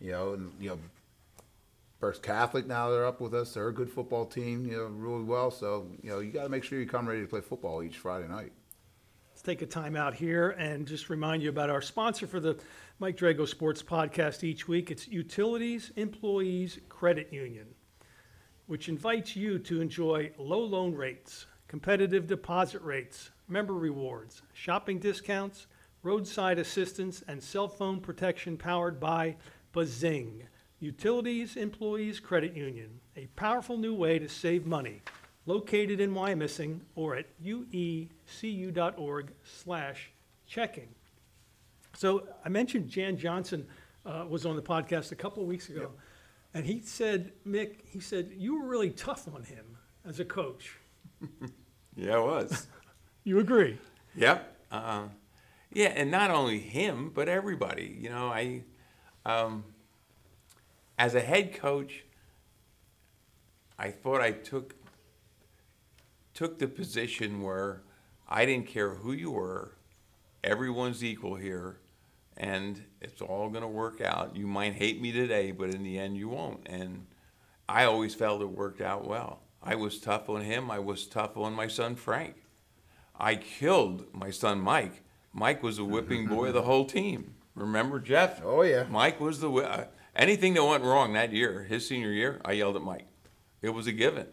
you 0.00 0.12
know, 0.12 0.32
and 0.34 0.52
you 0.60 0.70
know, 0.70 0.78
Berks 1.98 2.20
Catholic 2.20 2.66
now 2.66 2.88
they're 2.90 3.04
up 3.04 3.20
with 3.20 3.34
us. 3.34 3.52
They're 3.52 3.68
a 3.68 3.74
good 3.74 3.90
football 3.90 4.24
team. 4.24 4.64
You 4.64 4.76
know, 4.78 4.84
really 4.86 5.24
well. 5.24 5.50
So 5.50 5.88
you 6.02 6.10
know, 6.10 6.20
you 6.20 6.30
got 6.30 6.44
to 6.44 6.48
make 6.48 6.64
sure 6.64 6.78
you 6.78 6.86
come 6.86 7.06
ready 7.06 7.20
to 7.20 7.26
play 7.26 7.40
football 7.40 7.82
each 7.82 7.98
Friday 7.98 8.28
night. 8.28 8.52
Let's 9.32 9.42
take 9.42 9.62
a 9.62 9.66
time 9.66 9.96
out 9.96 10.14
here 10.14 10.50
and 10.50 10.86
just 10.86 11.10
remind 11.10 11.42
you 11.42 11.48
about 11.48 11.68
our 11.68 11.82
sponsor 11.82 12.26
for 12.26 12.40
the 12.40 12.58
Mike 13.00 13.16
Drago 13.16 13.48
Sports 13.48 13.82
Podcast 13.82 14.44
each 14.44 14.68
week. 14.68 14.90
It's 14.90 15.08
Utilities 15.08 15.90
Employees 15.96 16.78
Credit 16.88 17.32
Union, 17.32 17.66
which 18.70 18.88
invites 18.88 19.34
you 19.34 19.58
to 19.58 19.80
enjoy 19.80 20.30
low 20.38 20.60
loan 20.60 20.94
rates, 20.94 21.46
competitive 21.66 22.28
deposit 22.28 22.80
rates, 22.82 23.32
member 23.48 23.74
rewards, 23.74 24.42
shopping 24.52 25.00
discounts, 25.00 25.66
roadside 26.04 26.56
assistance, 26.56 27.24
and 27.26 27.42
cell 27.42 27.66
phone 27.66 27.98
protection 27.98 28.56
powered 28.56 29.00
by 29.00 29.34
Bazing. 29.72 30.44
Utilities 30.78 31.56
Employees 31.56 32.20
Credit 32.20 32.54
Union, 32.54 33.00
a 33.16 33.26
powerful 33.34 33.76
new 33.76 33.92
way 33.92 34.20
to 34.20 34.28
save 34.28 34.64
money. 34.66 35.02
Located 35.46 35.98
in 35.98 36.14
Wyomissing 36.14 36.78
or 36.94 37.16
at 37.16 37.26
uecu.org 37.42 39.32
slash 39.42 40.12
checking. 40.46 40.94
So 41.96 42.22
I 42.44 42.48
mentioned 42.48 42.88
Jan 42.88 43.16
Johnson 43.16 43.66
uh, 44.06 44.26
was 44.28 44.46
on 44.46 44.54
the 44.54 44.62
podcast 44.62 45.10
a 45.10 45.16
couple 45.16 45.42
of 45.42 45.48
weeks 45.48 45.70
ago, 45.70 45.90
and 46.54 46.66
he 46.66 46.80
said, 46.80 47.32
Mick, 47.46 47.76
he 47.84 48.00
said 48.00 48.32
you 48.36 48.60
were 48.60 48.66
really 48.66 48.90
tough 48.90 49.28
on 49.32 49.44
him 49.44 49.76
as 50.04 50.20
a 50.20 50.24
coach. 50.24 50.76
Yeah, 51.96 52.16
I 52.16 52.18
was. 52.20 52.66
You 53.24 53.38
agree? 53.38 53.76
Yep. 54.16 54.56
Uh, 54.72 55.08
yeah, 55.74 55.88
and 55.88 56.10
not 56.10 56.30
only 56.30 56.58
him, 56.58 57.12
but 57.14 57.28
everybody. 57.28 57.98
You 58.00 58.08
know, 58.08 58.28
I, 58.28 58.62
um, 59.26 59.62
as 60.98 61.14
a 61.14 61.20
head 61.20 61.52
coach, 61.52 62.04
I 63.78 63.90
thought 63.90 64.22
I 64.22 64.32
took 64.32 64.74
took 66.32 66.58
the 66.58 66.66
position 66.66 67.42
where 67.42 67.82
I 68.26 68.46
didn't 68.46 68.66
care 68.66 68.94
who 68.94 69.12
you 69.12 69.32
were, 69.32 69.72
everyone's 70.42 71.04
equal 71.04 71.34
here, 71.34 71.78
and 72.40 72.82
it's 73.02 73.20
all 73.20 73.50
going 73.50 73.60
to 73.60 73.68
work 73.68 74.00
out. 74.00 74.34
You 74.34 74.46
might 74.46 74.72
hate 74.72 75.00
me 75.00 75.12
today, 75.12 75.52
but 75.52 75.74
in 75.74 75.82
the 75.82 75.98
end, 75.98 76.16
you 76.16 76.30
won't. 76.30 76.66
And 76.66 77.06
I 77.68 77.84
always 77.84 78.14
felt 78.14 78.40
it 78.40 78.46
worked 78.46 78.80
out 78.80 79.06
well. 79.06 79.42
I 79.62 79.74
was 79.74 80.00
tough 80.00 80.30
on 80.30 80.40
him. 80.40 80.70
I 80.70 80.78
was 80.78 81.06
tough 81.06 81.36
on 81.36 81.52
my 81.52 81.68
son 81.68 81.96
Frank. 81.96 82.36
I 83.14 83.36
killed 83.36 84.06
my 84.14 84.30
son 84.30 84.58
Mike. 84.58 85.02
Mike 85.34 85.62
was 85.62 85.76
the 85.76 85.84
whipping 85.84 86.26
boy 86.26 86.46
of 86.46 86.54
the 86.54 86.62
whole 86.62 86.86
team. 86.86 87.34
Remember 87.54 88.00
Jeff? 88.00 88.40
Oh, 88.42 88.62
yeah. 88.62 88.84
Mike 88.88 89.20
was 89.20 89.40
the 89.40 89.52
uh, 89.52 89.84
anything 90.16 90.54
that 90.54 90.64
went 90.64 90.82
wrong 90.82 91.12
that 91.12 91.34
year, 91.34 91.64
his 91.64 91.86
senior 91.86 92.10
year. 92.10 92.40
I 92.42 92.52
yelled 92.52 92.76
at 92.76 92.82
Mike. 92.82 93.06
It 93.60 93.70
was 93.70 93.86
a 93.86 93.92
given. 93.92 94.28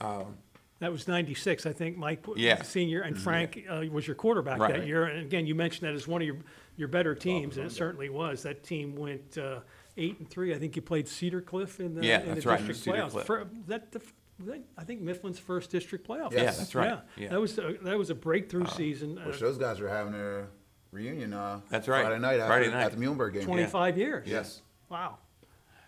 Um, 0.00 0.38
That 0.82 0.90
was 0.90 1.06
96, 1.06 1.64
I 1.64 1.72
think, 1.72 1.96
Mike 1.96 2.26
was 2.26 2.38
Yeah. 2.40 2.60
senior, 2.62 3.02
and 3.02 3.16
Frank 3.16 3.64
uh, 3.70 3.84
was 3.88 4.04
your 4.04 4.16
quarterback 4.16 4.58
that 4.58 4.68
Right. 4.78 4.84
year. 4.84 5.04
And 5.04 5.20
again, 5.20 5.46
you 5.46 5.54
mentioned 5.54 5.86
that 5.88 5.94
as 5.94 6.08
one 6.08 6.20
of 6.20 6.26
your, 6.26 6.38
your 6.76 6.88
better 6.88 7.14
teams, 7.14 7.56
and 7.56 7.64
it 7.66 7.70
certainly 7.70 8.08
was. 8.08 8.42
That 8.42 8.64
team 8.64 8.96
went 8.96 9.38
uh, 9.38 9.60
eight 9.96 10.18
and 10.18 10.28
three. 10.28 10.52
I 10.52 10.58
think 10.58 10.74
you 10.74 10.82
played 10.82 11.06
Cedar 11.06 11.40
Cliff 11.40 11.78
in 11.78 11.94
the, 11.94 12.04
Yeah, 12.04 12.18
in 12.22 12.30
the 12.30 12.34
that's 12.34 12.46
right, 12.46 12.56
district 12.56 12.80
Cedar 12.80 12.96
playoffs. 12.96 13.10
Cliff. 13.12 13.26
For- 13.26 13.48
that 13.68 13.92
the, 13.92 14.00
that- 14.40 14.64
I 14.76 14.82
think 14.82 15.02
Mifflin's 15.02 15.38
first 15.38 15.70
district 15.70 16.04
playoff. 16.04 16.32
Yeah, 16.32 16.38
Yeah, 16.38 16.44
that's 16.50 16.74
right. 16.74 16.88
Yeah, 16.88 17.00
Yeah. 17.16 17.28
that 17.28 17.40
was 17.40 17.56
a, 17.60 17.76
that 17.82 17.96
was 17.96 18.10
a 18.10 18.14
breakthrough 18.16 18.66
season. 18.66 19.18
uh, 19.18 19.26
Which 19.26 19.38
those 19.38 19.58
guys 19.58 19.78
are 19.80 19.88
having 19.88 20.12
their 20.14 20.48
reunion. 20.90 21.32
Uh, 21.32 21.60
That's 21.68 21.86
right. 21.86 22.02
Friday 22.04 22.18
night. 22.20 22.38
Friday 22.44 22.66
after, 22.66 22.76
night. 22.76 22.84
at 22.86 22.90
the 22.90 22.98
Muhlenberg 22.98 23.34
game. 23.34 23.44
25 23.44 23.96
years. 23.98 24.26
Yes. 24.26 24.62
Wow. 24.88 25.18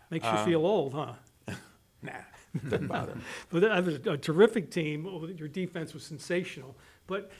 Makes 0.09 0.25
Uh, 0.25 0.37
you 0.39 0.45
feel 0.53 0.65
old, 0.65 0.95
huh? 0.95 1.15
nah, 2.01 2.13
doesn't 2.69 2.87
bother. 2.87 3.15
me. 3.15 3.21
But 3.51 3.63
that 3.63 3.85
was 3.85 3.95
a 4.07 4.17
terrific 4.17 4.71
team. 4.71 5.35
Your 5.37 5.49
defense 5.49 5.95
was 5.95 6.05
sensational. 6.05 6.77
But 7.07 7.31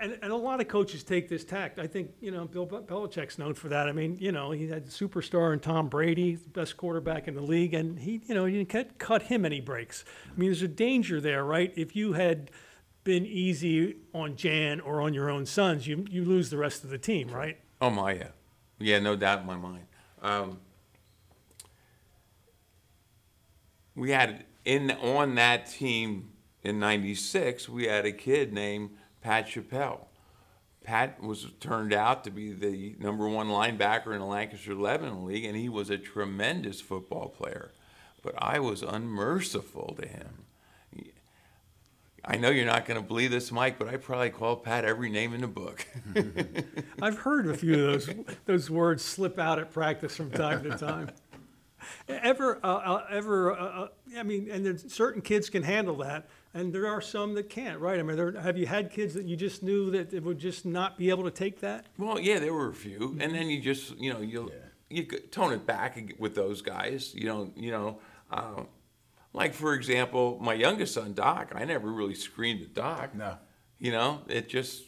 and, 0.00 0.18
and 0.22 0.32
a 0.32 0.36
lot 0.36 0.60
of 0.60 0.68
coaches 0.68 1.02
take 1.02 1.28
this 1.28 1.44
tact. 1.44 1.78
I 1.78 1.86
think 1.86 2.12
you 2.20 2.30
know 2.30 2.46
Bill 2.46 2.66
Belichick's 2.66 3.38
known 3.38 3.54
for 3.54 3.68
that. 3.68 3.88
I 3.88 3.92
mean, 3.92 4.16
you 4.18 4.32
know, 4.32 4.50
he 4.50 4.68
had 4.68 4.86
superstar 4.86 5.52
in 5.52 5.60
Tom 5.60 5.88
Brady, 5.88 6.36
best 6.36 6.76
quarterback 6.76 7.28
in 7.28 7.34
the 7.34 7.42
league, 7.42 7.74
and 7.74 7.98
he, 7.98 8.20
you 8.26 8.34
know, 8.34 8.44
you 8.44 8.58
didn't 8.58 8.70
cut, 8.70 8.98
cut 8.98 9.22
him 9.22 9.44
any 9.44 9.60
breaks. 9.60 10.04
I 10.26 10.38
mean, 10.38 10.48
there's 10.48 10.62
a 10.62 10.68
danger 10.68 11.20
there, 11.20 11.44
right? 11.44 11.72
If 11.76 11.96
you 11.96 12.14
had 12.14 12.50
been 13.04 13.26
easy 13.26 13.96
on 14.14 14.36
Jan 14.36 14.80
or 14.80 15.00
on 15.00 15.12
your 15.14 15.28
own 15.28 15.46
sons, 15.46 15.86
you 15.86 16.04
you 16.10 16.24
lose 16.24 16.50
the 16.50 16.56
rest 16.58 16.84
of 16.84 16.90
the 16.90 16.98
team, 16.98 17.28
right? 17.28 17.58
Oh 17.80 17.90
my, 17.90 18.14
yeah, 18.14 18.28
Yeah, 18.78 18.98
no 19.00 19.16
doubt 19.16 19.40
in 19.40 19.46
my 19.46 19.56
mind. 19.56 19.86
Um, 20.22 20.60
we 23.94 24.10
had 24.10 24.44
in 24.64 24.90
on 24.90 25.34
that 25.36 25.66
team 25.66 26.30
in 26.62 26.78
'96. 26.78 27.68
We 27.68 27.86
had 27.86 28.06
a 28.06 28.12
kid 28.12 28.52
named 28.52 28.90
Pat 29.20 29.48
Chappelle. 29.48 30.06
Pat 30.84 31.22
was 31.22 31.46
turned 31.60 31.92
out 31.92 32.24
to 32.24 32.30
be 32.30 32.52
the 32.52 32.96
number 32.98 33.28
one 33.28 33.48
linebacker 33.48 34.12
in 34.12 34.18
the 34.18 34.26
Lancaster 34.26 34.74
Lebanon 34.74 35.24
League, 35.24 35.44
and 35.44 35.56
he 35.56 35.68
was 35.68 35.90
a 35.90 35.98
tremendous 35.98 36.80
football 36.80 37.28
player. 37.28 37.70
But 38.22 38.34
I 38.38 38.58
was 38.58 38.82
unmerciful 38.82 39.96
to 40.00 40.06
him. 40.06 40.44
I 42.24 42.36
know 42.36 42.50
you're 42.50 42.66
not 42.66 42.86
going 42.86 43.00
to 43.00 43.06
believe 43.06 43.32
this, 43.32 43.50
Mike, 43.50 43.80
but 43.80 43.88
I 43.88 43.96
probably 43.96 44.30
called 44.30 44.62
Pat 44.62 44.84
every 44.84 45.10
name 45.10 45.34
in 45.34 45.40
the 45.40 45.48
book. 45.48 45.84
I've 47.02 47.18
heard 47.18 47.48
a 47.48 47.54
few 47.54 47.74
of 47.74 47.80
those, 47.80 48.10
those 48.46 48.70
words 48.70 49.04
slip 49.04 49.40
out 49.40 49.58
at 49.58 49.72
practice 49.72 50.16
from 50.16 50.30
time 50.30 50.62
to 50.62 50.78
time. 50.78 51.10
Ever, 52.08 52.58
uh, 52.62 52.66
uh, 52.66 53.06
ever, 53.10 53.52
uh, 53.52 53.82
uh, 53.82 53.88
I 54.16 54.22
mean, 54.22 54.48
and 54.50 54.64
there's 54.64 54.92
certain 54.92 55.22
kids 55.22 55.50
can 55.50 55.62
handle 55.62 55.96
that, 55.98 56.28
and 56.54 56.72
there 56.72 56.86
are 56.86 57.00
some 57.00 57.34
that 57.34 57.48
can't, 57.48 57.78
right? 57.80 57.98
I 57.98 58.02
mean, 58.02 58.16
there, 58.16 58.40
have 58.40 58.56
you 58.56 58.66
had 58.66 58.90
kids 58.90 59.14
that 59.14 59.24
you 59.24 59.36
just 59.36 59.62
knew 59.62 59.90
that 59.90 60.12
it 60.12 60.22
would 60.22 60.38
just 60.38 60.64
not 60.66 60.98
be 60.98 61.10
able 61.10 61.24
to 61.24 61.30
take 61.30 61.60
that? 61.60 61.86
Well, 61.98 62.18
yeah, 62.18 62.38
there 62.38 62.52
were 62.52 62.68
a 62.68 62.74
few, 62.74 63.16
and 63.20 63.34
then 63.34 63.48
you 63.48 63.60
just 63.60 63.98
you 63.98 64.12
know 64.12 64.20
you 64.20 64.50
you 64.90 65.04
tone 65.04 65.52
it 65.52 65.66
back 65.66 65.98
with 66.18 66.34
those 66.34 66.62
guys. 66.62 67.14
You 67.14 67.26
know, 67.26 67.50
you 67.56 67.70
know, 67.70 67.98
uh, 68.30 68.62
like 69.32 69.54
for 69.54 69.74
example, 69.74 70.38
my 70.40 70.54
youngest 70.54 70.94
son 70.94 71.14
Doc. 71.14 71.52
I 71.54 71.64
never 71.64 71.90
really 71.90 72.14
screamed 72.14 72.62
at 72.62 72.74
Doc. 72.74 73.14
No. 73.14 73.38
You 73.78 73.90
know, 73.90 74.20
it 74.28 74.48
just 74.48 74.84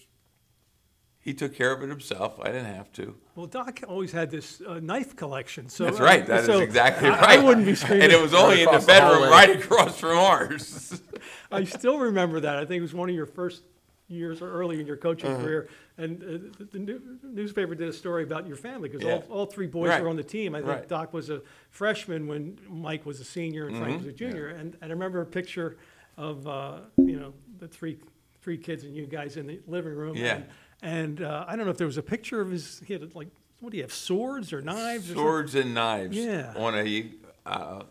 he 1.24 1.32
took 1.32 1.54
care 1.54 1.72
of 1.72 1.82
it 1.82 1.88
himself. 1.88 2.38
I 2.40 2.48
didn't 2.48 2.66
have 2.74 2.92
to. 2.92 3.16
Well, 3.34 3.46
Doc 3.46 3.80
always 3.88 4.12
had 4.12 4.30
this 4.30 4.60
uh, 4.60 4.78
knife 4.80 5.16
collection, 5.16 5.70
so. 5.70 5.84
That's 5.84 5.98
uh, 5.98 6.04
right. 6.04 6.26
That 6.26 6.40
is 6.40 6.46
so 6.46 6.60
exactly 6.60 7.08
right. 7.08 7.38
I 7.40 7.42
wouldn't 7.42 7.64
be 7.64 7.74
screaming. 7.74 8.02
And 8.04 8.12
it 8.12 8.20
was 8.20 8.34
only 8.34 8.60
in 8.60 8.66
the 8.66 8.70
across 8.72 8.82
the 8.82 8.92
bedroom 8.92 9.22
right 9.30 9.50
across 9.56 9.98
from 9.98 10.18
ours. 10.18 11.00
I 11.50 11.64
still 11.64 11.98
remember 11.98 12.40
that. 12.40 12.56
I 12.56 12.66
think 12.66 12.78
it 12.80 12.82
was 12.82 12.92
one 12.92 13.08
of 13.08 13.14
your 13.14 13.24
first 13.26 13.62
years 14.08 14.42
or 14.42 14.50
early 14.52 14.80
in 14.80 14.86
your 14.86 14.98
coaching 14.98 15.30
Uh-huh. 15.30 15.42
career. 15.42 15.68
And 15.96 16.22
uh, 16.22 16.26
the, 16.58 16.64
the 16.72 16.78
new, 16.78 17.00
newspaper 17.22 17.74
did 17.74 17.88
a 17.88 17.92
story 17.92 18.22
about 18.22 18.46
your 18.46 18.56
family 18.58 18.90
because 18.90 19.02
Yeah. 19.02 19.14
all, 19.14 19.24
all 19.30 19.46
three 19.46 19.66
boys 19.66 19.88
Right. 19.88 20.02
were 20.02 20.10
on 20.10 20.16
the 20.16 20.22
team. 20.22 20.54
I 20.54 20.58
think 20.58 20.68
Right. 20.68 20.88
Doc 20.88 21.14
was 21.14 21.30
a 21.30 21.40
freshman 21.70 22.26
when 22.26 22.58
Mike 22.68 23.06
was 23.06 23.18
a 23.20 23.24
senior 23.24 23.66
and 23.68 23.78
Frank 23.78 23.94
Mm-hmm. 23.94 24.04
was 24.04 24.14
a 24.14 24.16
junior. 24.16 24.48
And, 24.48 24.76
and 24.82 24.90
I 24.92 24.94
remember 24.94 25.22
a 25.22 25.26
picture 25.26 25.78
of, 26.18 26.46
uh, 26.46 26.80
you 26.98 27.18
know, 27.18 27.32
the 27.58 27.66
three, 27.66 27.96
three 28.42 28.58
kids 28.58 28.84
and 28.84 28.94
you 28.94 29.06
guys 29.06 29.38
in 29.38 29.46
the 29.46 29.58
living 29.66 29.94
room. 29.94 30.16
Yeah. 30.18 30.34
And, 30.34 30.44
and 30.84 31.22
uh, 31.22 31.46
I 31.48 31.56
don't 31.56 31.64
know 31.64 31.70
if 31.72 31.78
there 31.78 31.86
was 31.86 31.96
a 31.96 32.02
picture 32.02 32.40
of 32.42 32.50
his, 32.50 32.82
he 32.86 32.92
had 32.92 33.14
like, 33.14 33.28
what 33.60 33.70
do 33.70 33.78
you 33.78 33.82
have, 33.82 33.92
swords 33.92 34.52
or 34.52 34.60
knives? 34.60 35.10
or? 35.10 35.14
Swords 35.14 35.54
and 35.54 35.72
knives. 35.74 36.14
Yeah. 36.16 36.52
On 36.56 36.74
a 36.74 37.10
uh, 37.46 37.82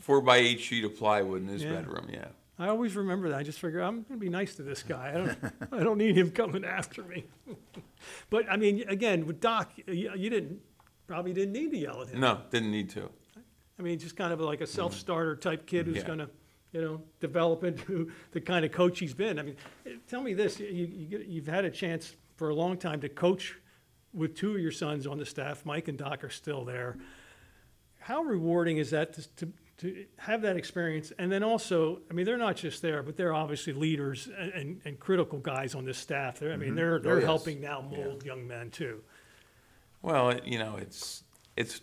four 0.00 0.20
by 0.20 0.38
eight 0.38 0.60
sheet 0.60 0.84
of 0.84 0.96
plywood 0.96 1.42
in 1.42 1.48
his 1.48 1.62
Yeah. 1.62 1.74
bedroom. 1.74 2.08
Yeah. 2.12 2.26
I 2.58 2.68
always 2.68 2.96
remember 2.96 3.28
that. 3.30 3.38
I 3.38 3.42
just 3.44 3.60
figure 3.60 3.80
I'm 3.80 4.02
going 4.02 4.18
to 4.18 4.24
be 4.24 4.28
nice 4.28 4.56
to 4.56 4.62
this 4.62 4.82
guy. 4.82 5.10
I 5.10 5.12
don't, 5.12 5.38
I 5.72 5.82
don't 5.84 5.98
need 5.98 6.16
him 6.18 6.30
coming 6.32 6.64
after 6.64 7.02
me. 7.04 7.24
but 8.30 8.50
I 8.50 8.56
mean, 8.56 8.84
again, 8.88 9.24
with 9.26 9.40
Doc, 9.40 9.70
you, 9.86 10.12
you 10.16 10.28
didn't 10.28 10.60
probably 11.06 11.32
didn't 11.32 11.52
need 11.52 11.70
to 11.70 11.78
yell 11.78 12.02
at 12.02 12.08
him. 12.08 12.20
No, 12.20 12.40
didn't 12.50 12.70
need 12.72 12.90
to. 12.90 13.08
I 13.78 13.82
mean, 13.82 13.98
just 13.98 14.16
kind 14.16 14.32
of 14.32 14.40
like 14.40 14.60
a 14.60 14.66
self-starter 14.66 15.36
type 15.36 15.66
kid 15.66 15.86
who's. 15.86 15.98
Yeah. 15.98 16.02
going 16.06 16.18
to, 16.18 16.30
you 16.72 16.80
know, 16.80 17.00
develop 17.20 17.64
into 17.64 18.10
the 18.32 18.40
kind 18.40 18.64
of 18.64 18.72
coach 18.72 18.98
he's 18.98 19.14
been. 19.14 19.38
I 19.38 19.42
mean, 19.42 19.56
tell 20.08 20.22
me 20.22 20.34
this: 20.34 20.58
you, 20.60 20.66
you 20.68 21.06
get, 21.06 21.26
you've 21.26 21.46
had 21.46 21.64
a 21.64 21.70
chance 21.70 22.16
for 22.42 22.48
a 22.48 22.54
long 22.56 22.76
time 22.76 23.00
to 23.00 23.08
coach 23.08 23.56
with 24.12 24.34
two 24.34 24.56
of 24.56 24.60
your 24.60 24.72
sons 24.72 25.06
on 25.06 25.16
the 25.16 25.24
staff. 25.24 25.64
Mike 25.64 25.86
and 25.86 25.96
Doc 25.96 26.24
are 26.24 26.28
still 26.28 26.64
there. 26.64 26.98
How 28.00 28.22
rewarding 28.22 28.78
is 28.78 28.90
that 28.90 29.12
to, 29.12 29.28
to, 29.36 29.52
to 29.78 30.06
have 30.16 30.42
that 30.42 30.56
experience? 30.56 31.12
And 31.20 31.30
then 31.30 31.44
also, 31.44 32.00
I 32.10 32.14
mean, 32.14 32.26
they're 32.26 32.36
not 32.36 32.56
just 32.56 32.82
there, 32.82 33.04
but 33.04 33.16
they're 33.16 33.32
obviously 33.32 33.74
leaders 33.74 34.28
and, 34.36 34.52
and, 34.54 34.80
and 34.84 34.98
critical 34.98 35.38
guys 35.38 35.76
on 35.76 35.84
this 35.84 35.98
staff. 35.98 36.40
They're, 36.40 36.52
I 36.52 36.56
mean, 36.56 36.74
they're, 36.74 36.98
they're 36.98 37.20
yes. 37.20 37.26
helping 37.26 37.60
now 37.60 37.80
mold 37.80 38.24
young 38.24 38.44
men 38.48 38.70
too. 38.70 39.02
Well, 40.02 40.30
it- 40.30 40.44
you 40.44 40.58
know, 40.58 40.74
it's 40.80 41.22
it's 41.56 41.80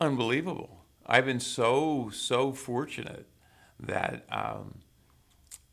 unbelievable. 0.00 0.86
I've 1.06 1.24
been 1.24 1.38
so 1.38 2.10
so 2.12 2.52
fortunate 2.52 3.28
that 3.78 4.26
um, 4.28 4.80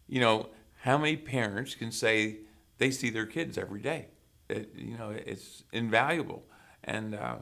you 0.08 0.20
know 0.20 0.50
how 0.82 1.00
many 1.00 1.18
parents 1.18 1.74
can 1.74 1.92
say 1.92 2.43
they 2.78 2.92
see 2.92 3.10
their 3.10 3.26
kids 3.26 3.58
every 3.58 3.82
day. 3.82 4.08
It, 4.50 4.72
you 4.76 4.98
know, 4.98 5.10
it's 5.10 5.64
invaluable, 5.72 6.44
and 6.84 7.16
uh, 7.16 7.38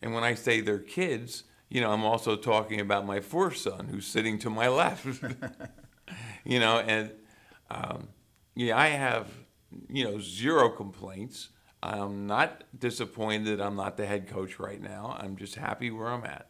and 0.00 0.12
when 0.14 0.24
I 0.24 0.34
say 0.34 0.60
their 0.60 0.78
kids, 0.78 1.44
you 1.68 1.80
know, 1.80 1.90
I'm 1.90 2.04
also 2.04 2.36
talking 2.36 2.80
about 2.80 3.06
my 3.06 3.20
fourth 3.20 3.56
son 3.56 3.88
who's 3.88 4.06
sitting 4.06 4.38
to 4.40 4.50
my 4.50 4.68
left. 4.82 5.06
you 6.44 6.58
know, 6.58 6.78
and 6.80 7.12
um, 7.70 8.08
yeah, 8.54 8.76
I 8.76 8.88
have 8.88 9.28
you 9.88 10.04
know 10.04 10.18
zero 10.18 10.68
complaints. 10.68 11.50
I'm 11.82 12.26
not 12.26 12.64
disappointed. 12.78 13.60
I'm 13.60 13.74
not 13.74 13.96
the 13.96 14.06
head 14.06 14.28
coach 14.28 14.58
right 14.58 14.80
now. 14.80 15.16
I'm 15.18 15.36
just 15.36 15.56
happy 15.56 15.90
where 15.90 16.08
I'm 16.08 16.24
at. 16.24 16.48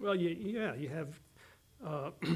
Well, 0.00 0.14
you, 0.14 0.30
yeah, 0.30 0.74
you 0.74 0.88
have 0.88 1.20
uh, 1.86 2.10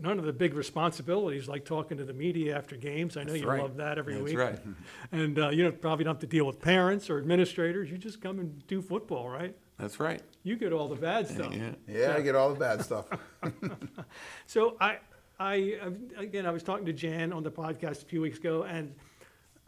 none 0.00 0.18
of 0.18 0.24
the 0.24 0.32
big 0.32 0.54
responsibilities 0.54 1.48
like 1.48 1.64
talking 1.64 1.98
to 1.98 2.04
the 2.04 2.12
media 2.12 2.56
after 2.56 2.76
games. 2.76 3.16
I 3.16 3.22
know 3.22 3.32
That's 3.32 3.42
you 3.42 3.48
right. 3.48 3.62
love 3.62 3.76
that 3.76 3.98
every 3.98 4.20
week. 4.20 4.36
That's 4.36 4.60
week. 4.64 4.66
right. 4.66 4.76
And 5.12 5.38
uh, 5.38 5.48
you 5.50 5.64
don't, 5.64 5.80
probably 5.80 6.04
don't 6.04 6.14
have 6.14 6.20
to 6.20 6.26
deal 6.26 6.44
with 6.46 6.60
parents 6.60 7.08
or 7.10 7.18
administrators. 7.18 7.90
You 7.90 7.98
just 7.98 8.20
come 8.20 8.38
and 8.38 8.66
do 8.66 8.82
football, 8.82 9.28
right? 9.28 9.56
That's 9.78 10.00
right. 10.00 10.20
You 10.42 10.56
get 10.56 10.72
all 10.72 10.88
the 10.88 10.96
bad 10.96 11.28
stuff. 11.28 11.54
Yeah. 11.54 11.70
Yeah, 11.86 12.14
I 12.16 12.20
get 12.20 12.34
all 12.34 12.52
the 12.52 12.58
bad 12.58 12.82
stuff. 12.82 13.06
So 14.46 14.76
I, 14.80 14.98
I 15.38 15.78
again, 16.16 16.46
I 16.46 16.50
was 16.50 16.62
talking 16.62 16.86
to 16.86 16.92
Jan 16.92 17.32
on 17.32 17.42
the 17.42 17.50
podcast 17.50 18.02
a 18.02 18.06
few 18.06 18.20
weeks 18.20 18.38
ago, 18.38 18.64
and 18.64 18.94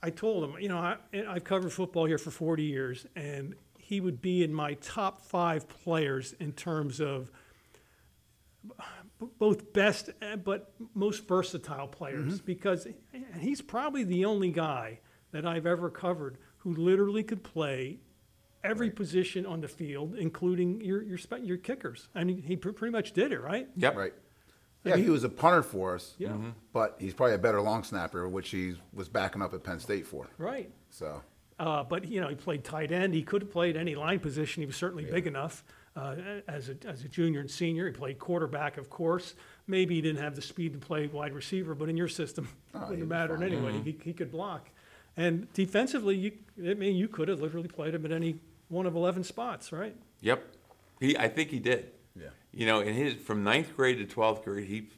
I 0.03 0.11
told 0.11 0.43
him, 0.45 0.57
you 0.61 0.69
know, 0.69 0.79
I, 0.79 0.97
I've 1.29 1.45
covered 1.45 1.73
football 1.73 2.07
here 2.07 2.19
for 2.19 2.31
40 2.31 2.63
years, 2.63 3.07
and 3.15 3.55
he 3.79 4.01
would 4.01 4.21
be 4.23 4.43
in 4.43 4.53
my 4.53 4.75
top 4.75 5.21
five 5.21 5.69
players 5.69 6.35
in 6.41 6.53
terms 6.53 7.01
of 7.01 7.31
b- 9.21 9.27
both 9.39 9.73
best 9.73 10.11
uh, 10.23 10.37
but 10.37 10.73
most 10.95 11.29
versatile 11.29 11.87
players 11.89 12.41
because 12.41 12.87
he's 13.39 13.61
probably 13.61 14.05
the 14.05 14.25
only 14.25 14.51
guy 14.51 15.01
that 15.33 15.47
I've 15.47 15.67
ever 15.67 15.91
covered 15.91 16.39
who 16.59 16.75
literally 16.75 17.23
could 17.23 17.43
play 17.43 18.01
every 18.65 18.91
position 18.91 19.47
on 19.47 19.61
the 19.61 19.69
field, 19.69 20.15
including 20.17 20.81
your 20.81 21.03
your 21.03 21.19
your 21.43 21.57
kickers. 21.57 22.09
I 22.15 22.25
mean, 22.25 22.43
he 22.43 22.57
pr- 22.57 22.71
pretty 22.73 22.93
much 22.93 23.13
did 23.13 23.33
it, 23.33 23.41
right? 23.41 23.69
Yep. 23.77 23.97
Right. 23.97 24.13
Yeah, 24.83 24.97
he 24.97 25.11
was 25.11 25.25
a 25.25 25.29
punter 25.29 25.63
for 25.63 25.95
us. 25.95 26.15
Yeah. 26.19 26.35
But 26.73 26.97
he's 26.99 27.13
probably 27.13 27.35
a 27.35 27.39
better 27.39 27.61
long 27.61 27.85
snapper, 27.85 28.27
which 28.29 28.49
he 28.49 28.75
was 28.95 29.11
backing 29.11 29.43
up 29.43 29.53
at 29.53 29.63
Penn 29.63 29.79
State 29.79 30.07
for. 30.07 30.27
Right. 30.39 30.71
So, 30.89 31.23
Uh, 31.59 31.85
but 31.85 32.09
you 32.09 32.19
know, 32.21 32.29
he 32.29 32.35
played 32.35 32.65
tight 32.65 32.91
end. 32.91 33.13
He 33.15 33.23
could 33.23 33.43
have 33.43 33.51
played 33.51 33.77
any 33.77 33.95
line 33.95 34.21
position. 34.21 34.63
He 34.63 34.67
was 34.67 34.77
certainly 34.77 35.05
big 35.05 35.27
enough 35.27 35.63
uh, 35.97 36.17
as 36.49 36.69
a 36.69 36.77
as 36.87 37.05
a 37.05 37.09
junior 37.09 37.41
and 37.41 37.51
senior. 37.51 37.87
He 37.87 37.93
played 37.93 38.19
quarterback, 38.19 38.77
of 38.77 38.91
course. 38.91 39.35
Maybe 39.67 39.97
he 39.97 40.01
didn't 40.01 40.23
have 40.23 40.37
the 40.37 40.43
speed 40.43 40.73
to 40.73 40.79
play 40.79 41.07
wide 41.07 41.35
receiver, 41.35 41.75
but 41.75 41.89
in 41.89 41.97
your 41.97 42.09
system, 42.09 42.49
it 42.75 42.79
he 42.79 42.91
wouldn't 42.91 43.09
matter 43.09 43.37
fine. 43.37 43.53
anyway. 43.53 43.81
He, 43.83 43.99
he 44.03 44.13
could 44.13 44.31
block. 44.31 44.71
And 45.17 45.53
defensively, 45.53 46.17
you 46.17 46.33
I 46.59 46.75
mean, 46.75 46.97
you 46.97 47.09
could 47.09 47.29
have 47.29 47.41
literally 47.41 47.69
played 47.69 47.95
him 47.95 48.05
at 48.05 48.13
any 48.13 48.41
one 48.69 48.87
of 48.87 48.95
eleven 48.95 49.25
spots, 49.25 49.73
right? 49.73 49.95
Yep. 50.21 50.45
He, 51.01 51.17
I 51.17 51.29
think 51.29 51.51
he 51.51 51.59
did. 51.59 51.93
Yeah. 52.15 52.29
You 52.53 52.67
know, 52.67 52.81
in 52.81 52.95
his 52.95 53.15
from 53.15 53.43
ninth 53.43 53.75
grade 53.77 53.99
to 53.99 54.07
twelfth 54.07 54.45
grade, 54.45 54.69
he 54.69 54.89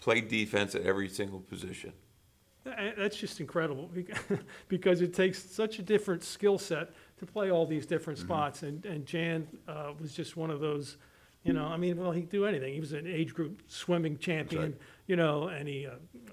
played 0.00 0.28
defense 0.28 0.74
at 0.74 0.82
every 0.82 1.08
single 1.08 1.40
position. 1.40 1.92
That's 2.64 3.16
just 3.16 3.40
incredible 3.40 3.90
because 4.68 5.00
it 5.00 5.14
takes 5.14 5.42
such 5.42 5.80
a 5.80 5.82
different 5.82 6.22
skill 6.22 6.58
set 6.58 6.90
to 7.24 7.32
play 7.32 7.50
all 7.50 7.64
these 7.66 7.86
different 7.86 8.18
Mm-hmm. 8.18 8.28
spots. 8.28 8.62
And, 8.64 8.84
and 8.84 9.06
Jan 9.06 9.46
uh, 9.68 9.92
was 10.00 10.12
just 10.12 10.36
one 10.36 10.50
of 10.50 10.58
those, 10.60 10.96
you 11.44 11.52
know, 11.52 11.64
I 11.66 11.76
mean, 11.76 11.96
well, 11.96 12.10
he'd 12.10 12.28
do 12.30 12.44
anything. 12.46 12.74
He 12.74 12.80
was 12.80 12.92
an 12.92 13.06
age 13.06 13.32
group 13.32 13.62
swimming 13.68 14.18
champion, 14.18 14.76
you 15.06 15.14
know, 15.16 15.46
and 15.48 15.68
he 15.68 15.86
uh, 15.86 15.90
uh, 15.92 16.32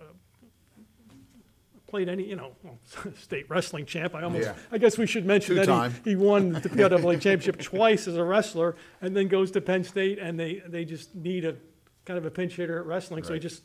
played 1.88 2.10
any, 2.10 2.24
you 2.24 2.36
know, 2.36 2.52
well, 2.64 2.80
state 3.16 3.46
wrestling 3.50 3.86
champ. 3.86 4.16
I 4.16 4.24
almost, 4.24 4.46
Yeah. 4.48 4.56
I 4.72 4.78
guess 4.80 4.98
we 4.98 5.06
should 5.08 5.26
mention 5.26 5.56
that 5.56 5.66
Two-time. 5.66 5.94
he, 6.04 6.12
he 6.12 6.16
won 6.16 6.54
the 6.54 6.60
PLWA 6.70 7.14
championship 7.22 7.60
twice 7.62 8.08
as 8.08 8.18
a 8.18 8.24
wrestler 8.24 8.76
and 9.02 9.16
then 9.16 9.28
goes 9.28 9.52
to 9.52 9.62
Penn 9.62 9.84
State 9.84 10.18
and 10.20 10.40
they, 10.40 10.62
they 10.68 10.86
just 10.86 11.16
need 11.16 11.46
a 11.46 11.56
kind 12.06 12.18
of 12.18 12.26
a 12.26 12.32
pinch 12.32 12.56
hitter 12.56 12.80
at 12.80 12.86
wrestling. 12.86 13.24
So 13.24 13.30
he 13.30 13.34
Right. 13.34 13.42
just 13.44 13.64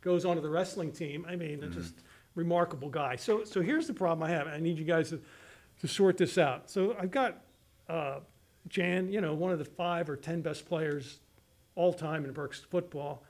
goes 0.00 0.24
onto 0.24 0.40
the 0.42 0.48
wrestling 0.50 0.90
team. 0.92 1.26
I 1.28 1.36
mean, 1.36 1.60
Mm-hmm. 1.60 1.72
just 1.72 1.94
remarkable 2.34 2.88
guy. 2.88 3.16
So, 3.16 3.44
so 3.44 3.60
here's 3.60 3.86
the 3.86 3.92
problem 3.92 4.26
I 4.26 4.32
have. 4.32 4.46
I 4.46 4.58
need 4.58 4.78
you 4.78 4.84
guys 4.86 5.10
to, 5.10 5.20
to 5.82 5.88
sort 5.88 6.16
this 6.16 6.38
out. 6.38 6.70
So 6.70 6.96
I've 6.98 7.10
got 7.10 7.42
uh, 7.88 8.20
Jan, 8.68 9.12
you 9.12 9.20
know, 9.20 9.34
one 9.34 9.52
of 9.52 9.58
the 9.58 9.64
five 9.66 10.08
or 10.08 10.16
ten 10.16 10.40
best 10.40 10.66
players 10.66 11.20
all 11.74 11.92
time 11.92 12.24
in 12.24 12.32
Berks 12.32 12.60
football. 12.60 13.22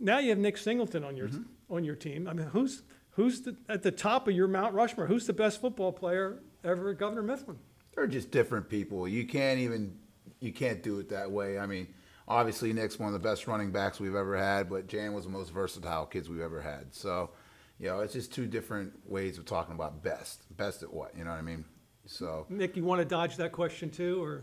Now 0.00 0.18
you 0.18 0.30
have 0.30 0.38
Nick 0.38 0.56
Singleton 0.58 1.04
on 1.04 1.16
your 1.16 1.28
Mm-hmm. 1.28 1.74
on 1.74 1.84
your 1.84 1.94
team. 1.94 2.26
I 2.28 2.32
mean, 2.32 2.46
who's 2.48 2.82
who's 3.10 3.42
the, 3.42 3.56
at 3.68 3.82
the 3.82 3.90
top 3.90 4.28
of 4.28 4.34
your 4.34 4.48
Mount 4.48 4.74
Rushmore? 4.74 5.06
Who's 5.06 5.26
the 5.26 5.32
best 5.32 5.60
football 5.60 5.92
player 5.92 6.42
ever 6.64 6.90
at 6.90 6.98
Governor 6.98 7.22
Mifflin? 7.22 7.56
They're 7.94 8.06
just 8.06 8.30
different 8.30 8.68
people. 8.68 9.08
You 9.08 9.26
can't 9.26 9.58
even 9.60 9.96
you 10.40 10.52
can't 10.52 10.82
do 10.82 10.98
it 10.98 11.08
that 11.10 11.30
way. 11.30 11.58
I 11.58 11.66
mean, 11.66 11.88
obviously 12.28 12.72
Nick's 12.72 12.98
one 12.98 13.08
of 13.08 13.14
the 13.14 13.26
best 13.26 13.46
running 13.46 13.70
backs 13.72 13.98
we've 14.00 14.14
ever 14.14 14.36
had, 14.36 14.68
but 14.68 14.86
Jan 14.86 15.12
was 15.14 15.24
the 15.24 15.30
most 15.30 15.50
versatile 15.50 16.04
kids 16.06 16.28
we've 16.28 16.40
ever 16.40 16.60
had. 16.60 16.94
So, 16.94 17.30
you 17.78 17.88
know, 17.88 18.00
it's 18.00 18.12
just 18.14 18.32
two 18.32 18.46
different 18.46 18.92
ways 19.08 19.38
of 19.38 19.44
talking 19.44 19.74
about 19.74 20.02
best. 20.02 20.44
Best 20.56 20.82
at 20.82 20.92
what? 20.92 21.16
You 21.16 21.24
know 21.24 21.30
what 21.30 21.38
I 21.38 21.42
mean? 21.42 21.64
So 22.06 22.46
Nick, 22.48 22.76
you 22.76 22.84
want 22.84 23.00
to 23.00 23.04
dodge 23.04 23.36
that 23.36 23.52
question 23.52 23.90
too, 23.90 24.22
or? 24.22 24.42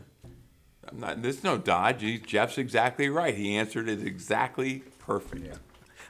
I'm 0.87 0.99
not, 0.99 1.21
there's 1.21 1.43
no 1.43 1.57
dodge. 1.57 2.01
He, 2.01 2.17
Jeff's 2.19 2.57
exactly 2.57 3.07
right. 3.09 3.33
He 3.33 3.55
answered 3.55 3.87
it 3.87 4.05
exactly 4.05 4.83
perfect. 4.99 5.45
yeah. 5.45 5.53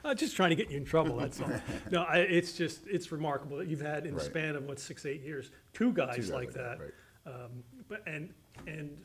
I'm 0.06 0.16
just 0.16 0.36
trying 0.36 0.50
to 0.50 0.56
get 0.56 0.70
you 0.70 0.76
in 0.76 0.84
trouble, 0.84 1.16
that's 1.16 1.40
all. 1.40 1.50
No, 1.90 2.02
I, 2.02 2.18
it's 2.18 2.52
just, 2.54 2.80
it's 2.88 3.10
remarkable 3.12 3.56
that 3.58 3.68
you've 3.68 3.80
had 3.80 4.04
in 4.04 4.10
the 4.14 4.18
Right. 4.18 4.26
span 4.26 4.56
of, 4.56 4.64
what, 4.64 4.78
six, 4.78 5.06
eight 5.06 5.22
years, 5.22 5.50
two 5.72 5.92
guys 5.92 6.16
guys 6.16 6.30
like 6.30 6.46
like 6.48 6.54
that. 6.54 6.78
that, 7.24 7.32
Um, 7.32 7.62
But, 7.88 8.02
and, 8.06 8.28
and 8.66 8.98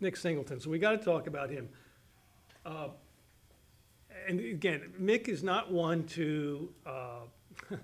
Nick 0.00 0.16
Singleton, 0.16 0.58
so 0.60 0.70
we 0.70 0.78
gotta 0.78 0.96
talk 0.98 1.26
about 1.26 1.50
him. 1.50 1.68
Uh, 2.64 2.88
And 4.28 4.38
again, 4.40 4.92
Mick 5.00 5.26
is 5.28 5.42
not 5.42 5.70
one 5.72 6.04
to, 6.04 6.72
uh, 6.86 7.20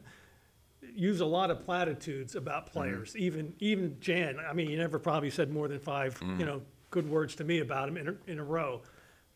use 0.95 1.21
a 1.21 1.27
lot 1.27 1.51
of 1.51 1.65
platitudes 1.65 2.35
about 2.35 2.67
mm-hmm. 2.67 2.79
players, 2.79 3.17
even, 3.17 3.55
even 3.61 3.97
Jan. 4.01 4.39
I 4.39 4.53
mean, 4.53 4.69
he 4.69 4.77
never 4.77 4.99
probably 4.99 5.31
said 5.31 5.53
more 5.53 5.69
than 5.69 5.79
five, 5.79 6.19
mm-hmm. 6.21 6.41
you 6.41 6.47
know, 6.47 6.63
good 6.91 7.09
words 7.09 7.35
to 7.37 7.45
me 7.45 7.61
about 7.61 7.89
him 7.89 7.97
in 7.97 8.09
a, 8.09 8.15
in 8.27 8.39
a 8.39 8.45
row. 8.45 8.83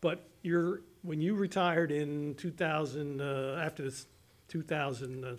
But 0.01 0.27
you're, 0.41 0.81
when 1.03 1.21
you 1.21 1.35
retired 1.35 1.91
in 1.91 2.35
two 2.35 2.51
thousand, 2.51 3.21
uh, 3.21 3.61
after 3.63 3.83
this 3.83 4.07
two 4.47 4.61
thousand 4.61 5.23
uh, 5.23 5.35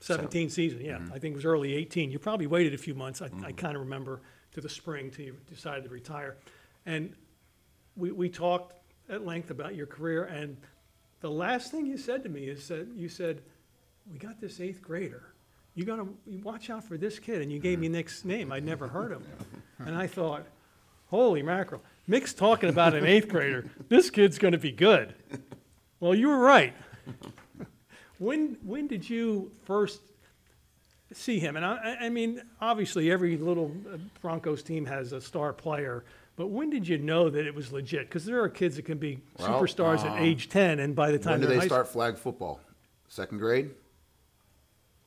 seventeen 0.00 0.50
season, 0.50 0.80
yeah, 0.80 0.94
mm-hmm. 0.94 1.12
I 1.12 1.18
think 1.18 1.32
it 1.32 1.36
was 1.36 1.44
early 1.44 1.74
eighteen, 1.74 2.10
you 2.10 2.18
probably 2.18 2.46
waited 2.46 2.74
a 2.74 2.78
few 2.78 2.94
months, 2.94 3.22
I, 3.22 3.30
I 3.44 3.52
kinda 3.52 3.78
remember, 3.78 4.20
to 4.52 4.60
the 4.60 4.68
spring 4.68 5.10
till 5.10 5.26
you 5.26 5.36
decided 5.48 5.84
to 5.84 5.90
retire. 5.90 6.36
And 6.86 7.14
we, 7.96 8.10
we 8.10 8.28
talked 8.28 8.74
at 9.08 9.24
length 9.24 9.50
about 9.50 9.74
your 9.74 9.86
career, 9.86 10.24
and 10.24 10.56
the 11.20 11.30
last 11.30 11.70
thing 11.70 11.86
you 11.86 11.96
said 11.96 12.22
to 12.24 12.28
me 12.28 12.44
is 12.44 12.68
that 12.68 12.88
you 12.94 13.08
said, 13.08 13.42
"We 14.10 14.18
got 14.18 14.40
this 14.40 14.60
eighth 14.60 14.82
grader. 14.82 15.32
You 15.74 15.84
got 15.84 15.96
to 15.96 16.08
watch 16.42 16.70
out 16.70 16.84
for 16.84 16.96
this 16.96 17.18
kid." 17.18 17.42
And 17.42 17.50
you 17.52 17.58
gave 17.58 17.78
me 17.78 17.88
Nick's 17.88 18.24
name. 18.24 18.52
I'd 18.52 18.64
never 18.64 18.88
heard 18.88 19.12
of 19.12 19.22
him, 19.26 19.38
and 19.78 19.96
I 19.96 20.06
thought, 20.06 20.46
"Holy 21.08 21.42
mackerel! 21.42 21.82
Mick's 22.06 22.34
talking 22.34 22.68
about 22.68 22.94
an 22.94 23.04
eighth 23.06 23.28
grader. 23.28 23.70
This 23.88 24.10
kid's 24.10 24.38
going 24.38 24.52
to 24.52 24.58
be 24.58 24.72
good." 24.72 25.14
Well, 26.00 26.14
you 26.14 26.28
were 26.28 26.38
right. 26.38 26.74
When 28.18 28.56
when 28.62 28.86
did 28.86 29.08
you 29.08 29.52
first 29.64 30.00
see 31.12 31.38
him? 31.38 31.56
And 31.56 31.64
I, 31.64 31.96
I- 32.02 32.08
mean, 32.08 32.42
obviously, 32.60 33.10
every 33.10 33.36
little 33.36 33.70
uh, 33.92 33.96
Broncos 34.22 34.62
team 34.62 34.86
has 34.86 35.12
a 35.12 35.20
star 35.20 35.52
player. 35.52 36.04
But 36.36 36.48
when 36.48 36.68
did 36.68 36.86
you 36.86 36.98
know 36.98 37.30
that 37.30 37.46
it 37.46 37.54
was 37.54 37.72
legit? 37.72 38.08
Because 38.08 38.26
there 38.26 38.42
are 38.42 38.48
kids 38.50 38.76
that 38.76 38.84
can 38.84 38.98
be 38.98 39.20
Well, 39.38 39.48
superstars 39.48 40.00
at 40.00 40.12
uh, 40.12 40.22
age 40.22 40.50
10, 40.50 40.80
and 40.80 40.94
by 40.94 41.10
the 41.10 41.18
time 41.18 41.40
When 41.40 41.48
do 41.48 41.58
they 41.58 41.64
start 41.66 41.88
flag 41.88 42.18
football? 42.18 42.60
Second 43.08 43.38
grade. 43.38 43.70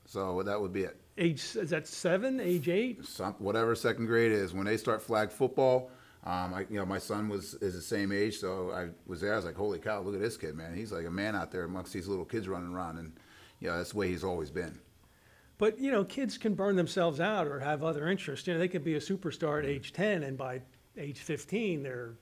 So 0.09 0.41
that 0.41 0.59
would 0.59 0.73
be 0.73 0.81
it. 0.85 0.97
age 1.19 1.55
is 1.55 1.69
that 1.69 1.87
seven, 1.87 2.39
age 2.39 2.67
eight? 2.67 3.05
some, 3.05 3.35
whatever 3.37 3.75
second 3.75 4.07
grade 4.07 4.31
is, 4.31 4.55
when 4.55 4.65
they 4.65 4.75
start 4.75 5.03
flag 5.03 5.29
football, 5.31 5.91
um, 6.23 6.51
I, 6.55 6.61
you 6.67 6.77
know, 6.79 6.85
my 6.85 6.97
son 6.97 7.29
was 7.29 7.53
is 7.55 7.75
the 7.75 7.81
same 7.81 8.11
age, 8.11 8.39
so 8.39 8.71
I 8.71 8.89
was 9.05 9.21
there. 9.21 9.33
I 9.33 9.35
was 9.35 9.45
like, 9.45 9.55
"Holy 9.55 9.77
cow, 9.77 10.01
look 10.01 10.15
at 10.15 10.19
this 10.19 10.35
kid, 10.35 10.55
man! 10.55 10.73
He's 10.75 10.91
like 10.91 11.05
a 11.05 11.11
man 11.11 11.35
out 11.35 11.51
there 11.51 11.63
amongst 11.63 11.93
these 11.93 12.07
little 12.07 12.25
kids 12.25 12.47
running 12.47 12.73
around." 12.73 12.97
And 12.97 13.13
you 13.59 13.67
know, 13.69 13.77
that's 13.77 13.91
the 13.91 13.97
way 13.97 14.07
he's 14.07 14.23
always 14.23 14.49
been. 14.49 14.79
But 15.59 15.77
you 15.79 15.91
know, 15.91 16.03
kids 16.03 16.39
can 16.39 16.55
burn 16.55 16.75
themselves 16.75 17.19
out 17.19 17.45
or 17.45 17.59
have 17.59 17.83
other 17.83 18.07
interests. 18.07 18.47
You 18.47 18.53
know, 18.53 18.59
they 18.59 18.67
could 18.67 18.83
be 18.83 18.95
a 18.95 18.99
superstar 18.99 19.59
at 19.59 19.65
age 19.65 19.93
10, 19.93 20.23
and 20.23 20.35
by 20.37 20.61
age 20.97 21.19
15, 21.19 21.83
they're, 21.83 22.15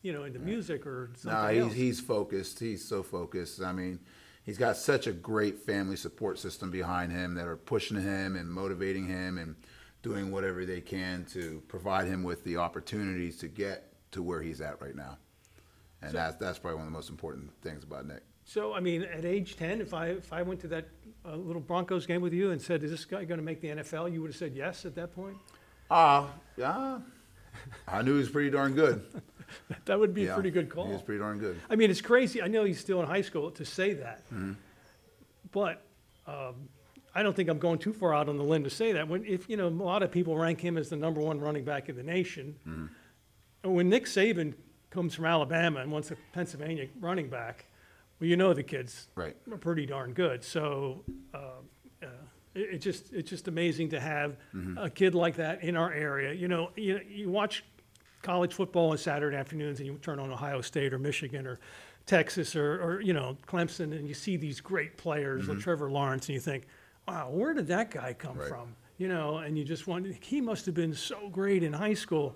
you 0.00 0.12
know, 0.14 0.24
into 0.24 0.38
music 0.38 0.86
or 0.86 1.10
No, 1.24 1.30
something 1.30 1.54
he's 1.54 1.64
else. 1.64 1.72
he's 1.74 2.00
focused. 2.00 2.58
He's 2.60 2.82
so 2.84 3.02
focused. 3.02 3.60
I 3.60 3.72
mean, 3.72 4.00
he's 4.46 4.56
got 4.56 4.76
such 4.76 5.06
a 5.06 5.12
great 5.12 5.58
family 5.58 5.96
support 5.96 6.38
system 6.38 6.70
behind 6.70 7.12
him 7.12 7.34
that 7.34 7.46
are 7.46 7.56
pushing 7.56 8.00
him 8.00 8.36
and 8.36 8.50
motivating 8.50 9.06
him 9.06 9.36
and 9.36 9.56
doing 10.02 10.30
whatever 10.30 10.64
they 10.64 10.80
can 10.80 11.26
to 11.32 11.62
provide 11.68 12.06
him 12.06 12.22
with 12.22 12.44
the 12.44 12.56
opportunities 12.56 13.36
to 13.38 13.48
get 13.48 13.92
to 14.12 14.22
where 14.22 14.40
he's 14.40 14.60
at 14.60 14.80
right 14.80 14.94
now. 14.94 15.18
And 16.00 16.12
that's 16.12 16.36
that's 16.36 16.58
probably 16.58 16.76
one 16.76 16.86
of 16.86 16.92
the 16.92 16.96
most 16.96 17.10
important 17.10 17.50
things 17.62 17.82
about 17.82 18.06
Nick. 18.06 18.22
So, 18.44 18.74
I 18.74 18.80
mean, 18.80 19.02
at 19.02 19.24
age 19.24 19.56
10, 19.56 19.80
if 19.80 19.92
I 19.92 20.08
if 20.08 20.32
I 20.32 20.42
went 20.42 20.60
to 20.60 20.68
that 20.68 20.86
uh, 21.24 21.34
little 21.34 21.60
Broncos 21.60 22.06
game 22.06 22.22
with 22.22 22.32
you 22.32 22.52
and 22.52 22.62
said, 22.62 22.84
"Is 22.84 22.92
this 22.92 23.04
guy 23.04 23.24
going 23.24 23.40
to 23.40 23.44
make 23.44 23.60
the 23.60 23.68
NFL?" 23.68 24.12
You 24.12 24.22
would 24.22 24.30
have 24.30 24.36
said 24.36 24.54
yes 24.54 24.84
at 24.84 24.94
that 24.94 25.12
point. 25.12 25.36
Ah, 25.90 26.30
yeah. 26.56 27.00
I 27.88 28.02
knew 28.02 28.12
he 28.12 28.18
was 28.18 28.28
pretty 28.28 28.50
darn 28.50 28.74
good. 28.74 29.04
That 29.86 29.98
would 30.00 30.12
be 30.14 30.24
a 30.24 30.28
Yeah, 30.28 30.34
pretty 30.34 30.50
good 30.50 30.64
He 30.66 30.70
call. 30.70 30.88
was 30.88 31.02
pretty 31.02 31.20
darn 31.20 31.38
good. 31.38 31.60
I 31.70 31.76
mean, 31.76 31.90
it's 31.90 32.00
crazy. 32.00 32.42
I 32.42 32.48
know 32.48 32.64
he's 32.64 32.80
still 32.80 33.00
in 33.00 33.06
high 33.06 33.22
school 33.22 33.50
to 33.52 33.64
say 33.64 33.94
that, 33.94 34.22
Mm-hmm. 34.32 34.52
but 35.52 35.82
um, 36.26 36.68
I 37.14 37.22
don't 37.22 37.34
think 37.34 37.48
I'm 37.48 37.58
going 37.58 37.78
too 37.78 37.92
far 37.92 38.14
out 38.14 38.28
on 38.28 38.36
the 38.36 38.42
limb 38.44 38.64
to 38.64 38.70
say 38.70 38.92
that. 38.92 39.08
When 39.08 39.24
if 39.24 39.48
you 39.48 39.56
know, 39.56 39.68
a 39.68 39.70
lot 39.70 40.02
of 40.02 40.10
people 40.10 40.36
rank 40.36 40.60
him 40.60 40.76
as 40.76 40.88
the 40.90 40.96
number 40.96 41.20
one 41.20 41.40
running 41.40 41.64
back 41.64 41.88
in 41.88 41.96
the 41.96 42.02
nation. 42.02 42.56
Mm-hmm. 42.66 42.86
And 43.64 43.74
when 43.74 43.88
Nick 43.88 44.04
Saban 44.04 44.54
comes 44.90 45.14
from 45.14 45.24
Alabama 45.24 45.80
and 45.80 45.90
wants 45.90 46.10
a 46.10 46.16
Pennsylvania 46.32 46.86
running 47.00 47.28
back, 47.28 47.66
well, 48.20 48.28
you 48.28 48.36
know 48.36 48.52
the 48.54 48.62
kid's 48.62 49.08
Right. 49.14 49.36
pretty 49.60 49.86
darn 49.86 50.12
good. 50.12 50.42
So 50.44 51.04
um, 51.34 51.40
uh, 52.02 52.06
it, 52.54 52.74
it 52.74 52.78
just 52.78 53.12
it's 53.12 53.30
just 53.30 53.48
amazing 53.48 53.88
to 53.90 54.00
have 54.00 54.36
Mm-hmm. 54.54 54.78
a 54.78 54.90
kid 54.90 55.14
like 55.14 55.36
that 55.36 55.62
in 55.62 55.76
our 55.76 55.92
area. 55.92 56.32
You 56.32 56.48
know, 56.48 56.70
you, 56.76 57.00
you 57.08 57.30
watch 57.30 57.64
college 58.26 58.52
football 58.54 58.90
on 58.90 58.98
Saturday 58.98 59.36
afternoons 59.36 59.78
and 59.78 59.86
you 59.86 59.96
turn 60.02 60.18
on 60.18 60.32
Ohio 60.32 60.60
State 60.60 60.92
or 60.92 60.98
Michigan 60.98 61.46
or 61.46 61.60
Texas 62.06 62.56
or, 62.56 62.82
or 62.82 63.00
you 63.00 63.12
know 63.12 63.36
Clemson 63.46 63.96
and 63.96 64.08
you 64.08 64.14
see 64.14 64.36
these 64.36 64.60
great 64.60 64.96
players 64.96 65.48
like 65.48 65.60
Trevor 65.60 65.90
Lawrence 65.90 66.26
and 66.28 66.34
you 66.34 66.40
think, 66.40 66.64
wow, 67.06 67.30
where 67.30 67.54
did 67.54 67.68
that 67.68 67.90
guy 67.90 68.12
come 68.12 68.32
Mm-hmm. 68.32 68.40
Right. 68.40 68.48
from? 68.48 68.74
You 68.98 69.08
know, 69.08 69.38
and 69.38 69.56
you 69.58 69.64
just 69.64 69.86
wonder 69.86 70.10
he 70.20 70.40
must 70.40 70.66
have 70.66 70.74
been 70.74 70.94
so 70.94 71.28
great 71.30 71.62
in 71.62 71.72
high 71.72 71.92
school, 71.94 72.34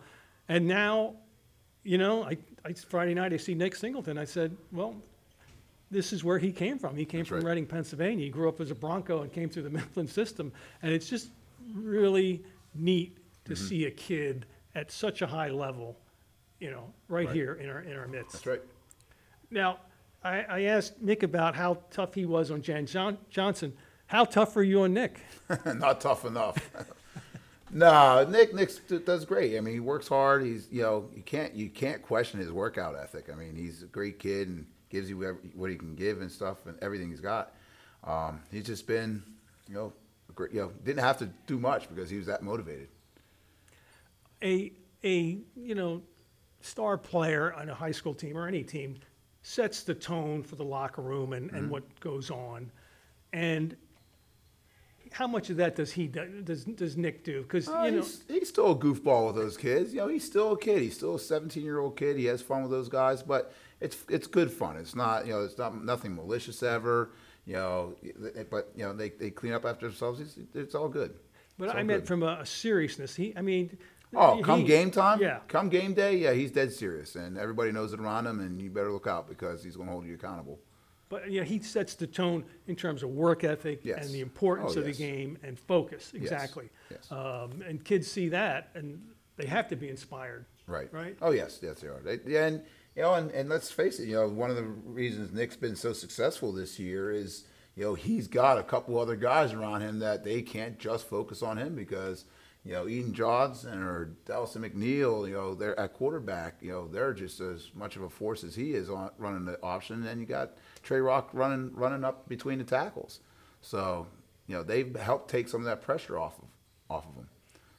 and 0.49 0.69
now, 0.69 1.15
you 1.85 1.97
know, 1.99 2.23
I, 2.23 2.37
I 2.65 2.75
Friday 2.75 3.15
night 3.15 3.33
I 3.33 3.39
see 3.39 3.55
Nick 3.55 3.75
Singleton. 3.75 4.19
I 4.19 4.27
said, 4.27 4.55
well, 4.71 4.95
this 5.91 6.13
is 6.13 6.23
where 6.23 6.39
he 6.39 6.53
came 6.53 6.79
from. 6.79 6.95
He 6.97 7.05
came 7.07 7.21
That's 7.21 7.31
from 7.31 7.39
right. 7.39 7.47
Reading, 7.53 7.67
Pennsylvania. 7.67 8.27
He 8.27 8.31
grew 8.31 8.49
up 8.49 8.61
as 8.61 8.71
a 8.71 8.75
Bronco 8.75 9.23
and 9.23 9.33
came 9.33 9.49
through 9.49 9.63
the 9.65 9.71
Mifflin 9.71 10.07
system. 10.07 10.53
And 10.83 10.93
it's 10.93 11.09
just 11.09 11.31
really 11.75 12.43
neat 12.75 13.17
to 13.47 13.55
Mm-hmm. 13.55 13.67
see 13.67 13.87
a 13.87 13.91
kid 13.91 14.45
at 14.75 14.91
such 14.91 15.23
a 15.23 15.27
high 15.27 15.49
level, 15.49 15.97
you 16.59 16.71
know, 16.71 16.93
right, 17.09 17.27
Right. 17.27 17.35
here 17.35 17.55
in 17.55 17.69
our 17.69 17.81
in 17.81 17.97
our 17.97 18.07
midst. 18.07 18.33
That's 18.33 18.47
right. 18.47 18.63
Now, 19.51 19.79
I, 20.23 20.43
I 20.43 20.61
asked 20.63 21.01
Nick 21.03 21.23
about 21.23 21.55
how 21.57 21.79
tough 21.91 22.15
he 22.15 22.25
was 22.27 22.51
on 22.51 22.63
Jan 22.63 22.87
John, 22.87 23.19
Johnson. 23.31 23.73
How 24.07 24.25
tough 24.25 24.57
are 24.57 24.63
you 24.63 24.83
on 24.83 24.93
Nick? 24.93 25.21
Not 25.67 26.01
tough 26.01 26.25
enough. 26.25 26.57
no, 27.71 28.27
Nick 28.29 28.55
Nick 28.55 28.71
does 29.05 29.25
great. 29.25 29.57
I 29.57 29.61
mean, 29.61 29.75
he 29.75 29.81
works 29.81 30.09
hard. 30.09 30.43
He's 30.45 30.69
you 30.71 30.83
know 30.83 31.09
you 31.15 31.23
can't 31.23 31.55
you 31.55 31.69
can't 31.69 32.03
question 32.03 32.41
his 32.41 32.51
workout 32.53 32.97
ethic. 32.97 33.29
I 33.33 33.37
mean, 33.37 33.55
he's 33.57 33.83
a 33.83 33.87
great 33.87 34.19
kid 34.19 34.49
and 34.49 34.67
gives 34.89 35.09
you 35.09 35.17
whatever- 35.19 35.39
what 35.55 35.71
he 35.71 35.77
can 35.77 35.95
give 35.95 36.21
and 36.21 36.31
stuff 36.31 36.67
and 36.67 36.77
everything 36.83 37.11
he's 37.11 37.21
got. 37.21 37.55
Um, 38.03 38.41
he's 38.51 38.65
just 38.65 38.87
been 38.87 39.23
you 39.69 39.75
know 39.75 39.93
a 40.29 40.33
great 40.33 40.53
you 40.53 40.61
know 40.61 40.73
didn't 40.85 41.03
have 41.05 41.19
to 41.19 41.27
do 41.47 41.59
much 41.59 41.89
because 41.89 42.11
he 42.11 42.17
was 42.19 42.27
that 42.27 42.43
motivated. 42.43 42.89
A 44.43 44.73
a 45.05 45.39
you 45.57 45.75
know 45.75 46.03
star 46.61 46.99
player 46.99 47.53
on 47.55 47.69
a 47.69 47.75
high 47.75 47.91
school 47.91 48.15
team 48.15 48.37
or 48.37 48.47
any 48.47 48.63
team 48.63 48.97
sets 49.43 49.83
the 49.85 49.95
tone 49.95 50.43
for 50.43 50.57
the 50.57 50.65
locker 50.65 51.01
room 51.03 51.33
and, 51.33 51.47
Mm-hmm. 51.49 51.57
and 51.57 51.71
what 51.71 52.01
goes 52.01 52.31
on 52.31 52.71
and 53.33 53.77
how 55.13 55.27
much 55.27 55.51
of 55.51 55.57
that 55.57 55.75
does 55.75 55.91
he 55.91 56.07
do, 56.07 56.43
does 56.43 56.65
does 56.65 56.97
Nick 56.97 57.25
do 57.25 57.43
because 57.43 57.69
Uh, 57.69 57.83
you 57.87 57.91
know 57.93 57.97
he's, 58.03 58.23
he's 58.29 58.49
still 58.49 58.73
a 58.73 58.77
goofball 58.77 59.27
with 59.29 59.37
those 59.37 59.57
kids. 59.57 59.93
You 59.93 60.01
know, 60.01 60.09
he's 60.09 60.25
still 60.25 60.53
a 60.53 60.59
kid. 60.59 60.83
He's 60.83 60.95
still 60.95 61.17
a 61.17 61.19
17 61.19 61.65
year 61.65 61.79
old 61.81 61.97
kid. 61.97 62.17
He 62.17 62.27
has 62.27 62.43
fun 62.43 62.63
with 62.63 62.71
those 62.71 62.89
guys, 62.89 63.23
but 63.23 63.53
it's 63.81 63.97
it's 64.09 64.27
good 64.29 64.53
fun. 64.53 64.77
It's 64.77 64.95
not 64.95 65.27
you 65.27 65.33
know 65.33 65.43
it's 65.43 65.59
not 65.59 65.83
nothing 65.85 66.15
malicious 66.15 66.63
ever. 66.63 67.11
You 67.47 67.55
know, 67.55 67.95
but 68.51 68.71
you 68.77 68.85
know 68.85 68.93
they, 68.93 69.09
they 69.09 69.31
clean 69.31 69.53
up 69.55 69.65
after 69.65 69.87
themselves. 69.89 70.21
It's, 70.21 70.37
it's 70.55 70.75
all 70.77 70.89
good. 70.89 71.15
but 71.59 71.65
It's 71.71 71.75
I 71.75 71.83
meant 71.83 72.03
good. 72.03 72.09
from 72.09 72.23
a, 72.23 72.39
a 72.43 72.47
seriousness 72.47 73.17
he 73.17 73.33
I 73.37 73.41
mean 73.43 73.77
Oh, 74.15 74.41
come 74.43 74.61
he- 74.61 74.67
game 74.67 74.91
time? 74.91 75.21
yeah 75.21 75.39
Come 75.49 75.69
game 75.69 75.95
day, 75.95 76.17
yeah, 76.17 76.33
he's 76.33 76.51
dead 76.51 76.73
serious, 76.73 77.15
and 77.17 77.39
everybody 77.39 77.71
knows 77.73 77.93
it 77.93 78.01
around 78.01 78.27
him, 78.27 78.41
and 78.41 78.61
you 78.61 78.71
better 78.71 78.91
look 78.93 79.07
out 79.07 79.29
because 79.29 79.63
he's 79.63 79.77
going 79.77 79.87
to 79.89 79.93
hold 79.93 80.07
you 80.07 80.15
accountable. 80.15 80.59
but 81.09 81.31
yeah, 81.31 81.43
he 81.45 81.61
sets 81.61 81.95
the 81.95 82.07
tone 82.07 82.45
in 82.67 82.77
terms 82.77 83.03
of 83.03 83.11
work 83.11 83.45
ethic 83.45 83.81
Yes. 83.85 84.05
and 84.05 84.15
the 84.15 84.21
importance 84.21 84.77
Oh, 84.77 84.81
of 84.81 84.87
the 84.87 84.93
game 84.93 85.39
and 85.43 85.59
focus 85.59 86.13
exactly 86.15 86.69
yes. 86.91 87.11
Um, 87.11 87.63
and 87.67 87.85
kids 87.85 88.11
see 88.11 88.29
that 88.31 88.71
and 88.75 89.01
they 89.37 89.47
have 89.47 89.69
to 89.69 89.77
be 89.77 89.89
inspired 89.89 90.45
Right. 90.67 90.93
Right. 90.93 91.17
Oh 91.21 91.33
yes, 91.33 91.59
yes 91.63 91.81
they 91.81 91.89
are. 91.89 92.01
They, 92.05 92.21
yeah, 92.27 92.47
and 92.47 92.63
you 92.95 93.03
know, 93.03 93.15
and, 93.15 93.31
and 93.33 93.49
let's 93.49 93.73
face 93.73 93.99
it. 93.99 94.07
You 94.07 94.15
know, 94.17 94.29
one 94.29 94.51
of 94.51 94.57
the 94.57 94.63
reasons 94.65 95.33
Nick's 95.33 95.57
been 95.57 95.75
so 95.75 95.93
successful 95.93 96.53
this 96.53 96.79
year 96.79 97.11
is 97.11 97.45
you 97.75 97.83
know, 97.85 97.95
he's 97.95 98.29
got 98.29 98.59
a 98.59 98.63
couple 98.63 98.97
other 98.99 99.17
guys 99.17 99.53
around 99.53 99.81
him 99.81 99.99
that 100.01 100.23
they 100.23 100.43
can't 100.43 100.79
just 100.79 101.09
focus 101.09 101.43
on 101.43 101.57
him 101.59 101.75
because, 101.75 102.25
you 102.65 102.73
know, 102.73 102.87
Eden 102.89 103.15
Johnson 103.15 103.83
or 103.83 104.11
Dawson 104.27 104.63
McNeil, 104.63 105.27
you 105.29 105.35
know, 105.35 105.55
they're 105.55 105.79
at 105.81 105.95
quarterback, 105.95 106.57
you 106.61 106.71
know, 106.71 106.89
they're 106.89 107.15
just 107.15 107.41
as 107.41 107.71
much 107.75 107.97
of 107.97 108.03
a 108.03 108.11
force 108.11 108.45
as 108.45 108.55
he 108.55 108.75
is 108.75 108.91
on 108.91 109.11
running 109.19 109.45
the 109.47 109.59
option. 109.63 109.97
And 109.97 110.05
then 110.07 110.21
you 110.21 110.27
got 110.27 110.53
Trey 110.83 111.01
Rock 111.01 111.31
running 111.33 111.73
running 111.75 112.05
up 112.05 112.29
between 112.29 112.59
the 112.59 112.65
tackles. 112.65 113.21
So, 113.63 114.07
you 114.47 114.55
know, 114.57 114.63
they've 114.63 114.95
helped 114.97 115.31
take 115.31 115.49
some 115.49 115.61
of 115.61 115.65
that 115.67 115.81
pressure 115.83 116.19
off 116.19 116.39
of 116.39 116.45
off 116.91 117.07
of 117.09 117.15
him. 117.15 117.29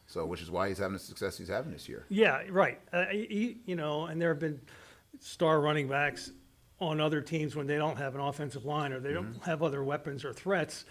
So, 0.08 0.26
which 0.26 0.42
is 0.42 0.52
why 0.52 0.68
he's 0.68 0.78
having 0.80 0.94
the 0.94 1.00
success 1.00 1.38
he's 1.38 1.48
having 1.48 1.72
this 1.72 1.88
year. 1.88 2.06
Yeah, 2.10 2.42
right. 2.50 2.80
Uh, 2.92 3.06
he, 3.12 3.60
you 3.66 3.76
know, 3.76 4.06
and 4.08 4.22
there 4.22 4.30
have 4.30 4.40
been 4.40 4.60
star 5.20 5.62
running 5.62 5.88
backs 5.88 6.32
on 6.80 7.00
other 7.00 7.22
teams 7.22 7.56
when 7.56 7.68
they 7.68 7.78
don't 7.78 7.98
have 7.98 8.16
an 8.16 8.22
offensive 8.22 8.66
line 8.66 8.92
or 8.92 9.00
they 9.00 9.14
don't 9.14 9.28
Mm-hmm. 9.34 9.44
have 9.44 9.62
other 9.64 9.84
weapons 9.84 10.26
or 10.26 10.34
threats. 10.34 10.84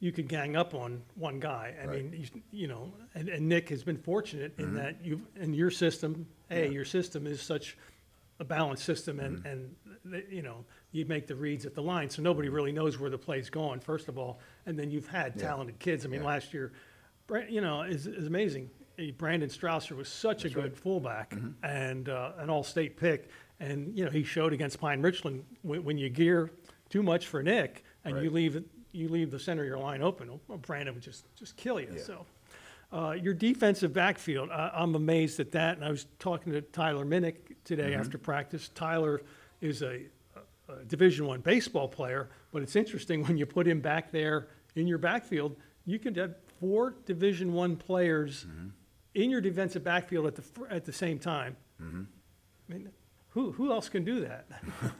You 0.00 0.12
could 0.12 0.28
gang 0.28 0.54
up 0.56 0.74
on 0.74 1.02
one 1.16 1.40
guy. 1.40 1.74
I 1.82 1.86
Right. 1.86 2.04
mean, 2.04 2.20
you, 2.32 2.42
you 2.52 2.68
know, 2.68 2.92
and, 3.14 3.28
and 3.28 3.48
Nick 3.48 3.68
has 3.70 3.82
been 3.82 3.96
fortunate 3.98 4.56
Mm-hmm. 4.56 4.68
in 4.70 4.74
that 4.76 5.04
you've, 5.04 5.22
in 5.36 5.52
your 5.54 5.70
system. 5.70 6.26
Hey, 6.48 6.70
your 6.70 6.84
system 6.84 7.26
is 7.26 7.42
such 7.42 7.76
a 8.40 8.44
balanced 8.44 8.84
system, 8.84 9.18
and 9.18 9.38
Mm-hmm. 9.38 9.46
and 10.14 10.22
you 10.30 10.42
know 10.42 10.64
you 10.92 11.04
make 11.06 11.26
the 11.26 11.34
reads 11.34 11.66
at 11.66 11.74
the 11.74 11.82
line, 11.82 12.08
so 12.08 12.22
nobody 12.22 12.48
really 12.48 12.70
knows 12.72 12.98
where 12.98 13.10
the 13.10 13.18
play's 13.18 13.50
going. 13.50 13.80
First 13.80 14.08
of 14.08 14.16
all, 14.18 14.38
and 14.66 14.78
then 14.78 14.90
you've 14.90 15.08
had 15.08 15.36
talented 15.38 15.78
kids. 15.80 16.04
I 16.06 16.08
mean, 16.08 16.22
last 16.22 16.54
year, 16.54 16.72
Bra- 17.26 17.42
you 17.48 17.60
know, 17.60 17.82
is 17.82 18.06
is 18.06 18.26
amazing. 18.28 18.70
Eh, 18.98 19.10
Brandon 19.18 19.48
Strausser 19.48 19.96
was 19.96 20.08
such 20.08 20.44
a 20.44 20.48
good 20.48 20.76
fullback 20.76 21.30
Mm-hmm. 21.30 21.64
and 21.64 22.08
uh, 22.08 22.32
an 22.38 22.48
all-state 22.50 22.96
pick, 22.96 23.28
and 23.58 23.98
you 23.98 24.04
know 24.04 24.10
he 24.12 24.22
showed 24.22 24.52
against 24.52 24.78
Pine 24.80 25.02
Richland 25.02 25.44
when, 25.62 25.82
when 25.82 25.98
you 25.98 26.08
gear 26.08 26.50
too 26.88 27.02
much 27.02 27.26
for 27.26 27.42
Nick 27.42 27.82
and 28.04 28.14
you 28.18 28.22
Right. 28.22 28.32
leave 28.32 28.64
you 28.92 29.08
leave 29.08 29.30
the 29.30 29.38
center 29.38 29.62
of 29.62 29.68
your 29.68 29.78
line 29.78 30.02
open, 30.02 30.40
Brandon 30.62 30.94
would 30.94 31.02
just 31.02 31.24
just 31.36 31.56
kill 31.56 31.80
you. 31.80 31.88
Yeah. 31.94 32.02
So. 32.02 32.26
Uh, 32.90 33.10
your 33.12 33.34
defensive 33.34 33.92
backfield, 33.92 34.48
I, 34.50 34.70
I'm 34.74 34.94
amazed 34.94 35.38
at 35.40 35.52
that. 35.52 35.76
And 35.76 35.84
I 35.84 35.90
was 35.90 36.06
talking 36.18 36.54
to 36.54 36.62
Tyler 36.62 37.04
Minnick 37.04 37.34
today 37.62 37.90
Mm-hmm. 37.90 38.00
after 38.00 38.16
practice. 38.16 38.70
Tyler 38.74 39.20
is 39.60 39.82
a, 39.82 40.06
a, 40.70 40.84
Division 40.86 41.26
One 41.26 41.40
baseball 41.42 41.86
player, 41.86 42.30
but 42.50 42.62
it's 42.62 42.76
interesting 42.76 43.22
when 43.26 43.36
you 43.36 43.44
put 43.44 43.66
him 43.68 43.80
back 43.82 44.10
there 44.10 44.48
in 44.74 44.86
your 44.86 44.96
backfield, 44.96 45.54
you 45.84 45.98
could 45.98 46.16
have 46.16 46.36
four 46.60 46.94
Division 47.04 47.52
One 47.52 47.76
players 47.76 48.46
Mm-hmm. 48.48 48.68
in 49.16 49.28
your 49.30 49.42
defensive 49.42 49.84
backfield 49.84 50.26
at 50.26 50.34
the 50.36 50.44
at 50.70 50.86
the 50.86 50.92
same 50.92 51.18
time. 51.18 51.56
Mm-hmm. 51.82 52.02
I 52.70 52.72
mean, 52.72 52.88
who 53.30 53.52
who 53.52 53.72
else 53.72 53.88
can 53.88 54.04
do 54.04 54.20
that? 54.20 54.46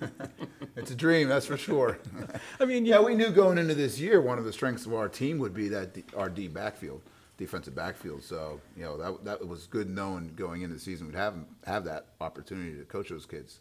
It's 0.77 0.93
a 0.93 0.95
dream, 0.95 1.27
that's 1.29 1.45
for 1.47 1.57
sure. 1.57 1.99
I 2.61 2.65
mean, 2.65 2.87
Yeah, 2.87 3.01
we 3.01 3.17
knew 3.17 3.31
going 3.31 3.59
into 3.59 3.75
this 3.75 3.99
year 3.99 4.21
one 4.21 4.39
of 4.39 4.45
the 4.45 4.53
strengths 4.53 4.87
of 4.87 4.95
our 4.95 5.09
team 5.09 5.39
would 5.39 5.53
be 5.53 5.67
that 5.71 5.97
our 6.17 6.29
D 6.29 6.47
backfield, 6.47 7.03
defensive 7.37 7.75
backfield. 7.75 8.23
So 8.23 8.61
you 8.77 8.85
know 8.85 8.97
that 8.97 9.25
that 9.25 9.47
was 9.49 9.67
good 9.67 9.91
knowing 9.91 10.33
going 10.37 10.63
into 10.63 10.75
the 10.77 10.81
season 10.81 11.09
we'd 11.09 11.17
have 11.17 11.35
have 11.67 11.85
that 11.87 12.07
opportunity 12.21 12.77
to 12.79 12.85
coach 12.85 13.09
those 13.09 13.27
kids 13.27 13.59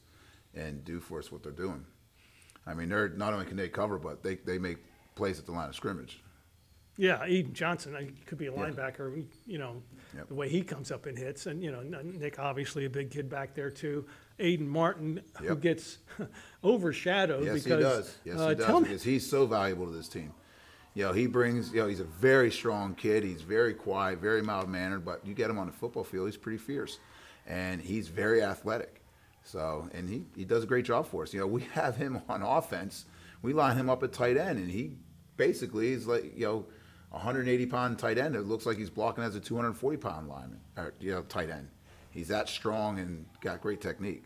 and 0.54 0.86
do 0.86 1.00
for 1.00 1.18
us 1.18 1.32
what 1.32 1.42
they're 1.42 1.52
doing. 1.52 1.86
I 2.68 2.76
mean, 2.76 2.90
they're 2.90 3.10
not 3.10 3.34
only 3.34 3.46
can 3.46 3.58
they 3.58 3.70
cover, 3.70 3.98
but 3.98 4.22
they 4.22 4.36
they 4.36 4.60
make 4.60 4.78
plays 5.16 5.40
at 5.40 5.48
the 5.48 5.54
line 5.54 5.70
of 5.70 5.76
scrimmage. 5.76 6.22
Yeah, 6.98 7.26
Eden 7.26 7.54
Johnson 7.54 7.96
I- 7.96 8.12
could 8.28 8.38
be 8.38 8.46
a 8.46 8.52
linebacker. 8.52 9.26
You 9.48 9.58
know, 9.58 9.82
Yep. 10.18 10.28
the 10.30 10.34
way 10.36 10.50
he 10.50 10.62
comes 10.64 10.92
up 10.92 11.06
and 11.06 11.18
hits, 11.18 11.46
and 11.46 11.64
you 11.64 11.72
know 11.72 11.82
Nick 12.04 12.40
obviously 12.40 12.86
a 12.86 12.90
big 12.90 13.12
kid 13.12 13.30
back 13.30 13.54
there 13.54 13.70
too. 13.70 14.06
Aiden 14.40 14.68
Martin, 14.68 15.22
who 15.38 15.46
Yep. 15.46 15.62
gets 15.62 16.00
overshadowed 16.64 17.46
Yes, 17.46 17.64
because 17.64 17.78
he 17.78 17.84
does. 17.84 18.18
Yes, 18.26 18.40
uh, 18.40 18.50
he 18.50 18.56
tell 18.56 18.66
does 18.68 18.82
me- 18.82 18.88
because 18.90 19.04
he's 19.04 19.30
so 19.30 19.46
valuable 19.46 19.86
to 19.86 19.92
this 19.92 20.08
team. 20.08 20.34
You 20.94 21.04
know, 21.06 21.14
he 21.14 21.28
brings. 21.28 21.72
You 21.72 21.82
know, 21.82 21.88
he's 21.88 22.00
a 22.00 22.04
very 22.06 22.50
strong 22.52 22.96
kid. 22.96 23.24
He's 23.24 23.42
very 23.44 23.74
quiet, 23.74 24.20
very 24.20 24.42
mild 24.42 24.68
mannered, 24.70 25.06
but 25.06 25.26
you 25.26 25.34
get 25.36 25.50
him 25.50 25.60
on 25.60 25.68
the 25.68 25.74
football 25.74 26.04
field, 26.04 26.28
he's 26.28 26.38
pretty 26.38 26.58
fierce, 26.58 27.00
and 27.46 27.80
he's 27.82 28.08
very 28.08 28.42
athletic. 28.42 29.02
So, 29.44 29.88
and 29.94 30.10
he 30.10 30.26
he 30.36 30.44
does 30.46 30.64
a 30.64 30.68
great 30.68 30.86
job 30.86 31.06
for 31.08 31.24
us. 31.24 31.34
You 31.34 31.40
know, 31.40 31.48
we 31.48 31.62
have 31.74 31.96
him 31.96 32.22
on 32.30 32.42
offense. 32.42 33.06
We 33.44 33.54
line 33.54 33.78
him 33.78 33.90
up 33.90 34.02
at 34.02 34.12
tight 34.14 34.38
end, 34.38 34.58
and 34.58 34.72
he 34.72 34.94
basically 35.38 35.92
is 35.92 36.08
like 36.08 36.36
you 36.38 36.46
know. 36.46 36.66
180 37.12 37.66
pound 37.68 37.98
tight 38.00 38.18
end. 38.18 38.36
It 38.36 38.42
looks 38.42 38.66
like 38.66 38.78
he's 38.78 38.90
blocking 38.90 39.24
as 39.24 39.36
a 39.36 39.40
240 39.40 39.98
pound 39.98 40.28
lineman, 40.28 40.60
or 40.78 40.94
you 41.00 41.12
know, 41.12 41.22
tight 41.24 41.50
end. 41.50 41.68
He's 42.12 42.28
that 42.30 42.50
strong 42.50 43.00
and 43.00 43.26
got 43.42 43.62
great 43.62 43.80
technique. 43.82 44.24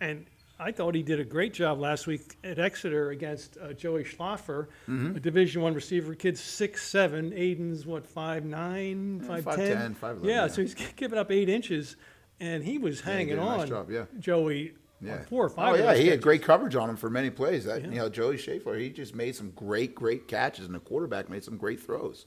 And 0.00 0.26
I 0.58 0.70
thought 0.70 0.94
he 0.94 1.02
did 1.02 1.18
a 1.18 1.24
great 1.24 1.52
job 1.52 1.80
last 1.80 2.06
week 2.06 2.36
at 2.44 2.58
Exeter 2.60 3.10
against 3.10 3.56
uh, 3.58 3.72
Joey 3.72 4.04
Schlaffer, 4.04 4.68
Mm-hmm. 4.88 5.16
a 5.16 5.20
Division 5.20 5.62
One 5.62 5.74
receiver. 5.74 6.14
Kid's 6.14 6.40
six 6.40 6.86
seven. 6.86 7.32
Aiden's 7.32 7.84
what 7.86 8.06
five 8.06 8.44
nine, 8.44 9.20
Yeah, 9.22 9.26
five 9.40 9.44
5'10", 9.44 9.56
ten. 9.56 9.96
Yeah, 10.22 10.30
yeah. 10.30 10.46
so 10.46 10.62
he's 10.62 10.74
giving 10.96 11.18
up 11.18 11.30
eight 11.32 11.48
inches, 11.48 11.96
and 12.40 12.62
he 12.62 12.78
was 12.78 13.00
he 13.00 13.10
hanging 13.10 13.32
a 13.34 13.44
nice 13.44 13.62
on. 13.62 13.68
job, 13.68 13.90
yeah. 13.90 14.04
Joey, 14.20 14.74
Yeah. 15.00 15.22
four 15.24 15.44
or 15.44 15.48
five. 15.50 15.74
Oh 15.74 15.76
yeah, 15.76 15.94
he 15.94 16.08
had 16.08 16.22
great 16.22 16.42
coverage 16.42 16.74
on 16.76 16.88
him 16.88 16.96
for 16.96 17.10
many 17.10 17.28
plays. 17.30 17.64
That 17.64 17.82
Yeah. 17.82 17.88
you 17.88 17.94
know, 17.96 18.08
Joey 18.08 18.36
Schlaffer, 18.36 18.78
he 18.80 18.90
just 18.90 19.14
made 19.14 19.34
some 19.36 19.50
great, 19.50 19.94
great 19.94 20.28
catches, 20.28 20.64
and 20.66 20.74
the 20.74 20.78
quarterback 20.80 21.28
made 21.28 21.44
some 21.44 21.56
great 21.56 21.80
throws 21.80 22.26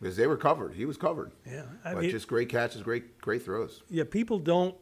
because 0.00 0.16
they 0.16 0.26
were 0.26 0.36
covered. 0.36 0.74
He 0.74 0.84
was 0.84 0.96
covered. 0.96 1.32
Yeah, 1.46 1.64
I 1.84 1.94
but 1.94 2.02
mean- 2.02 2.10
just 2.10 2.26
great 2.28 2.48
catches, 2.48 2.82
great, 2.82 3.20
great 3.20 3.42
throws. 3.42 3.82
Yeah, 3.90 4.04
people 4.04 4.38
don't 4.38 4.74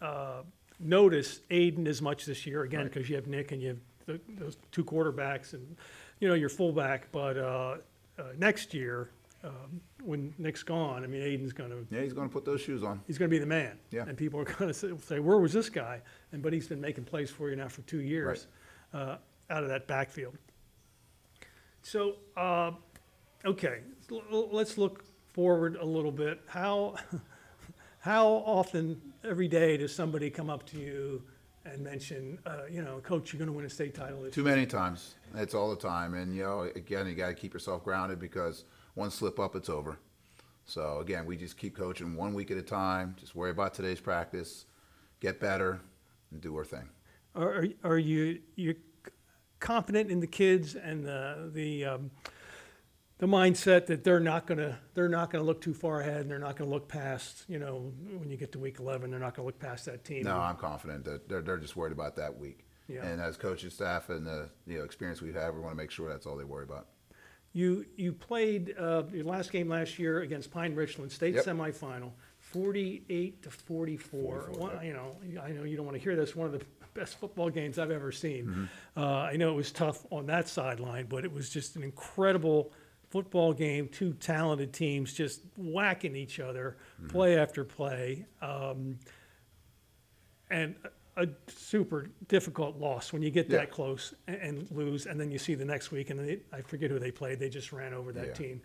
uh, 0.00 0.42
notice 0.78 1.40
Aiden 1.50 1.86
as 1.86 2.00
much 2.00 2.24
this 2.24 2.46
year 2.46 2.62
again 2.62 2.80
Right. 2.82 2.92
because 2.92 3.08
you 3.10 3.16
have 3.16 3.26
Nick 3.26 3.52
and 3.52 3.60
you 3.60 3.68
have 3.68 3.78
the, 4.06 4.20
those 4.38 4.56
two 4.72 4.84
quarterbacks 4.84 5.52
and 5.52 5.76
you 6.20 6.28
know 6.28 6.34
your 6.34 6.48
fullback. 6.48 7.10
But 7.12 7.36
uh, 7.36 7.76
uh, 8.18 8.22
next 8.38 8.72
year, 8.72 9.10
um, 9.44 9.80
when 10.02 10.34
Nick's 10.38 10.62
gone, 10.62 11.04
I 11.04 11.06
mean 11.06 11.22
Aiden's 11.22 11.52
going 11.52 11.70
to 11.70 11.86
Yeah, 11.94 12.02
he's 12.02 12.12
going 12.12 12.28
to 12.28 12.32
put 12.32 12.44
those 12.44 12.60
shoes 12.60 12.82
on. 12.82 13.00
he's 13.06 13.18
going 13.18 13.30
to 13.30 13.34
be 13.34 13.38
the 13.38 13.46
man. 13.46 13.78
Yeah. 13.90 14.04
And 14.06 14.16
people 14.16 14.40
are 14.40 14.44
going 14.44 14.72
to 14.72 14.98
say, 14.98 15.18
where 15.20 15.38
was 15.38 15.52
this 15.52 15.68
guy? 15.70 16.00
And 16.32 16.42
but 16.42 16.52
he's 16.52 16.66
been 16.68 16.80
making 16.80 17.04
plays 17.04 17.30
for 17.30 17.48
you 17.50 17.56
now 17.56 17.68
for 17.68 17.82
two 17.82 18.00
years 18.00 18.46
uh, 18.92 19.16
out 19.50 19.62
of 19.62 19.68
that 19.68 19.86
backfield. 19.86 20.36
So, 21.82 22.16
uh, 22.36 22.72
okay, 23.44 23.80
l- 24.10 24.22
l- 24.32 24.48
let's 24.52 24.76
look 24.76 25.04
forward 25.32 25.76
a 25.76 25.84
little 25.84 26.12
bit. 26.12 26.40
How 26.48 26.96
how 28.00 28.26
often 28.26 29.00
every 29.24 29.48
day 29.48 29.76
does 29.76 29.94
somebody 29.94 30.30
come 30.30 30.50
up 30.50 30.66
to 30.66 30.78
you 30.78 31.22
and 31.64 31.82
mention, 31.82 32.38
uh, 32.46 32.62
you 32.70 32.82
know, 32.82 32.98
coach, 33.00 33.32
you're 33.32 33.38
going 33.38 33.46
to 33.48 33.52
win 33.52 33.64
a 33.64 33.70
state 33.70 33.94
title 33.94 34.22
this 34.22 34.34
Too 34.34 34.42
many 34.42 34.64
times. 34.66 35.14
It's 35.34 35.54
all 35.54 35.70
the 35.70 35.76
time, 35.76 36.14
and 36.14 36.34
you 36.34 36.42
know, 36.42 36.62
again, 36.74 37.06
you 37.06 37.14
got 37.14 37.28
to 37.28 37.34
keep 37.34 37.52
yourself 37.52 37.84
grounded 37.84 38.18
because 38.18 38.64
one 38.94 39.10
slip 39.10 39.38
up, 39.38 39.54
it's 39.56 39.68
over. 39.68 39.98
So 40.64 40.98
again, 40.98 41.24
we 41.24 41.36
just 41.36 41.56
keep 41.56 41.76
coaching 41.76 42.14
one 42.14 42.34
week 42.34 42.50
at 42.50 42.56
a 42.58 42.62
time. 42.62 43.16
Just 43.18 43.34
worry 43.34 43.50
about 43.50 43.72
today's 43.74 44.00
practice, 44.00 44.66
get 45.20 45.40
better, 45.40 45.80
and 46.30 46.40
do 46.40 46.54
our 46.56 46.64
thing. 46.64 46.88
Are, 47.34 47.66
are- 47.84 47.98
you 47.98 48.40
you 48.56 48.74
confident 49.60 50.10
in 50.10 50.20
the 50.20 50.26
kids 50.26 50.74
and 50.74 51.04
the 51.04 51.50
the 51.52 51.84
um, 51.84 52.10
the 53.18 53.26
mindset 53.26 53.86
that 53.86 54.04
they're 54.04 54.20
not 54.20 54.46
gonna 54.46 54.78
they're 54.94 55.08
not 55.08 55.30
gonna 55.30 55.44
look 55.44 55.60
too 55.60 55.74
far 55.74 56.00
ahead 56.00 56.20
and 56.20 56.30
they're 56.30 56.38
not 56.38 56.56
gonna 56.56 56.70
look 56.70 56.86
past 56.88 57.44
you 57.48 57.58
know 57.58 57.92
when 58.16 58.30
you 58.30 58.36
get 58.36 58.52
to 58.52 58.58
week 58.58 58.78
eleven 58.78 59.10
they're 59.10 59.20
not 59.20 59.34
gonna 59.34 59.46
look 59.46 59.58
past 59.58 59.84
that 59.86 60.04
team. 60.04 60.24
No, 60.24 60.36
I'm 60.36 60.56
confident 60.56 61.04
that 61.04 61.28
they're, 61.28 61.42
they're 61.42 61.58
just 61.58 61.76
worried 61.76 61.92
about 61.92 62.16
that 62.16 62.36
week. 62.36 62.66
Yeah. 62.88 63.04
And 63.04 63.20
as 63.20 63.36
coaching 63.36 63.70
staff 63.70 64.10
and 64.10 64.26
the 64.26 64.48
you 64.66 64.78
know 64.78 64.84
experience 64.84 65.20
we've 65.22 65.34
had, 65.34 65.54
we 65.54 65.60
want 65.60 65.72
to 65.72 65.76
make 65.76 65.90
sure 65.90 66.08
that's 66.08 66.26
all 66.26 66.36
they 66.36 66.44
worry 66.44 66.64
about. 66.64 66.86
You 67.58 67.84
you 67.96 68.12
played 68.12 68.74
uh, 68.78 69.02
your 69.12 69.24
last 69.24 69.50
game 69.50 69.68
last 69.68 69.98
year 69.98 70.20
against 70.20 70.52
Pine 70.52 70.76
Richland 70.76 71.10
state 71.10 71.34
Yep. 71.34 71.44
semifinal, 71.44 72.12
forty-eight 72.38 73.42
to 73.42 73.50
forty-four. 73.50 74.42
44, 74.52 74.60
One- 74.62 74.72
yep. 74.74 74.84
You 74.84 74.92
know, 74.92 75.42
I 75.42 75.50
know 75.50 75.64
you 75.64 75.76
don't 75.76 75.84
want 75.84 75.96
to 75.96 76.02
hear 76.02 76.14
this. 76.14 76.36
One 76.36 76.46
of 76.46 76.52
the 76.52 76.64
best 76.94 77.18
football 77.18 77.50
games 77.50 77.76
I've 77.80 77.90
ever 77.90 78.12
seen. 78.12 78.46
Mm-hmm. 78.46 78.64
Uh, 78.96 79.02
I 79.32 79.36
know 79.36 79.50
it 79.50 79.56
was 79.56 79.72
tough 79.72 80.06
on 80.12 80.26
that 80.26 80.46
sideline, 80.48 81.06
but 81.08 81.24
it 81.24 81.32
was 81.32 81.50
just 81.50 81.74
an 81.74 81.82
incredible 81.82 82.72
football 83.10 83.52
game. 83.52 83.88
Two 83.88 84.12
talented 84.12 84.72
teams 84.72 85.12
just 85.12 85.40
whacking 85.56 86.14
each 86.14 86.38
other, 86.38 86.76
Mm-hmm. 87.00 87.08
play 87.08 87.36
after 87.38 87.64
play. 87.64 88.24
Um, 88.40 88.98
and 90.50 90.76
a 91.18 91.28
super 91.48 92.06
difficult 92.28 92.76
loss 92.78 93.12
when 93.12 93.22
you 93.22 93.30
get 93.30 93.48
Yeah. 93.48 93.58
that 93.58 93.70
close 93.70 94.14
and, 94.26 94.36
and 94.36 94.70
lose, 94.70 95.06
and 95.06 95.20
then 95.20 95.30
you 95.30 95.38
see 95.38 95.54
the 95.54 95.64
next 95.64 95.90
week, 95.90 96.10
and 96.10 96.18
they, 96.20 96.40
I 96.52 96.60
forget 96.62 96.90
who 96.90 96.98
they 96.98 97.10
played. 97.10 97.38
They 97.38 97.48
just 97.48 97.72
ran 97.72 97.92
over 97.92 98.12
that 98.12 98.26
Yeah. 98.28 98.32
team. 98.34 98.62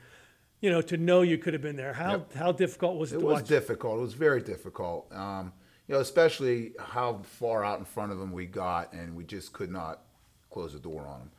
You 0.62 0.70
know, 0.70 0.82
to 0.82 0.98
know 0.98 1.24
you 1.24 1.38
could 1.38 1.54
have 1.54 1.62
been 1.62 1.76
there. 1.76 1.94
How 1.94 2.12
Yep. 2.12 2.34
how 2.34 2.52
difficult 2.52 2.98
was 2.98 3.12
it, 3.12 3.18
It 3.18 3.22
was 3.24 3.42
watch? 3.42 3.48
difficult. 3.48 3.98
It 3.98 4.02
was 4.02 4.14
very 4.14 4.42
difficult. 4.42 5.12
Um, 5.12 5.52
you 5.88 5.96
know, 5.96 6.00
especially 6.02 6.74
how 6.80 7.18
far 7.24 7.66
out 7.66 7.80
in 7.80 7.86
front 7.86 8.12
of 8.14 8.20
them 8.20 8.32
we 8.32 8.46
got, 8.46 8.94
and 8.94 9.16
we 9.16 9.26
just 9.26 9.52
could 9.52 9.70
not 9.72 10.04
close 10.50 10.72
the 10.74 10.80
door 10.80 11.06
on 11.06 11.20
them. 11.20 11.32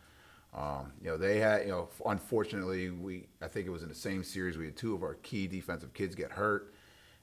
Um, 0.53 0.93
you 1.01 1.09
know, 1.09 1.17
they 1.17 1.41
had, 1.41 1.63
you 1.63 1.69
know, 1.69 1.89
unfortunately, 2.07 2.91
we, 2.91 3.27
I 3.41 3.49
think 3.49 3.67
it 3.67 3.71
was 3.71 3.83
in 3.83 3.89
the 3.89 3.95
same 3.95 4.23
series, 4.23 4.57
we 4.59 4.67
had 4.67 4.77
two 4.77 4.95
of 4.95 5.03
our 5.03 5.15
key 5.15 5.47
defensive 5.47 5.93
kids 5.95 6.15
get 6.15 6.31
hurt. 6.31 6.75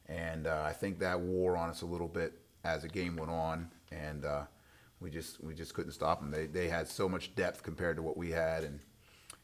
And 0.07 0.47
uh, 0.47 0.63
I 0.65 0.73
think 0.73 0.99
that 0.99 1.19
wore 1.19 1.55
on 1.55 1.69
us 1.69 1.81
a 1.83 1.85
little 1.85 2.07
bit 2.09 2.33
as 2.65 2.81
the 2.81 2.89
game 2.89 3.15
went 3.15 3.31
on. 3.31 3.69
And 3.91 4.25
uh, 4.25 4.43
we 4.99 5.09
just 5.09 5.43
we 5.43 5.53
just 5.53 5.73
couldn't 5.73 5.91
stop 5.91 6.21
them. 6.21 6.31
They, 6.31 6.45
they 6.45 6.67
had 6.67 6.87
so 6.87 7.09
much 7.09 7.35
depth 7.35 7.63
compared 7.63 7.97
to 7.97 8.01
what 8.01 8.17
we 8.17 8.31
had. 8.31 8.63
And 8.63 8.79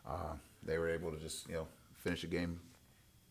uh, 0.08 0.34
they 0.64 0.78
were 0.78 0.90
able 0.90 1.12
to 1.12 1.18
just, 1.18 1.48
you 1.48 1.56
know, 1.56 1.68
finish 1.96 2.22
the 2.22 2.28
game 2.28 2.60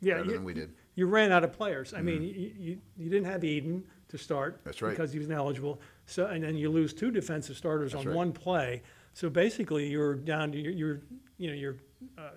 Yeah, 0.01 0.15
better 0.15 0.27
you- 0.27 0.33
than 0.33 0.45
we 0.45 0.55
did. 0.55 0.73
You 0.99 1.07
ran 1.07 1.31
out 1.31 1.45
of 1.45 1.53
players. 1.53 1.93
I 1.93 2.01
mean, 2.01 2.23
you, 2.23 2.53
you, 2.59 2.79
you 2.97 3.11
didn't 3.11 3.27
have 3.27 3.45
Eden 3.45 3.85
to 4.09 4.17
start. 4.17 4.63
That's 4.65 4.81
right. 4.81 4.89
Because 4.89 5.13
he 5.13 5.19
was 5.19 5.29
ineligible. 5.29 5.79
So, 6.07 6.25
and 6.25 6.43
then 6.43 6.57
you 6.57 6.71
lose 6.71 6.95
two 6.95 7.11
defensive 7.11 7.55
starters 7.55 7.93
That's 7.93 8.07
on 8.07 8.09
right. 8.13 8.17
one 8.17 8.33
play. 8.33 8.83
So 9.13 9.29
basically, 9.29 9.91
you're 9.91 10.15
down 10.15 10.53
to, 10.53 10.59
your, 10.59 10.73
your, 10.73 11.01
you 11.37 11.49
know, 11.51 11.55
your 11.55 11.77
uh, 12.17 12.31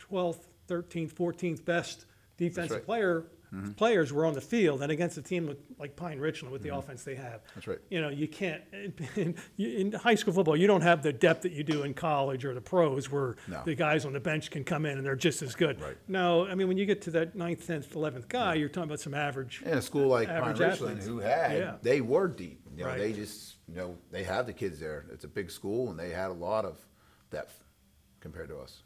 twelfth, 0.00 0.48
thirteenth, 0.66 1.12
fourteenth 1.12 1.64
best 1.64 2.06
defensive 2.38 2.78
right. 2.78 2.84
player, 2.84 3.26
Mm-hmm. 3.52 3.72
players 3.72 4.12
were 4.14 4.24
on 4.24 4.32
the 4.32 4.40
field, 4.40 4.80
and 4.82 4.90
against 4.90 5.18
a 5.18 5.22
team 5.22 5.54
like- 5.78 5.94
Pine 5.94 6.18
Richland 6.18 6.50
with 6.52 6.62
the 6.62 6.70
mm-hmm. 6.70 6.78
offense 6.78 7.04
they 7.04 7.16
have. 7.16 7.42
That's 7.54 7.66
right. 7.66 7.78
You 7.90 8.00
know, 8.00 8.08
you 8.08 8.26
can't, 8.26 8.62
in, 9.14 9.36
in 9.58 9.92
high 9.92 10.14
school 10.14 10.32
football, 10.32 10.56
you 10.56 10.66
don't 10.66 10.80
have 10.80 11.02
the 11.02 11.12
depth 11.12 11.42
that 11.42 11.52
you 11.52 11.62
do 11.62 11.82
in 11.82 11.92
college 11.92 12.46
or 12.46 12.54
the 12.54 12.62
pros 12.62 13.10
where 13.10 13.36
No. 13.48 13.60
the 13.66 13.74
guys 13.74 14.06
on 14.06 14.14
the 14.14 14.20
bench 14.20 14.50
can 14.50 14.64
come 14.64 14.86
in 14.86 14.96
and 14.96 15.06
they're 15.06 15.16
just 15.16 15.42
as 15.42 15.54
good. 15.54 15.80
Right. 15.82 15.98
No, 16.08 16.46
I 16.46 16.54
mean, 16.54 16.66
when 16.66 16.78
you 16.78 16.86
get 16.86 17.02
to 17.02 17.10
that 17.10 17.34
ninth, 17.34 17.66
tenth, 17.66 17.94
eleventh 17.94 18.28
guy, 18.28 18.54
you're 18.54 18.70
talking 18.70 18.88
about 18.88 19.00
some 19.00 19.12
average. 19.12 19.62
And 19.66 19.74
a 19.74 19.82
school 19.82 20.08
like 20.08 20.28
Pine 20.28 20.56
Richland, 20.56 20.72
athletes. 20.72 21.06
who 21.06 21.18
had, 21.18 21.52
Yeah. 21.58 21.74
they 21.82 22.00
were 22.00 22.28
deep. 22.28 22.60
You 22.74 22.84
know, 22.84 22.90
Right. 22.90 22.98
they 22.98 23.12
just, 23.12 23.56
you 23.68 23.74
know, 23.76 23.98
they 24.10 24.22
have 24.24 24.46
the 24.46 24.54
kids 24.54 24.80
there. 24.80 25.04
It's 25.12 25.24
a 25.24 25.28
big 25.28 25.50
school, 25.50 25.90
and 25.90 25.98
they 25.98 26.08
had 26.10 26.30
a 26.30 26.34
lot 26.34 26.64
of 26.64 26.78
depth 27.30 27.62
compared 28.20 28.48
to 28.48 28.56
us. 28.58 28.82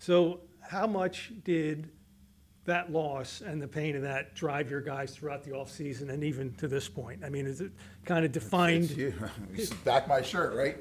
So 0.00 0.40
how 0.60 0.86
much 0.88 1.32
did 1.44 1.90
that 2.68 2.92
loss 2.92 3.40
and 3.40 3.60
the 3.60 3.68
pain 3.68 3.96
of 3.96 4.02
that 4.02 4.34
drive 4.34 4.70
your 4.70 4.80
guys 4.80 5.14
throughout 5.14 5.42
the 5.42 5.50
offseason 5.50 6.08
and 6.10 6.22
even 6.24 6.54
to 6.54 6.68
this 6.68 6.88
point? 6.88 7.24
I 7.24 7.28
mean, 7.28 7.46
is 7.46 7.60
it 7.60 7.72
kind 8.04 8.24
of 8.24 8.32
defined 8.32 8.90
you. 8.90 9.12
You 9.56 9.66
back 9.84 10.06
my 10.08 10.22
shirt, 10.22 10.54
right? 10.54 10.78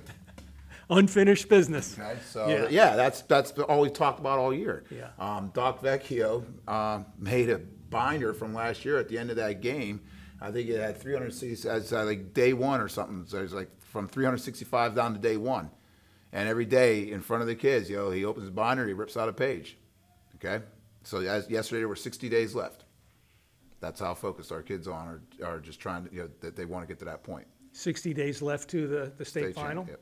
unfinished 0.90 1.50
business? 1.50 1.98
Okay, 2.00 2.18
so 2.30 2.48
Yeah. 2.48 2.68
yeah, 2.70 2.96
that's 2.96 3.22
that's 3.24 3.52
all 3.52 3.82
we 3.82 3.90
talked 3.90 4.20
about 4.20 4.40
all 4.40 4.54
year. 4.54 4.84
Yeah. 4.90 5.10
Um, 5.20 5.52
Doc 5.54 5.82
Vecchio 5.82 6.46
um, 6.70 7.06
made 7.18 7.50
a 7.50 7.58
binder 7.90 8.34
from 8.34 8.54
last 8.54 8.86
year 8.86 8.98
at 8.98 9.10
the 9.10 9.18
end 9.18 9.30
of 9.30 9.36
that 9.38 9.62
game. 9.62 10.02
I 10.40 10.52
think 10.52 10.70
it 10.70 10.80
had 10.80 10.98
360 10.98 11.68
as 11.70 11.92
uh, 11.94 12.06
like 12.06 12.34
day 12.34 12.54
one 12.54 12.80
or 12.80 12.88
something. 12.88 13.26
So 13.28 13.40
it's 13.42 13.54
like 13.54 13.70
from 13.82 14.08
365 14.08 14.94
down 14.96 15.14
to 15.14 15.20
day 15.20 15.36
one, 15.38 15.72
and 16.32 16.48
every 16.48 16.66
day 16.66 17.12
in 17.12 17.22
front 17.22 17.42
of 17.42 17.48
the 17.48 17.56
kids, 17.56 17.90
you 17.90 17.96
know, 17.98 18.12
he 18.12 18.24
opens 18.24 18.44
his 18.44 18.52
binder, 18.52 18.86
he 18.88 18.94
rips 18.94 19.18
out 19.18 19.28
a 19.30 19.34
page. 19.34 19.78
Okay, 20.36 20.64
so 21.08 21.20
as 21.20 21.49
yesterday 21.49 21.80
there 21.80 21.88
were 21.88 21.95
60 21.95 22.28
days 22.28 22.53
left. 22.53 22.84
That's 23.80 24.01
how 24.01 24.14
focused 24.14 24.51
our 24.51 24.62
kids 24.62 24.88
on 24.88 25.08
are, 25.41 25.47
are 25.47 25.60
just 25.60 25.80
trying 25.80 26.05
to 26.05 26.14
you 26.14 26.22
know 26.24 26.30
that 26.41 26.58
they 26.58 26.66
want 26.66 26.84
to 26.84 26.88
get 26.88 26.99
to 26.99 27.05
that 27.05 27.24
point. 27.24 27.47
60 27.72 28.14
days 28.14 28.41
left 28.41 28.70
to 28.72 28.88
the, 28.88 29.12
the 29.18 29.24
state 29.24 29.55
final? 29.55 29.86
yep. 29.88 30.01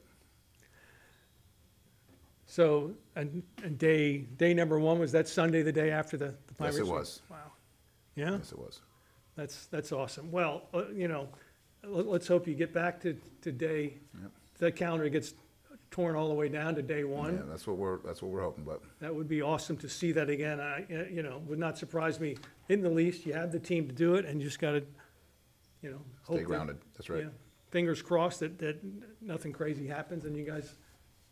So, 2.48 2.94
and, 3.16 3.44
and 3.64 3.78
day, 3.78 4.20
day 4.20 4.54
number 4.54 4.80
one, 4.80 4.98
was 5.00 5.12
that 5.12 5.28
Sunday, 5.28 5.62
the 5.62 5.72
day 5.72 5.92
after 5.92 6.16
the? 6.16 6.34
the 6.48 6.54
Pine 6.54 6.68
Yes, 6.68 6.76
it 6.76 6.84
game? 6.84 6.92
was. 6.92 7.22
Wow. 7.30 7.38
Yeah? 8.16 8.32
Yes, 8.38 8.52
it 8.52 8.60
was. 8.60 8.82
That's, 9.36 9.66
that's 9.66 9.92
awesome. 9.92 10.32
Well, 10.32 10.64
uh, 10.74 10.88
you 10.94 11.08
know, 11.08 11.28
let, 11.84 12.08
let's 12.08 12.28
hope 12.28 12.48
you 12.48 12.54
get 12.54 12.72
back 12.72 13.02
to, 13.02 13.18
to 13.42 13.52
day, 13.52 13.98
the 14.60 14.72
calendar 14.72 15.10
gets 15.10 15.34
torn 15.96 16.18
all 16.18 16.28
the 16.28 16.34
way 16.34 16.50
down 16.50 16.76
to 16.76 16.82
day 16.82 17.00
Yeah, 17.00 17.06
one. 17.06 17.44
that's 17.48 17.66
what 17.66 17.78
we're 17.78 18.00
that's 18.00 18.22
what 18.22 18.30
we're 18.30 18.42
hoping, 18.42 18.66
but. 18.66 18.82
That 19.00 19.16
would 19.16 19.30
be 19.30 19.42
awesome 19.42 19.78
to 19.78 19.88
see 19.88 20.12
that 20.12 20.30
again. 20.30 20.60
I, 20.60 20.82
uh, 20.94 21.06
you 21.10 21.24
know, 21.24 21.42
would 21.48 21.58
not 21.58 21.78
surprise 21.78 22.20
me 22.20 22.36
in 22.68 22.82
the 22.82 22.90
least. 22.90 23.26
You 23.26 23.32
have 23.34 23.54
the 23.54 23.60
team 23.60 23.88
to 23.88 23.94
do 23.94 24.16
it 24.16 24.26
and 24.26 24.42
you 24.42 24.48
just 24.48 24.60
gotta, 24.60 24.84
you 25.82 25.92
know. 25.92 26.02
hope 26.24 26.36
Stay 26.36 26.38
that- 26.40 26.46
grounded, 26.48 26.78
that's 26.98 27.10
right. 27.10 27.24
yeah, 27.24 27.30
Fingers 27.72 28.02
crossed 28.02 28.42
that, 28.42 28.60
that 28.60 28.78
nothing 29.22 29.54
crazy 29.54 29.88
happens 29.88 30.26
and 30.26 30.36
you 30.36 30.44
guys 30.44 30.76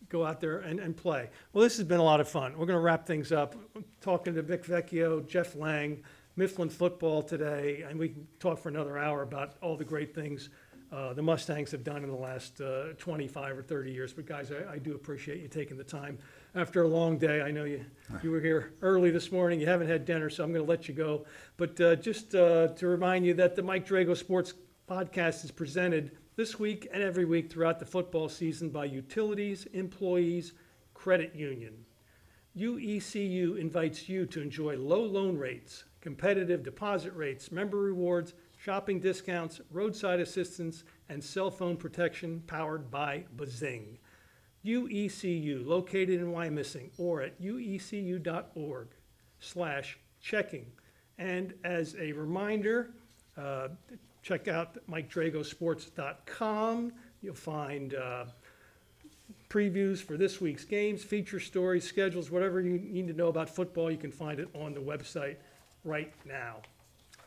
go 0.07 0.25
out 0.25 0.39
there 0.39 0.59
and, 0.59 0.79
and 0.79 0.95
play. 0.95 1.29
Well, 1.51 1.61
this 1.63 1.75
has 1.75 1.85
been 1.85 1.99
a 1.99 2.03
lot 2.03 2.21
of 2.21 2.29
fun. 2.29 2.57
We're 2.57 2.65
gonna 2.65 2.79
wrap 2.79 3.05
things 3.05 3.33
up, 3.33 3.55
talking 3.99 4.33
to 4.35 4.43
Mick 4.43 4.63
Vecchio, 4.65 5.27
Jeff 5.27 5.55
Lang, 5.57 6.01
Mifflin 6.37 6.69
football 6.69 7.21
today, 7.21 7.83
and 7.87 7.99
we 7.99 8.09
can 8.09 8.25
talk 8.39 8.59
for 8.59 8.69
another 8.69 8.97
hour 8.97 9.23
about 9.23 9.55
all 9.61 9.75
the 9.75 9.83
great 9.85 10.15
things 10.15 10.49
uh, 10.93 11.11
the 11.13 11.23
Mustangs 11.23 11.71
have 11.71 11.83
done 11.83 12.03
in 12.03 12.09
the 12.09 12.15
last 12.15 12.61
uh, 12.61 12.93
25 12.99 13.57
or 13.57 13.63
30 13.63 13.91
years. 13.91 14.13
But 14.13 14.27
guys, 14.27 14.51
I, 14.51 14.73
I 14.73 14.77
do 14.77 14.93
appreciate 14.93 15.41
you 15.41 15.47
taking 15.47 15.75
the 15.75 15.83
time. 15.83 16.19
After 16.53 16.83
a 16.83 16.87
long 16.87 17.17
day, 17.17 17.41
I 17.41 17.49
know 17.49 17.63
you, 17.63 17.83
you 18.21 18.29
were 18.29 18.39
here 18.39 18.73
early 18.83 19.09
this 19.09 19.31
morning, 19.31 19.59
you 19.59 19.65
haven't 19.65 19.87
had 19.87 20.05
dinner, 20.05 20.29
so 20.29 20.43
I'm 20.43 20.53
gonna 20.53 20.65
let 20.65 20.87
you 20.87 20.93
go. 20.93 21.25
But 21.57 21.81
uh, 21.81 21.95
just 21.95 22.35
uh, 22.35 22.67
to 22.67 22.87
remind 22.87 23.25
you 23.25 23.33
that 23.33 23.55
the 23.55 23.63
Mike 23.63 23.87
Drago 23.87 24.15
Sports 24.15 24.53
Podcast 24.87 25.43
is 25.43 25.49
presented 25.49 26.11
this 26.35 26.59
week 26.59 26.87
and 26.93 27.01
every 27.01 27.25
week 27.25 27.51
throughout 27.51 27.79
the 27.79 27.85
football 27.85 28.29
season 28.29 28.69
by 28.69 28.85
Utilities 28.85 29.65
Employees 29.73 30.53
Credit 30.93 31.33
Union. 31.35 31.73
UECU 32.55 33.57
invites 33.59 34.07
you 34.07 34.27
to 34.27 34.41
enjoy 34.41 34.77
low 34.77 35.01
loan 35.01 35.39
rates, 35.39 35.85
competitive 36.01 36.61
deposit 36.61 37.13
rates, 37.15 37.51
member 37.51 37.77
rewards, 37.77 38.35
shopping 38.63 38.99
discounts, 38.99 39.59
roadside 39.71 40.19
assistance, 40.21 40.85
and 41.09 41.21
cell 41.21 41.51
phone 41.51 41.75
protection 41.75 42.41
powered 42.47 42.89
by 42.89 43.25
Bazing. 43.35 43.97
UECU, 44.65 45.65
located 45.65 46.21
in 46.21 46.27
Wyomissing, 46.27 46.89
or 46.97 47.21
at 47.21 47.41
uecu.org 47.41 48.87
slash 49.39 49.99
checking. 50.21 50.65
And 51.17 51.53
as 51.65 51.97
a 51.99 52.13
reminder, 52.13 52.91
uh, 53.35 53.67
check 54.21 54.47
out 54.47 54.77
MikeDragosports.com. 54.87 56.93
You'll 57.21 57.35
find 57.35 57.95
uh, 57.95 58.25
previews 59.49 59.99
for 59.99 60.15
this 60.15 60.39
week's 60.39 60.63
games, 60.63 61.03
feature 61.03 61.41
stories, 61.41 61.83
schedules, 61.83 62.31
whatever 62.31 62.61
you 62.61 62.79
need 62.79 63.07
to 63.07 63.13
know 63.13 63.27
about 63.27 63.49
football, 63.49 63.91
you 63.91 63.97
can 63.97 64.11
find 64.11 64.39
it 64.39 64.47
on 64.53 64.73
the 64.73 64.79
website 64.79 65.35
right 65.83 66.13
now. 66.25 66.61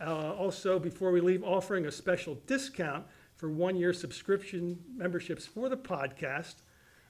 Uh, 0.00 0.34
Also, 0.34 0.78
before 0.78 1.10
we 1.10 1.20
leave, 1.20 1.42
offering 1.42 1.86
a 1.86 1.92
special 1.92 2.36
discount 2.46 3.06
for 3.34 3.50
one-year 3.50 3.92
subscription 3.92 4.78
memberships 4.94 5.46
for 5.46 5.68
the 5.68 5.76
podcast, 5.76 6.56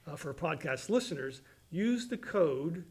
uh, 0.06 0.16
for 0.16 0.32
podcast 0.34 0.88
listeners, 0.88 1.42
use 1.70 2.08
the 2.08 2.16
code 2.16 2.84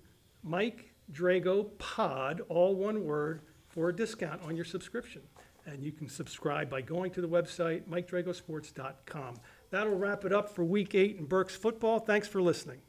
Mike 0.44 0.94
Drago 1.12 1.78
Pod, 1.78 2.42
all 2.50 2.76
one 2.76 3.04
word, 3.04 3.42
for 3.68 3.90
a 3.90 3.96
discount 3.96 4.42
on 4.44 4.56
your 4.56 4.66
subscription. 4.66 5.22
And 5.66 5.84
you 5.84 5.92
can 5.92 6.08
subscribe 6.08 6.70
by 6.70 6.82
going 6.82 7.12
to 7.12 7.22
the 7.22 7.28
website, 7.28 7.84
MikeDragosports.com. 7.88 9.36
That'll 9.72 9.98
wrap 9.98 10.24
it 10.24 10.32
up 10.32 10.50
for 10.54 10.64
week 10.64 10.94
eight 10.94 11.18
in 11.18 11.26
Berks 11.26 11.56
football. 11.56 12.00
Thanks 12.00 12.28
for 12.28 12.42
listening. 12.42 12.80